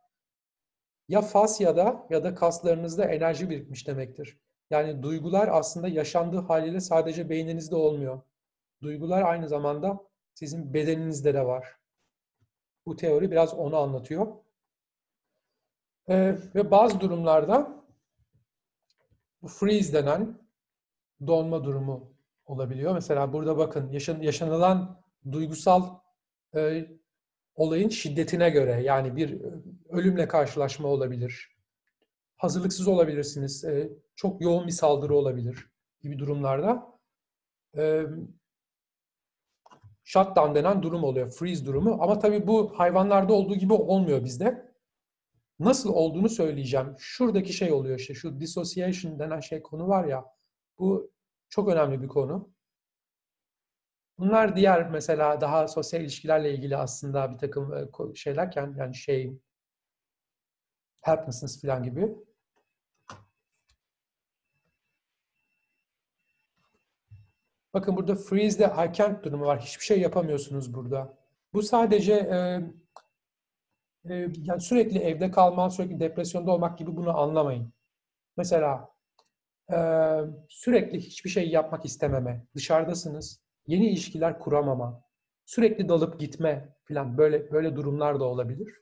ya 1.08 1.22
fasyada 1.22 2.08
ya 2.10 2.24
da 2.24 2.36
kaslarınızda 2.36 3.06
enerji 3.06 3.50
birikmiş 3.50 3.88
demektir. 3.88 4.40
Yani 4.70 5.04
duygular 5.04 5.50
aslında 5.52 5.88
yaşandığı 5.88 6.40
haliyle 6.40 6.80
sadece 6.80 7.30
beyninizde 7.30 7.76
olmuyor. 7.76 8.22
Duygular 8.82 9.22
aynı 9.22 9.48
zamanda 9.50 10.00
sizin 10.34 10.74
bedeninizde 10.74 11.34
de 11.34 11.46
var. 11.46 11.76
Bu 12.86 12.96
teori 12.96 13.32
biraz 13.32 13.54
onu 13.54 13.78
anlatıyor. 13.78 14.45
Ee, 16.10 16.38
ve 16.56 16.72
bazı 16.72 17.00
durumlarda 17.00 17.84
bu 19.42 19.48
freeze 19.48 19.94
denen 19.94 20.40
donma 21.28 21.64
durumu 21.64 22.16
olabiliyor. 22.46 22.94
Mesela 22.94 23.34
burada 23.34 23.58
bakın 23.58 23.92
yaşan, 23.92 24.22
yaşanılan 24.22 25.02
duygusal 25.32 26.00
e, 26.56 26.88
olayın 27.56 27.90
şiddetine 27.90 28.50
göre 28.50 28.84
yani 28.84 29.16
bir 29.16 29.42
ölümle 29.90 30.28
karşılaşma 30.28 30.88
olabilir. 30.88 31.56
Hazırlıksız 32.38 32.88
olabilirsiniz. 32.88 33.64
E, 33.64 33.90
çok 34.16 34.42
yoğun 34.42 34.68
bir 34.68 34.72
saldırı 34.72 35.16
olabilir 35.16 35.72
gibi 36.02 36.20
durumlarda. 36.20 37.00
E, 37.78 38.04
shutdown 40.04 40.56
denen 40.56 40.84
durum 40.84 41.04
oluyor. 41.04 41.32
Freeze 41.32 41.66
durumu. 41.66 41.98
Ama 42.02 42.20
tabii 42.20 42.48
bu 42.48 42.80
hayvanlarda 42.80 43.34
olduğu 43.34 43.56
gibi 43.56 43.74
olmuyor 43.74 44.24
bizde. 44.24 44.65
Nasıl 45.60 45.90
olduğunu 45.90 46.30
söyleyeceğim. 46.30 46.96
Şuradaki 47.00 47.54
şey 47.54 47.74
oluyor 47.74 48.00
işte 48.00 48.14
şu 48.14 48.40
dissociation 48.40 49.20
denen 49.20 49.40
şey 49.40 49.62
konu 49.62 49.88
var 49.88 50.06
ya. 50.06 50.26
Bu 50.80 51.12
çok 51.50 51.70
önemli 51.70 52.02
bir 52.02 52.08
konu. 52.08 52.56
Bunlar 54.20 54.56
diğer 54.56 54.90
mesela 54.90 55.42
daha 55.42 55.68
sosyal 55.68 56.02
ilişkilerle 56.02 56.54
ilgili 56.54 56.78
aslında 56.78 57.32
bir 57.32 57.38
takım 57.38 57.74
e, 57.74 58.16
şeylerken 58.16 58.76
yani 58.78 58.96
şey 58.96 59.40
helplessness 61.02 61.62
falan 61.62 61.84
gibi. 61.84 62.16
Bakın 67.74 67.96
burada 67.96 68.16
freeze'de 68.16 68.66
I 68.66 68.94
can't 68.94 69.24
durumu 69.24 69.46
var. 69.46 69.60
Hiçbir 69.62 69.86
şey 69.86 70.00
yapamıyorsunuz 70.00 70.74
burada. 70.74 71.18
Bu 71.54 71.62
sadece 71.62 72.14
e, 72.14 72.62
yani 74.44 74.62
sürekli 74.62 75.00
evde 75.00 75.32
kalma, 75.32 75.70
sürekli 75.70 76.00
depresyonda 76.00 76.52
olmak 76.52 76.78
gibi 76.78 76.96
bunu 76.96 77.18
anlamayın. 77.20 77.74
Mesela 78.38 78.96
ee, 79.74 80.22
sürekli 80.50 81.00
hiçbir 81.00 81.30
şey 81.30 81.50
yapmak 81.50 81.86
istememe, 81.86 82.46
dışarıdasınız, 82.56 83.42
yeni 83.68 83.88
ilişkiler 83.90 84.40
kuramama, 84.40 85.04
sürekli 85.46 85.90
dalıp 85.90 86.20
gitme 86.20 86.76
falan 86.88 87.18
böyle 87.18 87.52
böyle 87.52 87.76
durumlar 87.76 88.20
da 88.20 88.24
olabilir. 88.24 88.82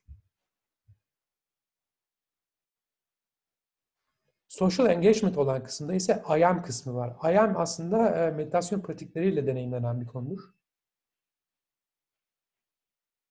Social 4.48 4.90
engagement 4.90 5.38
olan 5.38 5.64
kısımda 5.64 5.94
ise 5.94 6.24
I 6.40 6.46
am 6.46 6.64
kısmı 6.64 6.96
var. 6.96 7.34
I 7.34 7.40
am 7.40 7.58
aslında 7.58 8.10
e, 8.28 8.32
meditasyon 8.32 8.82
pratikleriyle 8.82 9.48
deneyimlenen 9.48 10.02
bir 10.02 10.06
konudur. 10.08 10.40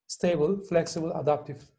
Stable, 0.06 0.62
flexible, 0.62 1.12
adaptive. 1.12 1.71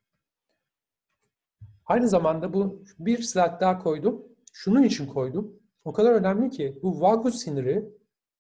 Aynı 1.86 2.10
zamanda 2.10 2.54
bu 2.54 2.84
bir 3.00 3.22
slide 3.22 3.58
daha 3.60 3.80
koydum. 3.80 4.24
Şunun 4.54 4.84
için 4.84 5.08
koydum. 5.08 5.60
O 5.86 5.94
kadar 5.94 6.12
önemli 6.12 6.50
ki 6.50 6.80
bu 6.84 7.02
vagus 7.02 7.44
siniri 7.44 7.90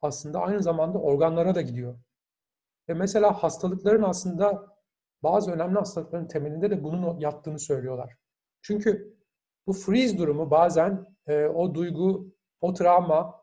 aslında 0.01 0.39
aynı 0.39 0.63
zamanda 0.63 0.97
organlara 0.97 1.55
da 1.55 1.61
gidiyor. 1.61 1.99
Ve 2.89 2.93
mesela 2.93 3.43
hastalıkların 3.43 4.03
aslında 4.03 4.73
bazı 5.23 5.51
önemli 5.51 5.79
hastalıkların 5.79 6.27
temelinde 6.27 6.71
de 6.71 6.83
bunun 6.83 7.19
yattığını 7.19 7.59
söylüyorlar. 7.59 8.17
Çünkü 8.61 9.17
bu 9.67 9.73
freeze 9.73 10.17
durumu 10.17 10.51
bazen 10.51 11.05
e, 11.27 11.45
o 11.45 11.75
duygu, 11.75 12.33
o 12.61 12.73
travma 12.73 13.41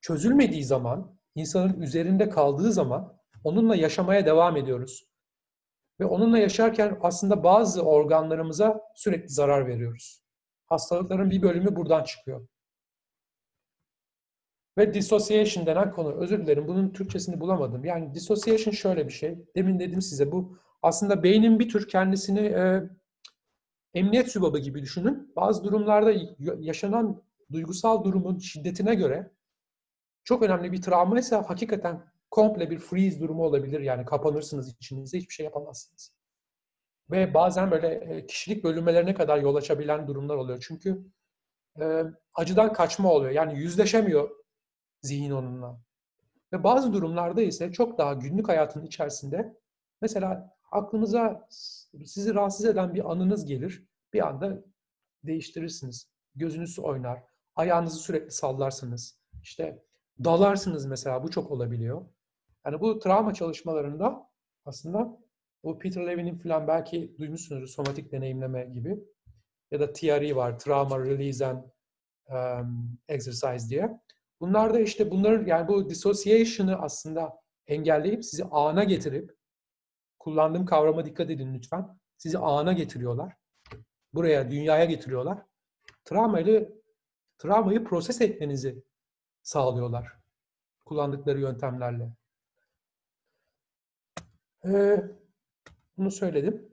çözülmediği 0.00 0.64
zaman, 0.64 1.18
insanın 1.34 1.80
üzerinde 1.80 2.28
kaldığı 2.28 2.72
zaman 2.72 3.18
onunla 3.44 3.76
yaşamaya 3.76 4.26
devam 4.26 4.56
ediyoruz. 4.56 5.11
Ve 6.02 6.06
onunla 6.06 6.38
yaşarken 6.38 6.98
aslında 7.02 7.44
bazı 7.44 7.82
organlarımıza 7.82 8.80
sürekli 8.94 9.28
zarar 9.28 9.66
veriyoruz. 9.66 10.22
Hastalıkların 10.66 11.30
bir 11.30 11.42
bölümü 11.42 11.76
buradan 11.76 12.04
çıkıyor. 12.04 12.46
Ve 14.78 14.94
dissociation 14.94 15.66
denen 15.66 15.90
konu. 15.90 16.12
Özür 16.12 16.38
dilerim 16.38 16.68
bunun 16.68 16.92
Türkçesini 16.92 17.40
bulamadım. 17.40 17.84
Yani 17.84 18.14
dissociation 18.14 18.72
şöyle 18.72 19.06
bir 19.06 19.12
şey. 19.12 19.38
Demin 19.56 19.80
dedim 19.80 20.02
size 20.02 20.32
bu 20.32 20.58
aslında 20.82 21.22
beynin 21.22 21.58
bir 21.58 21.68
tür 21.68 21.88
kendisini 21.88 22.40
e, 22.40 22.82
emniyet 23.94 24.32
sübabı 24.32 24.58
gibi 24.58 24.82
düşünün. 24.82 25.32
Bazı 25.36 25.64
durumlarda 25.64 26.14
yaşanan 26.58 27.22
duygusal 27.52 28.04
durumun 28.04 28.38
şiddetine 28.38 28.94
göre 28.94 29.30
çok 30.24 30.42
önemli 30.42 30.72
bir 30.72 30.82
travma 30.82 31.18
ise 31.18 31.36
hakikaten 31.36 32.11
komple 32.32 32.70
bir 32.70 32.78
freeze 32.78 33.20
durumu 33.20 33.44
olabilir. 33.44 33.80
Yani 33.80 34.04
kapanırsınız 34.04 34.68
içinizde 34.68 35.18
hiçbir 35.18 35.34
şey 35.34 35.44
yapamazsınız. 35.44 36.12
Ve 37.10 37.34
bazen 37.34 37.70
böyle 37.70 37.88
e, 37.88 38.26
kişilik 38.26 38.64
bölünmelerine 38.64 39.14
kadar 39.14 39.38
yol 39.38 39.54
açabilen 39.54 40.06
durumlar 40.06 40.36
oluyor. 40.36 40.64
Çünkü 40.68 41.04
e, 41.80 42.04
acıdan 42.34 42.72
kaçma 42.72 43.12
oluyor. 43.12 43.30
Yani 43.30 43.58
yüzleşemiyor 43.58 44.30
zihin 45.02 45.30
onunla. 45.30 45.80
Ve 46.52 46.64
bazı 46.64 46.92
durumlarda 46.92 47.42
ise 47.42 47.72
çok 47.72 47.98
daha 47.98 48.14
günlük 48.14 48.48
hayatın 48.48 48.86
içerisinde 48.86 49.56
mesela 50.00 50.56
aklınıza 50.70 51.48
sizi 52.04 52.34
rahatsız 52.34 52.66
eden 52.66 52.94
bir 52.94 53.12
anınız 53.12 53.44
gelir. 53.44 53.86
Bir 54.12 54.26
anda 54.28 54.64
değiştirirsiniz. 55.24 56.08
Gözünüz 56.34 56.78
oynar. 56.78 57.22
Ayağınızı 57.56 57.96
sürekli 57.96 58.30
sallarsınız. 58.30 59.18
İşte 59.42 59.82
dalarsınız 60.24 60.86
mesela. 60.86 61.22
Bu 61.22 61.30
çok 61.30 61.50
olabiliyor. 61.50 62.06
Yani 62.66 62.80
bu 62.80 62.98
travma 62.98 63.34
çalışmalarında 63.34 64.28
aslında 64.64 65.18
bu 65.64 65.78
Peter 65.78 66.06
Levin'in 66.06 66.38
falan 66.38 66.68
belki 66.68 67.16
duymuşsunuz 67.18 67.70
somatik 67.70 68.12
deneyimleme 68.12 68.64
gibi 68.64 68.98
ya 69.70 69.80
da 69.80 69.92
TRE 69.92 70.36
var, 70.36 70.58
Trauma 70.58 71.00
Release 71.00 71.46
and 71.46 71.64
um, 72.28 72.98
Exercise 73.08 73.68
diye. 73.68 74.00
Bunlar 74.40 74.74
da 74.74 74.80
işte 74.80 75.10
bunların 75.10 75.46
yani 75.46 75.68
bu 75.68 75.90
dissociation'ı 75.90 76.76
aslında 76.76 77.40
engelleyip 77.66 78.24
sizi 78.24 78.44
ana 78.44 78.84
getirip 78.84 79.36
kullandığım 80.18 80.66
kavrama 80.66 81.04
dikkat 81.04 81.30
edin 81.30 81.54
lütfen. 81.54 81.98
Sizi 82.18 82.38
ana 82.38 82.72
getiriyorlar. 82.72 83.36
Buraya, 84.14 84.50
dünyaya 84.50 84.84
getiriyorlar. 84.84 85.38
Travmayı, 86.04 86.82
travmayı 87.38 87.84
proses 87.84 88.20
etmenizi 88.20 88.84
sağlıyorlar. 89.42 90.12
Kullandıkları 90.84 91.40
yöntemlerle. 91.40 92.12
Ee, 94.66 95.04
bunu 95.96 96.10
söyledim. 96.10 96.72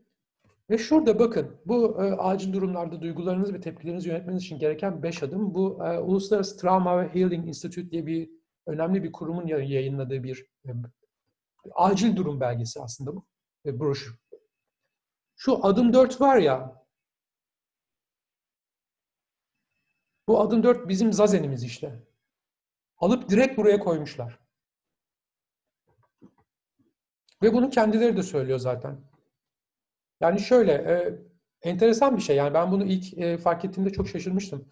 Ve 0.69 0.77
şurada 0.77 1.19
bakın, 1.19 1.61
bu 1.65 2.03
e, 2.03 2.11
acil 2.11 2.53
durumlarda 2.53 3.01
duygularınızı 3.01 3.53
ve 3.53 3.61
tepkilerinizi 3.61 4.09
yönetmeniz 4.09 4.43
için 4.43 4.59
gereken 4.59 5.03
beş 5.03 5.23
adım. 5.23 5.53
Bu 5.55 5.85
e, 5.85 5.99
Uluslararası 5.99 6.57
Trauma 6.57 7.01
ve 7.01 7.07
Healing 7.07 7.47
Institute 7.47 7.91
diye 7.91 8.05
bir 8.05 8.29
önemli 8.67 9.03
bir 9.03 9.11
kurumun 9.11 9.47
yayınladığı 9.47 10.23
bir 10.23 10.45
e, 10.67 10.71
acil 11.75 12.15
durum 12.15 12.39
belgesi 12.39 12.81
aslında 12.81 13.15
bu, 13.15 13.25
e, 13.65 13.79
broşür. 13.79 14.19
Şu 15.35 15.65
adım 15.65 15.93
dört 15.93 16.21
var 16.21 16.37
ya, 16.37 16.85
bu 20.27 20.41
adım 20.41 20.63
dört 20.63 20.87
bizim 20.87 21.13
zazenimiz 21.13 21.63
işte. 21.63 22.03
Alıp 22.97 23.29
direkt 23.29 23.57
buraya 23.57 23.79
koymuşlar. 23.79 24.38
Ve 27.43 27.53
bunu 27.53 27.69
kendileri 27.69 28.17
de 28.17 28.23
söylüyor 28.23 28.59
zaten. 28.59 28.97
Yani 30.21 30.39
şöyle, 30.39 30.71
e, 30.71 31.19
enteresan 31.61 32.17
bir 32.17 32.21
şey. 32.21 32.35
Yani 32.35 32.53
ben 32.53 32.71
bunu 32.71 32.85
ilk 32.85 33.17
e, 33.17 33.37
fark 33.37 33.65
ettiğimde 33.65 33.89
çok 33.89 34.07
şaşırmıştım. 34.09 34.67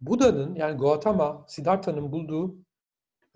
Buda'nın 0.00 0.54
yani 0.54 0.78
Gautama, 0.78 1.44
Siddhartha'nın 1.48 2.12
bulduğu 2.12 2.56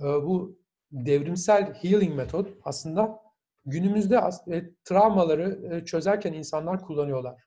e, 0.01 0.05
bu 0.05 0.59
devrimsel 0.93 1.75
healing 1.75 2.17
metot 2.17 2.49
aslında 2.65 3.23
günümüzde 3.65 4.21
e, 4.53 4.71
travmaları 4.85 5.75
e, 5.75 5.85
çözerken 5.85 6.33
insanlar 6.33 6.83
kullanıyorlar. 6.83 7.43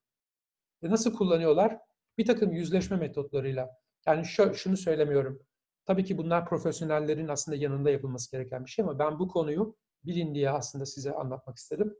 E, 0.83 0.89
nasıl 0.89 1.13
kullanıyorlar? 1.13 1.79
Bir 2.17 2.25
takım 2.25 2.51
yüzleşme 2.51 2.97
metotlarıyla. 2.97 3.69
Yani 4.07 4.25
şu, 4.25 4.53
şunu 4.53 4.77
söylemiyorum. 4.77 5.39
Tabii 5.85 6.05
ki 6.05 6.17
bunlar 6.17 6.45
profesyonellerin 6.45 7.27
aslında 7.27 7.57
yanında 7.57 7.89
yapılması 7.89 8.31
gereken 8.31 8.65
bir 8.65 8.69
şey 8.69 8.83
ama 8.83 8.99
ben 8.99 9.19
bu 9.19 9.27
konuyu 9.27 9.75
bilin 10.03 10.35
diye 10.35 10.49
aslında 10.49 10.85
size 10.85 11.13
anlatmak 11.13 11.57
istedim. 11.57 11.95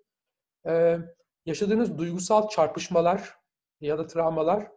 Ee, 0.67 0.97
yaşadığınız 1.45 1.97
duygusal 1.97 2.49
çarpışmalar 2.49 3.35
ya 3.81 3.97
da 3.97 4.07
travmalar 4.07 4.71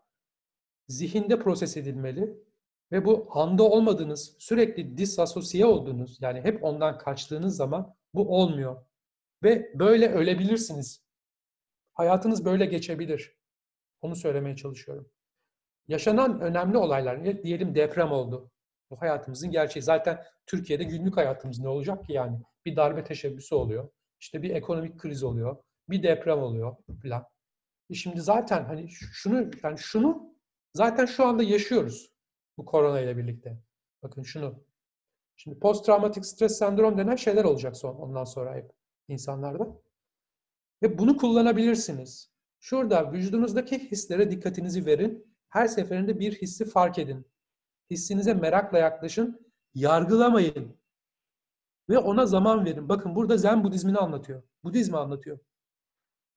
zihinde 0.89 1.39
proses 1.39 1.77
edilmeli 1.77 2.37
ve 2.93 3.05
bu 3.05 3.29
anda 3.31 3.63
olmadığınız, 3.63 4.37
sürekli 4.39 4.99
disasosiye 4.99 5.67
olduğunuz 5.67 6.19
yani 6.21 6.41
hep 6.41 6.65
ondan 6.65 6.99
kaçtığınız 6.99 7.57
zaman 7.57 7.95
bu 8.15 8.37
olmuyor. 8.37 8.85
Ve 9.43 9.73
böyle 9.75 10.13
ölebilirsiniz. 10.13 11.05
Hayatınız 11.93 12.45
böyle 12.45 12.67
geçebilir. 12.67 13.37
Onu 14.01 14.17
söylemeye 14.17 14.57
çalışıyorum. 14.57 15.11
Yaşanan 15.89 16.41
önemli 16.41 16.77
olaylar, 16.77 17.45
diyelim 17.45 17.75
deprem 17.75 18.13
oldu. 18.13 18.52
Bu 18.93 19.01
hayatımızın 19.01 19.51
gerçeği. 19.51 19.83
Zaten 19.83 20.25
Türkiye'de 20.47 20.85
günlük 20.85 21.17
hayatımız 21.17 21.59
ne 21.59 21.69
olacak 21.69 22.07
ki 22.07 22.13
yani? 22.13 22.39
Bir 22.67 22.77
darbe 22.77 23.05
teşebbüsü 23.05 23.55
oluyor. 23.55 23.89
İşte 24.21 24.43
bir 24.43 24.51
ekonomik 24.51 24.99
kriz 24.99 25.23
oluyor. 25.23 25.57
Bir 25.91 26.03
deprem 26.03 26.39
oluyor 26.39 26.77
falan. 27.03 27.27
E 27.91 27.95
şimdi 27.95 28.21
zaten 28.21 28.65
hani 28.65 28.89
şunu 28.89 29.51
yani 29.63 29.79
şunu 29.79 30.35
zaten 30.75 31.07
şu 31.07 31.27
anda 31.27 31.43
yaşıyoruz 31.43 32.13
bu 32.59 32.65
korona 32.65 33.01
ile 33.01 33.17
birlikte. 33.17 33.59
Bakın 34.03 34.23
şunu. 34.23 34.65
Şimdi 35.37 35.59
post 35.59 35.87
travmatik 35.87 36.27
stres 36.27 36.59
sendrom 36.59 36.99
denen 36.99 37.17
şeyler 37.17 37.45
olacak 37.45 37.77
son 37.77 37.95
ondan 37.95 38.25
sonra 38.25 38.55
hep 38.55 38.73
insanlarda. 39.09 39.81
Ve 40.83 40.99
bunu 40.99 41.17
kullanabilirsiniz. 41.17 42.33
Şurada 42.61 43.13
vücudunuzdaki 43.13 43.91
hislere 43.91 44.31
dikkatinizi 44.31 44.87
verin. 44.87 45.37
Her 45.49 45.69
seferinde 45.69 46.21
bir 46.21 46.33
hissi 46.33 46.65
fark 46.65 46.99
edin. 46.99 47.32
Hissinize 47.93 48.35
merakla 48.35 48.79
yaklaşın. 48.79 49.53
Yargılamayın. 49.75 50.77
Ve 51.89 51.99
ona 51.99 52.27
zaman 52.27 52.65
verin. 52.65 52.89
Bakın 52.89 53.15
burada 53.15 53.37
Zen 53.37 53.65
Budizmini 53.65 53.99
anlatıyor. 53.99 54.43
Budizmi 54.65 54.99
anlatıyor. 54.99 55.39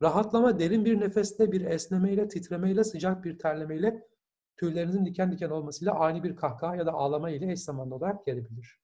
Rahatlama 0.01 0.60
derin 0.60 0.86
bir 0.86 0.99
nefesle, 0.99 1.51
bir 1.51 1.62
esnemeyle, 1.62 2.28
titremeyle, 2.28 2.84
sıcak 2.84 3.24
bir 3.24 3.39
terlemeyle, 3.39 4.08
tüylerinizin 4.58 5.06
diken 5.06 5.32
diken 5.32 5.49
olmasıyla 5.49 5.95
ani 5.95 6.24
bir 6.24 6.36
kahkaha 6.36 6.76
ya 6.76 6.86
da 6.86 6.91
ağlama 6.91 7.30
ile 7.30 7.51
eş 7.51 7.60
zamanlı 7.60 7.95
olarak 7.95 8.26
gelebilir. 8.26 8.80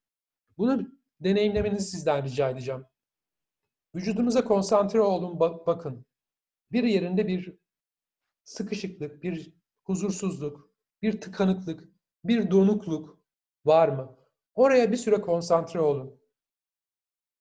Bunu 0.57 0.88
deneyimlemenizi 1.19 1.86
sizden 1.86 2.24
rica 2.24 2.49
edeceğim. 2.49 2.86
Vücudunuza 3.95 4.43
konsantre 4.43 5.01
olun, 5.01 5.39
bakın. 5.39 6.05
Bir 6.72 6.84
yerinde 6.84 7.28
bir 7.28 7.57
sıkışıklık, 8.43 9.24
bir 9.24 9.53
huzursuzluk, 9.84 10.74
bir 11.01 11.22
tıkanıklık, 11.22 11.90
bir 12.24 12.51
donukluk 12.51 13.19
var 13.65 13.88
mı? 13.88 14.15
Oraya 14.55 14.91
bir 14.91 14.97
süre 14.97 15.22
konsantre 15.22 15.80
olun. 15.80 16.22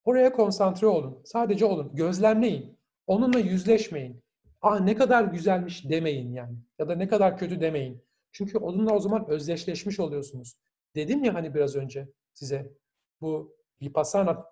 Oraya 0.04 0.32
konsantre 0.32 0.86
olun. 0.86 1.22
Sadece 1.24 1.64
olun. 1.64 1.90
Gözlemleyin. 1.94 2.78
Onunla 3.06 3.38
yüzleşmeyin. 3.38 4.22
Ah 4.62 4.80
ne 4.80 4.94
kadar 4.94 5.24
güzelmiş 5.24 5.88
demeyin 5.90 6.32
yani. 6.32 6.56
Ya 6.78 6.88
da 6.88 6.94
ne 6.94 7.08
kadar 7.08 7.38
kötü 7.38 7.60
demeyin. 7.60 8.04
Çünkü 8.32 8.58
onunla 8.58 8.94
o 8.94 9.00
zaman 9.00 9.28
özdeşleşmiş 9.28 10.00
oluyorsunuz. 10.00 10.56
Dedim 10.94 11.24
ya 11.24 11.34
hani 11.34 11.54
biraz 11.54 11.76
önce 11.76 12.08
size 12.32 12.72
bu 13.20 13.56
Vipassana 13.82 14.46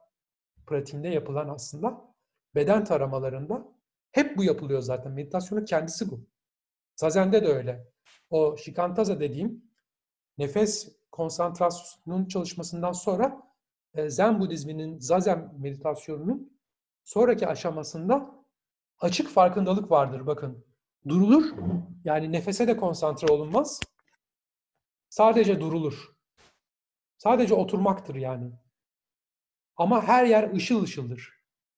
pratiğinde 0.66 1.09
yapılan 1.09 1.49
aslında 1.49 2.14
beden 2.55 2.85
taramalarında 2.85 3.68
hep 4.12 4.37
bu 4.37 4.45
yapılıyor 4.45 4.81
zaten. 4.81 5.12
Meditasyonun 5.12 5.64
kendisi 5.64 6.11
bu. 6.11 6.20
Zazen'de 6.97 7.43
de 7.43 7.47
öyle. 7.47 7.89
O 8.31 8.57
shikantaza 8.57 9.20
dediğim 9.20 9.68
nefes 10.39 10.99
konsantrasyonun 11.12 12.26
çalışmasından 12.26 12.93
sonra 12.93 13.43
e, 13.95 14.11
Zen 14.11 14.41
Budizminin 14.41 14.99
Zazen 14.99 15.55
meditasyonunun 15.59 16.59
sonraki 17.05 17.47
aşamasında 17.47 18.45
açık 18.99 19.28
farkındalık 19.28 19.91
vardır 19.91 20.26
bakın. 20.26 20.64
Durulur. 21.09 21.55
Yani 22.05 22.32
nefese 22.32 22.68
de 22.68 22.76
konsantre 22.76 23.32
olunmaz. 23.32 23.80
Sadece 25.09 25.61
durulur. 25.61 26.16
Sadece 27.18 27.55
oturmaktır 27.55 28.14
yani. 28.14 28.53
Ama 29.76 30.03
her 30.03 30.24
yer 30.24 30.53
ışıl 30.53 30.82
ışıldır. 30.82 31.32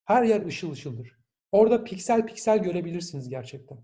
Her 0.04 0.22
yer 0.22 0.46
ışıl 0.46 0.72
ışıldır. 0.72 1.20
Orada 1.52 1.84
piksel 1.84 2.26
piksel 2.26 2.62
görebilirsiniz 2.62 3.28
gerçekten. 3.28 3.78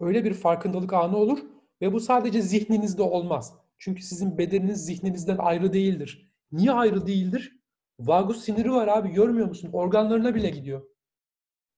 Öyle 0.00 0.24
bir 0.24 0.34
farkındalık 0.34 0.92
anı 0.92 1.16
olur 1.16 1.55
ve 1.82 1.92
bu 1.92 2.00
sadece 2.00 2.42
zihninizde 2.42 3.02
olmaz. 3.02 3.54
Çünkü 3.78 4.02
sizin 4.02 4.38
bedeniniz 4.38 4.84
zihninizden 4.86 5.38
ayrı 5.38 5.72
değildir. 5.72 6.32
Niye 6.52 6.72
ayrı 6.72 7.06
değildir? 7.06 7.60
Vagus 7.98 8.44
siniri 8.44 8.72
var 8.72 8.88
abi 8.88 9.10
görmüyor 9.10 9.48
musun? 9.48 9.70
Organlarına 9.72 10.34
bile 10.34 10.50
gidiyor. 10.50 10.86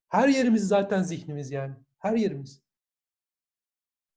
Her 0.09 0.29
yerimiz 0.29 0.69
zaten 0.69 1.03
zihnimiz 1.03 1.51
yani. 1.51 1.75
Her 1.99 2.17
yerimiz. 2.17 2.63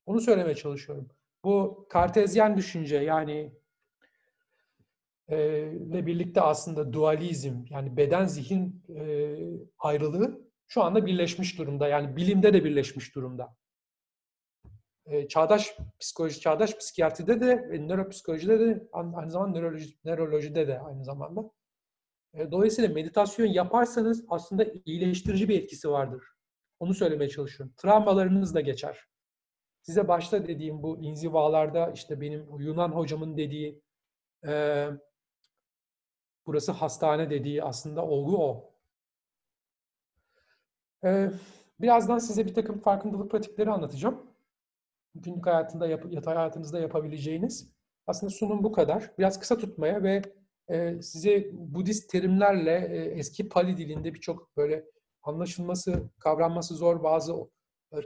Onu 0.06 0.22
söylemeye 0.22 0.56
çalışıyorum. 0.56 1.10
Bu 1.44 1.86
kartezyen 1.90 2.58
düşünce 2.58 2.96
yani 2.96 3.54
ile 5.32 6.06
birlikte 6.06 6.42
aslında 6.42 6.94
dualizm 6.94 7.66
yani 7.70 7.98
beden 7.98 8.26
zihin 8.26 8.84
e, 8.96 9.36
ayrılığı 9.80 10.42
şu 10.68 10.84
anda 10.84 11.06
birleşmiş 11.06 11.58
durumda. 11.58 11.88
Yani 11.88 12.16
bilimde 12.16 12.54
de 12.54 12.64
birleşmiş 12.64 13.16
durumda. 13.16 13.56
E, 15.12 15.28
çağdaş 15.28 15.78
psikoloji, 16.00 16.40
çağdaş 16.40 16.78
psikiyatride 16.78 17.42
de 17.42 17.70
ve 17.70 17.88
nöropsikolojide 17.88 18.60
de 18.60 18.88
aynı 18.92 19.32
zamanda 19.32 19.60
nöroloji, 19.60 19.98
nörolojide 20.06 20.68
de 20.68 20.80
aynı 20.80 21.04
zamanda. 21.04 21.52
E, 22.34 22.52
dolayısıyla 22.52 22.94
meditasyon 22.94 23.46
yaparsanız 23.46 24.26
aslında 24.30 24.66
iyileştirici 24.86 25.50
bir 25.50 25.64
etkisi 25.64 25.90
vardır. 25.90 26.24
Onu 26.80 26.94
söylemeye 26.94 27.30
çalışıyorum. 27.30 27.76
Travmalarınız 27.78 28.56
da 28.56 28.62
geçer. 28.62 29.00
Size 29.82 30.08
başta 30.08 30.48
dediğim 30.48 30.84
bu 30.84 30.98
inzivalarda 31.02 31.92
işte 31.92 32.22
benim 32.22 32.60
Yunan 32.60 32.92
hocamın 32.92 33.38
dediği 33.38 33.82
e, 34.48 34.88
burası 36.46 36.72
hastane 36.72 37.30
dediği 37.30 37.64
aslında 37.64 38.06
olgu 38.06 38.46
o. 38.46 38.74
E, 41.04 41.32
birazdan 41.80 42.18
size 42.18 42.46
bir 42.46 42.54
takım 42.54 42.80
farkındalık 42.80 43.32
pratikleri 43.32 43.72
anlatacağım. 43.72 44.31
Günlük 45.16 45.46
hayatında, 45.46 45.88
yatay 45.88 46.36
hayatınızda 46.36 46.80
yapabileceğiniz. 46.80 47.74
Aslında 48.08 48.30
sunum 48.30 48.64
bu 48.64 48.72
kadar. 48.72 49.12
Biraz 49.20 49.40
kısa 49.40 49.58
tutmaya 49.58 50.04
ve 50.04 50.22
e, 50.70 51.02
size 51.02 51.50
Budist 51.54 52.10
terimlerle 52.10 52.90
e, 52.92 53.20
eski 53.20 53.50
Pali 53.50 53.78
dilinde 53.78 54.14
birçok 54.14 54.58
böyle 54.58 54.86
anlaşılması, 55.24 56.10
kavranması 56.20 56.76
zor 56.76 57.04
bazı 57.04 57.36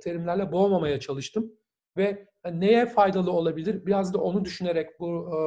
terimlerle 0.04 0.52
boğmamaya 0.52 1.00
çalıştım. 1.00 1.52
Ve 1.98 2.28
neye 2.52 2.86
faydalı 2.86 3.32
olabilir? 3.32 3.86
Biraz 3.86 4.14
da 4.14 4.18
onu 4.18 4.46
düşünerek 4.46 5.00
bu 5.00 5.30
e, 5.36 5.40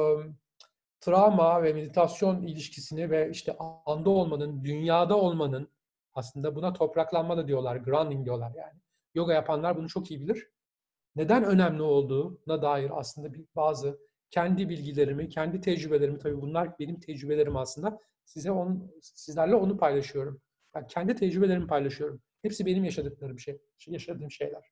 travma 1.01 1.63
ve 1.63 1.73
meditasyon 1.73 2.41
ilişkisini 2.41 3.09
ve 3.09 3.29
işte 3.31 3.55
anda 3.85 4.09
olmanın, 4.09 4.63
dünyada 4.63 5.17
olmanın 5.17 5.69
aslında 6.13 6.55
buna 6.55 6.73
topraklanma 6.73 7.37
da 7.37 7.47
diyorlar, 7.47 7.75
grounding 7.75 8.25
diyorlar 8.25 8.51
yani. 8.57 8.79
Yoga 9.15 9.33
yapanlar 9.33 9.77
bunu 9.77 9.89
çok 9.89 10.11
iyi 10.11 10.21
bilir. 10.21 10.47
Neden 11.15 11.43
önemli 11.43 11.81
olduğuna 11.81 12.61
dair 12.61 12.99
aslında 12.99 13.37
bazı 13.55 13.99
kendi 14.29 14.69
bilgilerimi, 14.69 15.29
kendi 15.29 15.61
tecrübelerimi 15.61 16.19
tabii 16.19 16.41
bunlar 16.41 16.79
benim 16.79 16.99
tecrübelerim 16.99 17.57
aslında. 17.57 17.99
Size 18.25 18.51
onu, 18.51 18.91
sizlerle 19.01 19.55
onu 19.55 19.77
paylaşıyorum. 19.77 20.41
Yani 20.75 20.87
kendi 20.87 21.15
tecrübelerimi 21.15 21.67
paylaşıyorum. 21.67 22.21
Hepsi 22.41 22.65
benim 22.65 22.83
yaşadıklarım 22.83 23.39
şey, 23.39 23.61
yaşadığım 23.87 24.31
şeyler. 24.31 24.71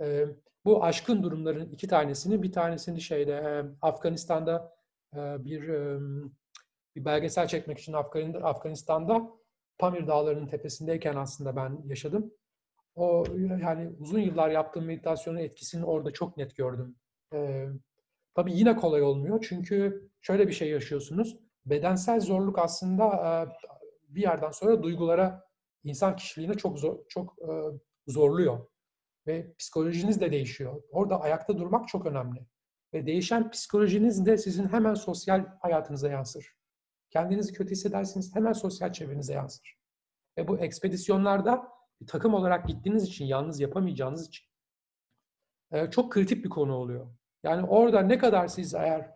Ee, 0.00 0.26
bu 0.64 0.84
aşkın 0.84 1.22
durumların 1.22 1.70
iki 1.70 1.88
tanesini, 1.88 2.42
bir 2.42 2.52
tanesini 2.52 3.00
şeyde 3.00 3.32
e, 3.32 3.64
Afganistan'da 3.82 4.76
e, 5.14 5.44
bir 5.44 5.68
e, 5.68 6.00
bir 6.96 7.04
belgesel 7.04 7.48
çekmek 7.48 7.78
için 7.78 7.92
Afgan, 7.92 8.32
Afganistan'da 8.42 9.30
Pamir 9.78 10.06
Dağları'nın 10.06 10.46
tepesindeyken 10.46 11.16
aslında 11.16 11.56
ben 11.56 11.82
yaşadım. 11.84 12.34
O 12.94 13.24
yani 13.62 13.90
uzun 13.98 14.20
yıllar 14.20 14.50
yaptığım 14.50 14.84
meditasyonun 14.84 15.38
etkisini 15.38 15.84
orada 15.84 16.10
çok 16.10 16.36
net 16.36 16.56
gördüm. 16.56 16.96
Ee, 17.34 17.66
tabii 18.34 18.52
yine 18.52 18.76
kolay 18.76 19.02
olmuyor 19.02 19.44
çünkü 19.48 20.10
şöyle 20.20 20.48
bir 20.48 20.52
şey 20.52 20.70
yaşıyorsunuz. 20.70 21.36
Bedensel 21.66 22.20
zorluk 22.20 22.58
aslında 22.58 23.48
bir 24.08 24.22
yerden 24.22 24.50
sonra 24.50 24.82
duygulara, 24.82 25.44
insan 25.84 26.16
kişiliğine 26.16 26.54
çok 26.54 26.78
zor, 26.78 26.98
çok 27.08 27.36
zorluyor 28.06 28.66
ve 29.26 29.54
psikolojiniz 29.58 30.20
de 30.20 30.32
değişiyor. 30.32 30.82
Orada 30.90 31.20
ayakta 31.20 31.58
durmak 31.58 31.88
çok 31.88 32.06
önemli. 32.06 32.46
Ve 32.94 33.06
değişen 33.06 33.50
psikolojiniz 33.50 34.26
de 34.26 34.38
sizin 34.38 34.68
hemen 34.68 34.94
sosyal 34.94 35.46
hayatınıza 35.60 36.10
yansır. 36.10 36.56
Kendinizi 37.10 37.52
kötü 37.52 37.70
hissedersiniz 37.70 38.34
hemen 38.36 38.52
sosyal 38.52 38.92
çevrenize 38.92 39.32
yansır. 39.32 39.78
Ve 40.38 40.48
bu 40.48 40.58
ekspedisyonlarda 40.58 41.68
bir 42.02 42.06
takım 42.06 42.34
olarak 42.34 42.68
gittiğiniz 42.68 43.04
için, 43.04 43.24
yalnız 43.24 43.60
yapamayacağınız 43.60 44.28
için 44.28 44.46
e, 45.72 45.90
çok 45.90 46.12
kritik 46.12 46.44
bir 46.44 46.48
konu 46.48 46.74
oluyor. 46.74 47.06
Yani 47.42 47.66
orada 47.66 48.00
ne 48.00 48.18
kadar 48.18 48.48
siz 48.48 48.74
eğer 48.74 49.10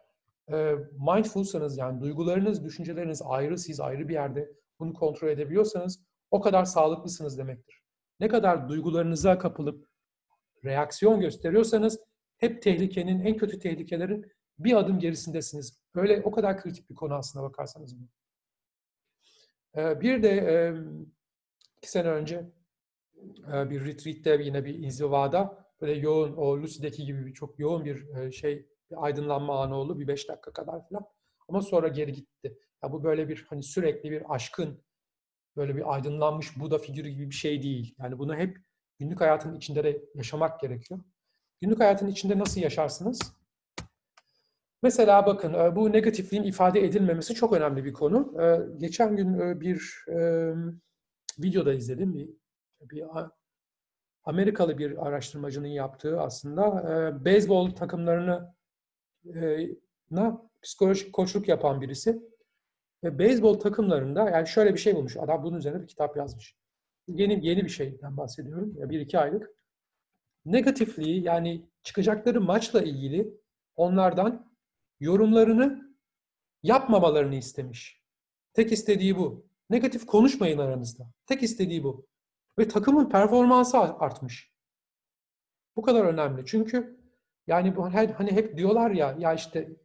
e, 0.52 0.74
mindfulsanız 0.92 1.78
yani 1.78 2.00
duygularınız, 2.00 2.64
düşünceleriniz 2.64 3.22
ayrı, 3.24 3.58
siz 3.58 3.80
ayrı 3.80 4.08
bir 4.08 4.14
yerde 4.14 4.52
bunu 4.78 4.94
kontrol 4.94 5.28
edebiliyorsanız 5.28 6.00
o 6.30 6.40
kadar 6.40 6.64
sağlıklısınız 6.64 7.38
demektir. 7.38 7.82
Ne 8.20 8.28
kadar 8.28 8.68
duygularınıza 8.68 9.38
kapılıp 9.38 9.88
reaksiyon 10.64 11.20
gösteriyorsanız 11.20 12.00
hep 12.38 12.62
tehlikenin, 12.62 13.20
en 13.20 13.36
kötü 13.36 13.58
tehlikelerin 13.58 14.32
bir 14.58 14.76
adım 14.76 14.98
gerisindesiniz. 14.98 15.78
Öyle 15.94 16.22
o 16.24 16.30
kadar 16.30 16.60
kritik 16.60 16.90
bir 16.90 16.94
konu 16.94 17.14
aslına 17.14 17.44
bakarsanız. 17.44 17.96
Ee, 19.76 20.00
bir 20.00 20.22
de 20.22 20.30
e, 20.30 20.74
iki 21.76 21.90
sene 21.90 22.08
önce 22.08 22.36
e, 22.36 22.55
bir 23.70 23.84
retreat'te 23.86 24.42
yine 24.42 24.64
bir 24.64 24.74
inzivada 24.74 25.66
böyle 25.80 25.92
yoğun, 25.92 26.32
o 26.36 26.58
Lucy'deki 26.58 27.04
gibi 27.04 27.34
çok 27.34 27.58
yoğun 27.58 27.84
bir 27.84 28.08
e, 28.14 28.32
şey, 28.32 28.68
bir 28.90 29.04
aydınlanma 29.04 29.62
anı 29.62 29.76
oldu. 29.76 29.98
Bir 29.98 30.08
beş 30.08 30.28
dakika 30.28 30.52
kadar 30.52 30.88
falan. 30.88 31.04
Ama 31.48 31.62
sonra 31.62 31.88
geri 31.88 32.12
gitti. 32.12 32.58
Ya 32.82 32.92
bu 32.92 33.04
böyle 33.04 33.28
bir 33.28 33.46
hani 33.48 33.62
sürekli 33.62 34.10
bir 34.10 34.34
aşkın, 34.34 34.84
böyle 35.56 35.76
bir 35.76 35.94
aydınlanmış 35.94 36.60
Buda 36.60 36.78
figürü 36.78 37.08
gibi 37.08 37.30
bir 37.30 37.34
şey 37.34 37.62
değil. 37.62 37.94
Yani 37.98 38.18
bunu 38.18 38.36
hep 38.36 38.58
günlük 38.98 39.20
hayatın 39.20 39.54
içinde 39.54 39.84
de 39.84 40.04
yaşamak 40.14 40.60
gerekiyor. 40.60 41.00
Günlük 41.60 41.80
hayatın 41.80 42.08
içinde 42.08 42.38
nasıl 42.38 42.60
yaşarsınız? 42.60 43.32
Mesela 44.82 45.26
bakın 45.26 45.54
e, 45.54 45.76
bu 45.76 45.92
negatifliğin 45.92 46.42
ifade 46.42 46.84
edilmemesi 46.84 47.34
çok 47.34 47.52
önemli 47.52 47.84
bir 47.84 47.92
konu. 47.92 48.42
E, 48.42 48.58
geçen 48.78 49.16
gün 49.16 49.60
bir 49.60 50.04
videoda 51.38 51.74
izledim. 51.74 52.38
Bir, 52.80 53.04
Amerikalı 54.24 54.78
bir 54.78 55.06
araştırmacının 55.06 55.66
yaptığı 55.66 56.20
aslında 56.20 57.24
beyzbol 57.24 57.70
takımlarını 57.70 58.54
na 60.10 60.50
psikolojik 60.62 61.12
koçluk 61.12 61.48
yapan 61.48 61.80
birisi. 61.80 62.22
Ve 63.04 63.18
beyzbol 63.18 63.60
takımlarında 63.60 64.30
yani 64.30 64.46
şöyle 64.46 64.74
bir 64.74 64.78
şey 64.78 64.94
bulmuş. 64.94 65.16
Adam 65.16 65.44
bunun 65.44 65.58
üzerine 65.58 65.82
bir 65.82 65.86
kitap 65.86 66.16
yazmış. 66.16 66.56
Yeni 67.08 67.46
yeni 67.46 67.64
bir 67.64 67.68
şeyden 67.68 68.16
bahsediyorum. 68.16 68.74
Ya 68.78 68.90
bir 68.90 69.00
iki 69.00 69.18
aylık. 69.18 69.50
Negatifliği 70.44 71.22
yani 71.22 71.66
çıkacakları 71.82 72.40
maçla 72.40 72.82
ilgili 72.82 73.40
onlardan 73.76 74.52
yorumlarını 75.00 75.96
yapmamalarını 76.62 77.34
istemiş. 77.34 78.02
Tek 78.54 78.72
istediği 78.72 79.16
bu. 79.16 79.46
Negatif 79.70 80.06
konuşmayın 80.06 80.58
aranızda. 80.58 81.06
Tek 81.26 81.42
istediği 81.42 81.84
bu. 81.84 82.06
Ve 82.58 82.68
takımın 82.68 83.08
performansı 83.08 83.78
artmış. 83.78 84.52
Bu 85.76 85.82
kadar 85.82 86.04
önemli. 86.04 86.46
Çünkü 86.46 87.00
yani 87.46 87.76
bu 87.76 87.94
hani 87.94 88.32
hep 88.32 88.56
diyorlar 88.56 88.90
ya 88.90 89.16
ya 89.18 89.34
işte 89.34 89.76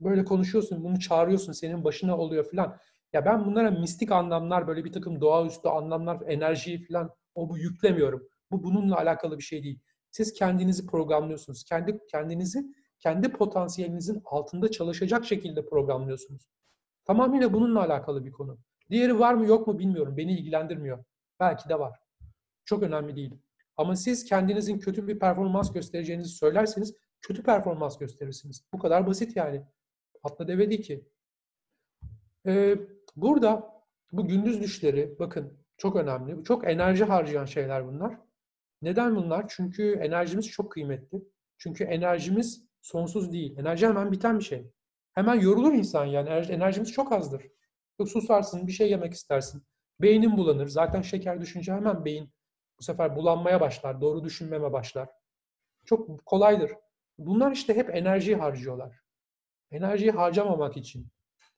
böyle 0.00 0.24
konuşuyorsun, 0.24 0.84
bunu 0.84 1.00
çağırıyorsun, 1.00 1.52
senin 1.52 1.84
başına 1.84 2.18
oluyor 2.18 2.50
falan. 2.50 2.76
Ya 3.12 3.24
ben 3.24 3.46
bunlara 3.46 3.70
mistik 3.70 4.12
anlamlar, 4.12 4.68
böyle 4.68 4.84
bir 4.84 4.92
takım 4.92 5.20
doğaüstü 5.20 5.68
anlamlar, 5.68 6.20
enerjiyi 6.26 6.86
falan 6.86 7.10
o 7.34 7.48
bu 7.48 7.58
yüklemiyorum. 7.58 8.28
Bu 8.50 8.62
bununla 8.62 8.96
alakalı 8.96 9.38
bir 9.38 9.42
şey 9.42 9.62
değil. 9.62 9.80
Siz 10.10 10.32
kendinizi 10.32 10.86
programlıyorsunuz. 10.86 11.64
Kendi 11.64 11.98
kendinizi 12.10 12.66
kendi 12.98 13.32
potansiyelinizin 13.32 14.22
altında 14.24 14.70
çalışacak 14.70 15.24
şekilde 15.24 15.66
programlıyorsunuz. 15.66 16.48
Tamamıyla 17.04 17.52
bununla 17.52 17.80
alakalı 17.80 18.24
bir 18.24 18.32
konu. 18.32 18.58
Diğeri 18.90 19.18
var 19.18 19.34
mı 19.34 19.46
yok 19.46 19.66
mu 19.66 19.78
bilmiyorum. 19.78 20.16
Beni 20.16 20.32
ilgilendirmiyor. 20.32 21.04
Belki 21.40 21.68
de 21.68 21.78
var. 21.78 22.05
Çok 22.66 22.82
önemli 22.82 23.16
değil. 23.16 23.34
Ama 23.76 23.96
siz 23.96 24.24
kendinizin 24.24 24.78
kötü 24.78 25.08
bir 25.08 25.18
performans 25.18 25.72
göstereceğinizi 25.72 26.28
söylerseniz 26.28 26.94
kötü 27.20 27.42
performans 27.42 27.98
gösterirsiniz. 27.98 28.64
Bu 28.72 28.78
kadar 28.78 29.06
basit 29.06 29.36
yani. 29.36 29.62
Atla 30.22 30.48
deve 30.48 30.70
değil 30.70 30.82
ki. 30.82 31.08
Ee, 32.46 32.76
burada 33.16 33.76
bu 34.12 34.28
gündüz 34.28 34.60
düşleri 34.60 35.18
bakın 35.18 35.58
çok 35.76 35.96
önemli. 35.96 36.44
Çok 36.44 36.70
enerji 36.70 37.04
harcayan 37.04 37.44
şeyler 37.44 37.86
bunlar. 37.86 38.18
Neden 38.82 39.16
bunlar? 39.16 39.46
Çünkü 39.48 39.92
enerjimiz 39.92 40.48
çok 40.48 40.72
kıymetli. 40.72 41.24
Çünkü 41.58 41.84
enerjimiz 41.84 42.66
sonsuz 42.80 43.32
değil. 43.32 43.58
Enerji 43.58 43.86
hemen 43.86 44.12
biten 44.12 44.38
bir 44.38 44.44
şey. 44.44 44.70
Hemen 45.14 45.40
yorulur 45.40 45.72
insan 45.72 46.04
yani. 46.04 46.28
Enerjimiz 46.28 46.92
çok 46.92 47.12
azdır. 47.12 47.42
Susarsın, 48.06 48.66
bir 48.66 48.72
şey 48.72 48.90
yemek 48.90 49.14
istersin. 49.14 49.62
Beynin 50.00 50.36
bulanır. 50.36 50.66
Zaten 50.66 51.02
şeker 51.02 51.40
düşünce 51.40 51.72
hemen 51.72 52.04
beyin 52.04 52.30
bu 52.78 52.82
sefer 52.82 53.16
bulanmaya 53.16 53.60
başlar. 53.60 54.00
Doğru 54.00 54.24
düşünmeme 54.24 54.72
başlar. 54.72 55.08
Çok 55.84 56.26
kolaydır. 56.26 56.72
Bunlar 57.18 57.52
işte 57.52 57.74
hep 57.74 57.94
enerjiyi 57.94 58.36
harcıyorlar. 58.36 59.00
Enerjiyi 59.70 60.10
harcamamak 60.10 60.76
için. 60.76 61.08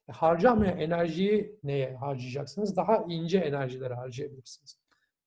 E, 0.09 0.11
harcamayan 0.11 0.79
enerjiyi 0.79 1.59
neye 1.63 1.95
harcayacaksınız? 1.95 2.77
Daha 2.77 3.05
ince 3.07 3.37
enerjilere 3.37 3.93
harcayabilirsiniz. 3.93 4.79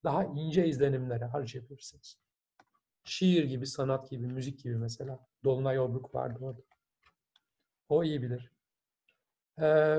daha 0.04 0.24
ince 0.24 0.66
izlenimlere 0.66 1.24
harcayabilirsiniz. 1.24 2.18
Şiir 3.04 3.44
gibi, 3.44 3.66
sanat 3.66 4.10
gibi, 4.10 4.26
müzik 4.26 4.62
gibi 4.62 4.76
mesela. 4.76 5.26
Dolunay 5.44 5.80
Obruk 5.80 6.14
vardı 6.14 6.38
orada. 6.40 6.62
O 7.88 8.04
iyi 8.04 8.22
bilir. 8.22 8.52
Ee, 9.60 9.98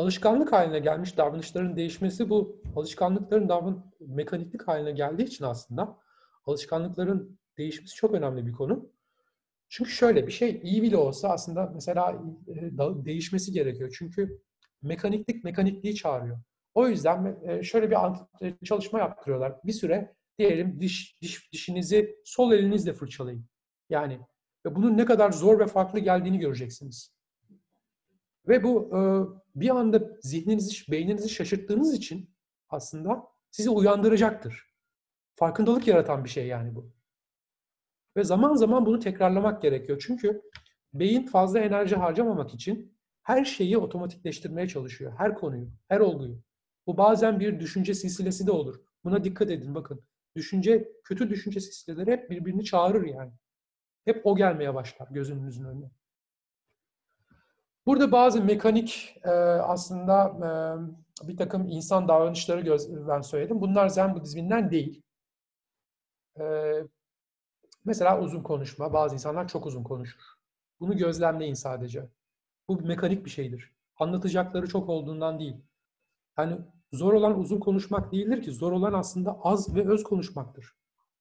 alışkanlık 0.00 0.52
haline 0.52 0.78
gelmiş 0.78 1.16
davranışların 1.16 1.76
değişmesi 1.76 2.30
bu 2.30 2.62
alışkanlıkların 2.76 3.48
davran 3.48 3.92
mekaniklik 4.00 4.68
haline 4.68 4.92
geldiği 4.92 5.22
için 5.22 5.44
aslında 5.44 5.98
alışkanlıkların 6.44 7.38
değişmesi 7.58 7.94
çok 7.94 8.14
önemli 8.14 8.46
bir 8.46 8.52
konu. 8.52 8.92
Çünkü 9.68 9.90
şöyle 9.90 10.26
bir 10.26 10.32
şey 10.32 10.60
iyi 10.62 10.82
bile 10.82 10.96
olsa 10.96 11.28
aslında 11.28 11.70
mesela 11.74 12.22
e, 12.48 12.78
değişmesi 13.04 13.52
gerekiyor. 13.52 13.94
Çünkü 13.98 14.42
mekaniklik 14.82 15.44
mekanikliği 15.44 15.94
çağırıyor. 15.94 16.38
O 16.74 16.88
yüzden 16.88 17.38
e, 17.42 17.62
şöyle 17.62 17.90
bir 17.90 17.96
e, 18.46 18.56
çalışma 18.64 18.98
yaptırıyorlar. 18.98 19.54
Bir 19.64 19.72
süre 19.72 20.14
diyelim 20.38 20.80
diş, 20.80 21.16
diş 21.22 21.52
dişinizi 21.52 22.16
sol 22.24 22.52
elinizle 22.52 22.92
fırçalayın. 22.92 23.46
Yani 23.90 24.20
ve 24.66 24.74
bunun 24.74 24.96
ne 24.96 25.04
kadar 25.04 25.32
zor 25.32 25.58
ve 25.58 25.66
farklı 25.66 25.98
geldiğini 25.98 26.38
göreceksiniz. 26.38 27.19
Ve 28.48 28.62
bu 28.62 28.90
bir 29.54 29.70
anda 29.70 30.00
zihninizi, 30.20 30.92
beyninizi 30.92 31.28
şaşırttığınız 31.28 31.94
için 31.94 32.30
aslında 32.68 33.26
sizi 33.50 33.70
uyandıracaktır. 33.70 34.70
Farkındalık 35.34 35.86
yaratan 35.86 36.24
bir 36.24 36.28
şey 36.28 36.46
yani 36.46 36.74
bu. 36.74 36.92
Ve 38.16 38.24
zaman 38.24 38.54
zaman 38.54 38.86
bunu 38.86 38.98
tekrarlamak 38.98 39.62
gerekiyor. 39.62 40.02
Çünkü 40.06 40.42
beyin 40.94 41.26
fazla 41.26 41.58
enerji 41.58 41.96
harcamamak 41.96 42.54
için 42.54 42.96
her 43.22 43.44
şeyi 43.44 43.78
otomatikleştirmeye 43.78 44.68
çalışıyor. 44.68 45.12
Her 45.18 45.34
konuyu, 45.34 45.70
her 45.88 46.00
olguyu. 46.00 46.42
Bu 46.86 46.96
bazen 46.96 47.40
bir 47.40 47.60
düşünce 47.60 47.94
silsilesi 47.94 48.46
de 48.46 48.50
olur. 48.50 48.80
Buna 49.04 49.24
dikkat 49.24 49.50
edin 49.50 49.74
bakın. 49.74 50.04
Düşünce, 50.36 50.92
kötü 51.04 51.30
düşünce 51.30 51.60
silsileleri 51.60 52.10
hep 52.10 52.30
birbirini 52.30 52.64
çağırır 52.64 53.06
yani. 53.06 53.32
Hep 54.04 54.26
o 54.26 54.36
gelmeye 54.36 54.74
başlar 54.74 55.08
gözünüzün 55.10 55.64
önüne. 55.64 55.90
Burada 57.86 58.12
bazı 58.12 58.44
mekanik 58.44 59.16
e, 59.24 59.30
aslında 59.30 60.36
e, 61.22 61.28
bir 61.28 61.36
takım 61.36 61.66
insan 61.68 62.08
davranışları 62.08 62.78
ben 63.08 63.20
söyledim. 63.20 63.60
Bunlar 63.60 63.88
Zen 63.88 64.14
Budizminden 64.14 64.70
değil. 64.70 65.02
E, 66.40 66.74
mesela 67.84 68.20
uzun 68.20 68.42
konuşma. 68.42 68.92
Bazı 68.92 69.14
insanlar 69.14 69.48
çok 69.48 69.66
uzun 69.66 69.82
konuşur. 69.82 70.20
Bunu 70.80 70.96
gözlemleyin 70.96 71.54
sadece. 71.54 72.08
Bu 72.68 72.80
mekanik 72.80 73.24
bir 73.24 73.30
şeydir. 73.30 73.74
Anlatacakları 73.96 74.68
çok 74.68 74.88
olduğundan 74.88 75.38
değil. 75.38 75.56
Yani 76.38 76.58
zor 76.92 77.12
olan 77.12 77.38
uzun 77.38 77.60
konuşmak 77.60 78.12
değildir 78.12 78.42
ki. 78.42 78.52
Zor 78.52 78.72
olan 78.72 78.92
aslında 78.92 79.38
az 79.42 79.74
ve 79.74 79.88
öz 79.88 80.02
konuşmaktır. 80.02 80.74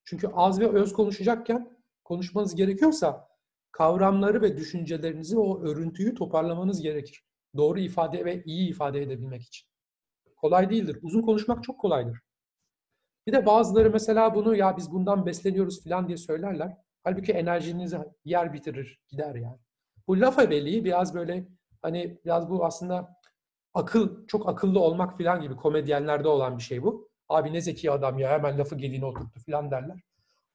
Çünkü 0.04 0.28
az 0.34 0.60
ve 0.60 0.68
öz 0.68 0.94
konuşacakken 0.94 1.78
konuşmanız 2.04 2.56
gerekiyorsa 2.56 3.29
kavramları 3.72 4.42
ve 4.42 4.58
düşüncelerinizi 4.58 5.38
o 5.38 5.64
örüntüyü 5.64 6.16
toparlamanız 6.16 6.82
gerekir. 6.82 7.24
Doğru 7.58 7.80
ifade 7.80 8.26
ve 8.26 8.44
iyi 8.44 8.70
ifade 8.70 9.02
edebilmek 9.02 9.42
için. 9.42 9.68
Kolay 10.36 10.70
değildir. 10.70 11.00
Uzun 11.02 11.22
konuşmak 11.22 11.64
çok 11.64 11.80
kolaydır. 11.80 12.20
Bir 13.28 13.34
de 13.34 13.46
bazıları 13.46 13.92
mesela 13.92 14.36
bunu 14.36 14.56
ya 14.56 14.78
biz 14.78 14.92
bundan 14.92 15.26
besleniyoruz 15.26 15.84
falan 15.84 16.08
diye 16.08 16.18
söylerler. 16.18 16.78
Halbuki 17.04 17.32
enerjinizi 17.32 17.98
yer 18.26 18.54
bitirir, 18.54 19.00
gider 19.08 19.36
yani. 19.36 19.60
Bu 20.08 20.22
laf 20.22 20.40
ebeliği 20.40 20.86
biraz 20.86 21.16
böyle 21.16 21.48
hani 21.82 22.20
biraz 22.26 22.50
bu 22.50 22.66
aslında 22.66 23.16
akıl, 23.74 24.28
çok 24.28 24.50
akıllı 24.50 24.80
olmak 24.80 25.18
falan 25.18 25.42
gibi 25.42 25.56
komedyenlerde 25.56 26.28
olan 26.28 26.58
bir 26.58 26.64
şey 26.64 26.84
bu. 26.84 27.10
Abi 27.30 27.54
ne 27.54 27.62
zeki 27.62 27.92
adam 27.92 28.20
ya 28.20 28.30
hemen 28.32 28.58
lafı 28.58 28.76
gelini 28.76 29.06
oturttu 29.06 29.40
falan 29.46 29.72
derler. 29.72 30.00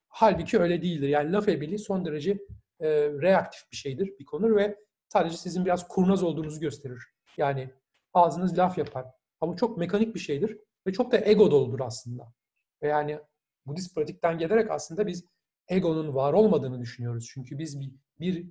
Halbuki 0.07 0.59
öyle 0.59 0.81
değildir. 0.81 1.07
Yani 1.09 1.31
laf 1.31 1.47
ebeliği 1.47 1.79
son 1.79 2.05
derece 2.05 2.37
e, 2.79 2.89
reaktif 3.21 3.71
bir 3.71 3.77
şeydir, 3.77 4.13
bir 4.19 4.25
konu 4.25 4.55
ve 4.55 4.77
sadece 5.09 5.37
sizin 5.37 5.65
biraz 5.65 5.87
kurnaz 5.87 6.23
olduğunuzu 6.23 6.59
gösterir. 6.59 7.03
Yani 7.37 7.73
ağzınız 8.13 8.57
laf 8.57 8.77
yapar. 8.77 9.05
Ama 9.41 9.55
çok 9.55 9.77
mekanik 9.77 10.15
bir 10.15 10.19
şeydir 10.19 10.57
ve 10.87 10.93
çok 10.93 11.11
da 11.11 11.17
ego 11.25 11.51
doludur 11.51 11.79
aslında. 11.79 12.33
Ve 12.81 12.87
yani 12.87 13.19
Budist 13.65 13.95
pratikten 13.95 14.37
gelerek 14.37 14.71
aslında 14.71 15.07
biz 15.07 15.25
egonun 15.67 16.15
var 16.15 16.33
olmadığını 16.33 16.81
düşünüyoruz. 16.81 17.29
Çünkü 17.33 17.59
biz 17.59 17.79
bir, 17.79 17.91
bir 18.19 18.45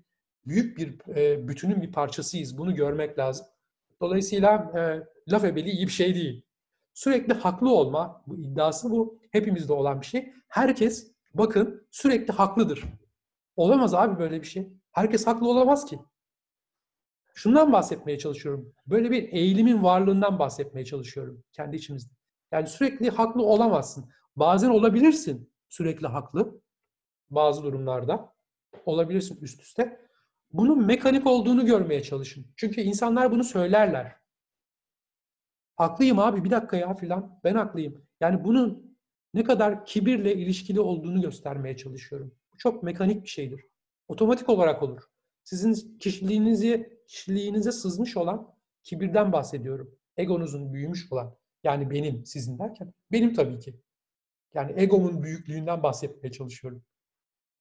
büyük 0.46 0.78
bir 0.78 1.16
e, 1.16 1.48
bütünün 1.48 1.82
bir 1.82 1.92
parçasıyız. 1.92 2.58
Bunu 2.58 2.74
görmek 2.74 3.18
lazım. 3.18 3.46
Dolayısıyla 4.00 4.72
e, 4.76 4.80
laf 5.32 5.44
ebeli 5.44 5.70
iyi 5.70 5.86
bir 5.86 5.92
şey 5.92 6.14
değil. 6.14 6.42
Sürekli 6.94 7.34
haklı 7.34 7.74
olma 7.74 8.22
bu 8.26 8.36
iddiası 8.36 8.90
bu. 8.90 9.18
Hepimizde 9.30 9.72
olan 9.72 10.00
bir 10.00 10.06
şey. 10.06 10.32
Herkes 10.48 11.12
bakın 11.34 11.86
sürekli 11.90 12.32
haklıdır. 12.32 12.84
Olamaz 13.56 13.94
abi 13.94 14.18
böyle 14.18 14.42
bir 14.42 14.46
şey. 14.46 14.72
Herkes 14.92 15.26
haklı 15.26 15.48
olamaz 15.48 15.86
ki. 15.86 15.98
Şundan 17.34 17.72
bahsetmeye 17.72 18.18
çalışıyorum. 18.18 18.74
Böyle 18.86 19.10
bir 19.10 19.32
eğilimin 19.32 19.82
varlığından 19.82 20.38
bahsetmeye 20.38 20.84
çalışıyorum 20.84 21.44
kendi 21.52 21.76
içimizde. 21.76 22.14
Yani 22.52 22.66
sürekli 22.66 23.10
haklı 23.10 23.42
olamazsın. 23.42 24.10
Bazen 24.36 24.70
olabilirsin 24.70 25.52
sürekli 25.68 26.06
haklı. 26.06 26.60
Bazı 27.30 27.62
durumlarda 27.62 28.34
olabilirsin 28.86 29.38
üst 29.42 29.62
üste. 29.62 30.00
Bunun 30.52 30.86
mekanik 30.86 31.26
olduğunu 31.26 31.66
görmeye 31.66 32.02
çalışın. 32.02 32.46
Çünkü 32.56 32.80
insanlar 32.80 33.32
bunu 33.32 33.44
söylerler. 33.44 34.16
Haklıyım 35.76 36.18
abi 36.18 36.44
bir 36.44 36.50
dakika 36.50 36.76
ya 36.76 36.94
filan. 36.94 37.40
Ben 37.44 37.54
haklıyım. 37.54 38.06
Yani 38.20 38.44
bunun 38.44 38.98
ne 39.34 39.44
kadar 39.44 39.86
kibirle 39.86 40.34
ilişkili 40.34 40.80
olduğunu 40.80 41.20
göstermeye 41.20 41.76
çalışıyorum. 41.76 42.34
Bu 42.54 42.58
çok 42.58 42.82
mekanik 42.82 43.22
bir 43.22 43.28
şeydir. 43.28 43.66
Otomatik 44.08 44.48
olarak 44.48 44.82
olur. 44.82 45.02
Sizin 45.44 45.98
kişiliğinizi, 45.98 47.00
kişiliğinize 47.06 47.72
sızmış 47.72 48.16
olan 48.16 48.54
kibirden 48.82 49.32
bahsediyorum. 49.32 49.98
Egonuzun 50.16 50.72
büyümüş 50.72 51.12
olan. 51.12 51.36
Yani 51.62 51.90
benim, 51.90 52.26
sizin 52.26 52.58
derken. 52.58 52.92
Benim 53.12 53.34
tabii 53.34 53.58
ki. 53.58 53.80
Yani 54.54 54.72
egomun 54.76 55.22
büyüklüğünden 55.22 55.82
bahsetmeye 55.82 56.32
çalışıyorum. 56.32 56.84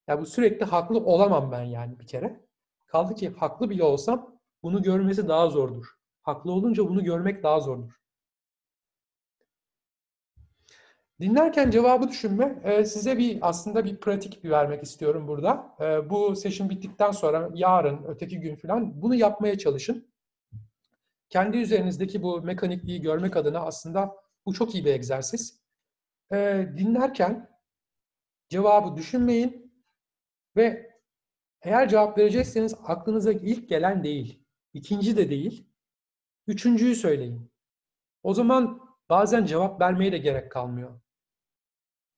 Ya 0.08 0.22
bu 0.22 0.26
sürekli 0.26 0.66
haklı 0.66 1.00
olamam 1.00 1.52
ben 1.52 1.64
yani 1.64 2.00
bir 2.00 2.08
kere. 2.08 2.46
Kaldı 2.88 3.16
ki 3.16 3.30
haklı 3.30 3.70
bile 3.70 3.84
olsam 3.84 4.39
bunu 4.64 4.84
görmesi 4.84 5.28
daha 5.28 5.50
zordur. 5.50 5.86
Haklı 6.22 6.52
olunca 6.52 6.89
bunu 6.89 7.04
görmek 7.04 7.44
daha 7.44 7.60
zordur. 7.60 7.94
Dinlerken 11.24 11.71
cevabı 11.71 12.07
düşünme. 12.09 12.61
E, 12.63 12.86
size 12.86 13.17
bir 13.17 13.38
aslında 13.41 13.86
bir 13.86 13.97
pratik 13.97 14.43
bir 14.43 14.49
vermek 14.49 14.84
istiyorum 14.84 15.28
burada. 15.28 15.76
E, 15.80 16.09
bu 16.09 16.36
session 16.36 16.69
bittikten 16.69 17.11
sonra 17.11 17.49
yarın, 17.53 18.03
öteki 18.07 18.39
gün 18.39 18.55
falan 18.55 19.01
bunu 19.01 19.15
yapmaya 19.15 19.57
çalışın. 19.57 20.13
Kendi 21.30 21.57
üzerinizdeki 21.57 22.24
bu 22.24 22.41
mekanikliği 22.41 23.01
görmek 23.01 23.38
adına 23.38 23.59
aslında 23.59 24.15
bu 24.45 24.53
çok 24.53 24.76
iyi 24.76 24.86
bir 24.86 24.93
egzersiz. 24.93 25.61
E, 26.34 26.67
dinlerken 26.78 27.49
cevabı 28.49 28.97
düşünmeyin 28.97 29.74
ve 30.55 30.91
eğer 31.61 31.89
cevap 31.89 32.17
verecekseniz 32.17 32.76
aklınıza 32.84 33.32
ilk 33.32 33.69
gelen 33.69 34.03
değil, 34.03 34.43
ikinci 34.74 35.17
de 35.17 35.30
değil, 35.30 35.69
üçüncüyü 36.47 36.95
söyleyin. 36.95 37.51
O 38.24 38.34
zaman 38.34 38.80
bazen 39.09 39.45
cevap 39.45 39.82
vermeye 39.82 40.11
de 40.11 40.17
gerek 40.17 40.51
kalmıyor. 40.51 41.03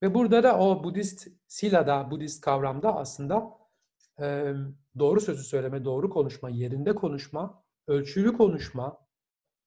Ve 0.02 0.14
burada 0.14 0.44
da 0.44 0.60
o 0.60 0.84
Budist 0.84 1.28
silada, 1.48 2.12
Budist 2.12 2.42
kavramda 2.42 2.96
aslında 2.96 3.58
e, 4.20 4.54
doğru 5.00 5.22
sözü 5.22 5.44
söyleme, 5.44 5.86
doğru 5.86 6.10
konuşma, 6.10 6.50
yerinde 6.50 6.96
konuşma, 6.96 7.64
ölçülü 7.88 8.34
konuşma 8.34 9.08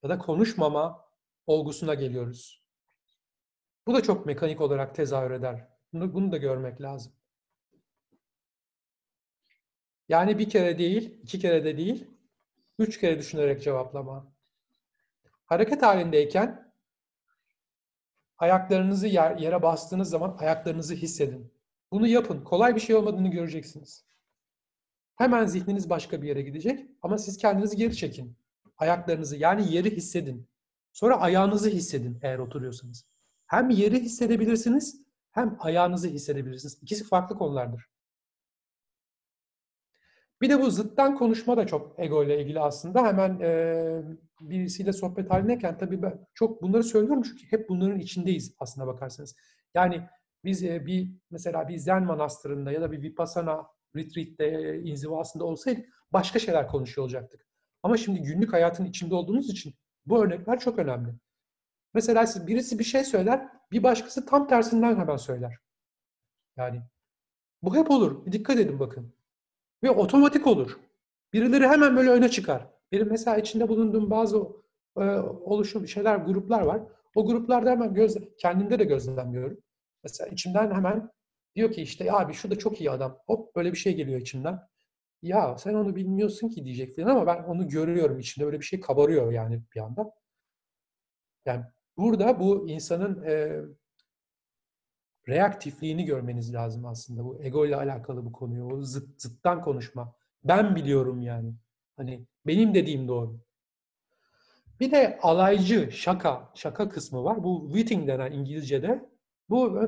ya 0.03 0.09
da 0.09 0.19
konuşmama 0.19 1.05
olgusuna 1.47 1.95
geliyoruz. 1.95 2.65
Bu 3.87 3.95
da 3.95 4.03
çok 4.03 4.27
mekanik 4.27 4.61
olarak 4.61 4.95
tezahür 4.95 5.31
eder. 5.31 5.69
Bunu, 5.93 6.15
bunu 6.15 6.33
da 6.33 6.37
görmek 6.37 6.81
lazım. 6.81 7.13
Yani 10.09 10.39
bir 10.39 10.51
kere 10.51 10.79
değil, 10.79 11.21
iki 11.23 11.39
kere 11.39 11.65
de 11.65 11.77
değil, 11.77 12.07
üç 12.79 13.01
kere 13.01 13.19
düşünerek 13.19 13.63
cevaplama. 13.63 14.33
Hareket 15.47 15.83
halindeyken 15.83 16.68
Ayaklarınızı 18.39 19.07
yer, 19.07 19.37
yere 19.37 19.63
bastığınız 19.63 20.11
zaman 20.11 20.37
ayaklarınızı 20.39 20.95
hissedin. 20.95 21.53
Bunu 21.91 22.07
yapın. 22.07 22.45
Kolay 22.45 22.75
bir 22.75 22.81
şey 22.81 22.97
olmadığını 22.97 23.29
göreceksiniz. 23.29 24.05
Hemen 25.17 25.47
zihniniz 25.47 25.91
başka 25.91 26.23
bir 26.23 26.29
yere 26.29 26.43
gidecek 26.43 26.87
ama 27.03 27.19
siz 27.19 27.37
kendinizi 27.37 27.77
geri 27.77 27.97
çekin. 27.97 28.37
Ayaklarınızı 28.77 29.37
yani 29.37 29.73
yeri 29.75 29.97
hissedin. 29.97 30.49
Sonra 30.93 31.21
ayağınızı 31.21 31.69
hissedin 31.69 32.19
eğer 32.23 32.39
oturuyorsanız. 32.39 33.07
Hem 33.47 33.71
yeri 33.71 34.01
hissedebilirsiniz 34.01 35.03
hem 35.31 35.57
ayağınızı 35.61 36.09
hissedebilirsiniz. 36.09 36.79
İkisi 36.83 37.05
farklı 37.05 37.39
konulardır. 37.39 37.89
Bir 40.41 40.51
de 40.51 40.61
bu 40.61 40.71
zıttan 40.71 41.19
konuşma 41.19 41.57
da 41.57 41.67
çok 41.67 42.01
ego 42.01 42.25
ile 42.25 42.43
ilgili 42.43 42.61
aslında. 42.61 43.07
Hemen 43.07 43.41
e, 43.41 44.03
birisiyle 44.41 44.93
sohbet 44.93 45.31
halindeyken 45.31 45.79
tabii 45.79 46.03
ben 46.03 46.27
çok 46.35 46.63
bunları 46.63 46.83
söylüyorum 46.83 47.23
çünkü 47.23 47.53
hep 47.53 47.69
bunların 47.69 47.99
içindeyiz 47.99 48.55
aslında 48.59 48.87
bakarsanız. 48.87 49.37
Yani 49.75 50.09
biz 50.45 50.65
e, 50.65 50.87
bir 50.87 51.13
mesela 51.31 51.69
bir 51.69 51.79
Zen 51.79 52.05
manastırında 52.05 52.73
ya 52.73 52.81
da 52.81 52.93
bir 52.93 53.03
Vipassana 53.03 53.67
retreat'te 53.97 54.45
e, 54.45 54.81
inzivasında 54.81 55.45
olsaydık 55.45 55.87
başka 56.13 56.39
şeyler 56.39 56.69
konuşuyor 56.69 57.05
olacaktık. 57.05 57.47
Ama 57.83 57.97
şimdi 57.97 58.23
günlük 58.23 58.53
hayatın 58.53 58.85
içinde 58.85 59.15
olduğumuz 59.15 59.51
için 59.51 59.75
bu 60.07 60.25
örnekler 60.25 60.59
çok 60.59 60.79
önemli. 60.79 61.15
Mesela 61.95 62.27
birisi 62.47 62.79
bir 62.79 62.85
şey 62.85 63.05
söyler, 63.05 63.49
bir 63.73 63.83
başkası 63.83 64.27
tam 64.27 64.49
tersinden 64.49 64.97
hemen 64.97 65.17
söyler. 65.17 65.59
Yani 66.57 66.83
bu 67.63 67.77
hep 67.77 67.91
olur. 67.91 68.33
Dikkat 68.33 68.59
edin 68.59 68.81
bakın. 68.81 69.15
Ve 69.83 69.91
otomatik 69.91 70.47
olur. 70.47 70.79
Birileri 71.33 71.69
hemen 71.69 71.97
böyle 71.97 72.11
öne 72.11 72.29
çıkar. 72.29 72.78
Benim 72.93 73.09
mesela 73.09 73.37
içinde 73.37 73.69
bulunduğum 73.69 74.11
bazı 74.11 74.39
e, 74.97 75.01
oluşum 75.21 75.89
şeyler, 75.89 76.17
gruplar 76.17 76.63
var. 76.63 76.83
O 77.15 77.27
gruplarda 77.27 77.71
hemen 77.71 77.95
göz, 77.95 78.17
kendimde 78.39 78.79
de 78.79 78.85
gözlemliyorum. 78.85 79.59
Mesela 80.05 80.31
içimden 80.31 80.71
hemen 80.71 81.11
diyor 81.57 81.73
ki 81.73 81.83
işte 81.83 82.13
abi 82.13 82.33
şu 82.33 82.51
da 82.51 82.59
çok 82.59 82.81
iyi 82.81 82.91
adam. 82.91 83.19
Hop 83.27 83.57
böyle 83.57 83.73
bir 83.73 83.79
şey 83.79 83.97
geliyor 83.97 84.21
içimden. 84.21 84.61
Ya 85.23 85.59
sen 85.59 85.75
onu 85.75 85.97
bilmiyorsun 85.97 86.49
ki 86.49 86.65
diyecek 86.65 86.97
falan 86.97 87.09
ama 87.09 87.27
ben 87.27 87.43
onu 87.43 87.69
görüyorum 87.69 88.19
içinde 88.19 88.47
öyle 88.47 88.61
bir 88.61 88.65
şey 88.65 88.81
kabarıyor 88.81 89.33
yani 89.33 89.63
bir 89.75 89.81
anda. 89.81 90.13
Yani 91.47 91.65
burada 91.97 92.41
bu 92.41 92.69
insanın 92.69 93.23
e, 93.23 93.63
reaktifliğini 95.29 96.05
görmeniz 96.05 96.55
lazım 96.55 96.87
aslında. 96.87 97.25
Bu 97.25 97.43
ego 97.43 97.67
ile 97.67 97.77
alakalı 97.77 98.25
bu 98.25 98.33
konuyu. 98.33 98.65
O 98.65 98.83
zıt, 98.83 99.23
zıttan 99.23 99.63
konuşma. 99.63 100.15
Ben 100.45 100.77
biliyorum 100.77 101.23
yani. 101.23 101.55
Hani 101.97 102.27
benim 102.49 102.75
dediğim 102.75 103.09
doğru. 103.09 103.41
Bir 104.81 104.91
de 104.91 105.19
alaycı, 105.23 105.91
şaka, 105.93 106.51
şaka 106.55 106.89
kısmı 106.89 107.25
var. 107.25 107.45
Bu 107.45 107.69
witting 107.73 108.09
denen 108.09 108.33
İngilizce'de. 108.33 109.09
Bu 109.49 109.81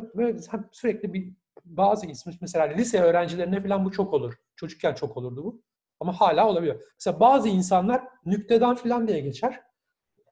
sürekli 0.72 1.12
bir 1.12 1.32
bazı 1.64 2.06
ismi 2.06 2.32
mesela 2.40 2.66
lise 2.66 3.02
öğrencilerine 3.02 3.62
falan 3.62 3.84
bu 3.84 3.92
çok 3.92 4.14
olur. 4.14 4.34
Çocukken 4.56 4.94
çok 4.94 5.16
olurdu 5.16 5.44
bu. 5.44 5.62
Ama 6.00 6.12
hala 6.12 6.48
olabiliyor. 6.48 6.80
Mesela 6.98 7.20
bazı 7.20 7.48
insanlar 7.48 8.02
nükteden 8.24 8.74
falan 8.74 9.08
diye 9.08 9.20
geçer. 9.20 9.62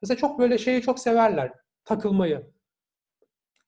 Mesela 0.01 0.17
çok 0.17 0.39
böyle 0.39 0.57
şeyi 0.57 0.81
çok 0.81 0.99
severler. 0.99 1.53
Takılmayı. 1.85 2.51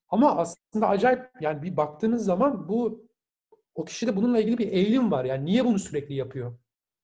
Ama 0.09 0.35
aslında 0.37 0.87
acayip 0.89 1.29
yani 1.41 1.63
bir 1.63 1.77
baktığınız 1.77 2.25
zaman 2.25 2.69
bu 2.69 3.07
o 3.75 3.85
kişide 3.85 4.15
bununla 4.15 4.39
ilgili 4.39 4.57
bir 4.57 4.67
eğilim 4.71 5.11
var. 5.11 5.25
Yani 5.25 5.45
niye 5.45 5.65
bunu 5.65 5.79
sürekli 5.79 6.15
yapıyor? 6.15 6.57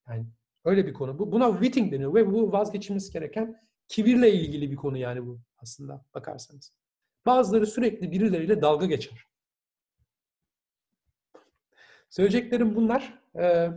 Yani 0.09 0.25
öyle 0.65 0.87
bir 0.87 0.93
konu. 0.93 1.19
Bu 1.19 1.31
buna 1.31 1.51
witting 1.51 1.91
deniyor 1.91 2.13
ve 2.13 2.31
bu 2.31 2.51
vazgeçilmesi 2.51 3.13
gereken 3.13 3.61
kibirle 3.87 4.33
ilgili 4.33 4.71
bir 4.71 4.75
konu 4.75 4.97
yani 4.97 5.25
bu 5.25 5.39
aslında 5.57 6.05
bakarsanız. 6.13 6.73
Bazıları 7.25 7.67
sürekli 7.67 8.11
birileriyle 8.11 8.61
dalga 8.61 8.85
geçer. 8.85 9.27
Söyleyeceklerim 12.09 12.75
bunlar. 12.75 13.19
Ee, 13.35 13.69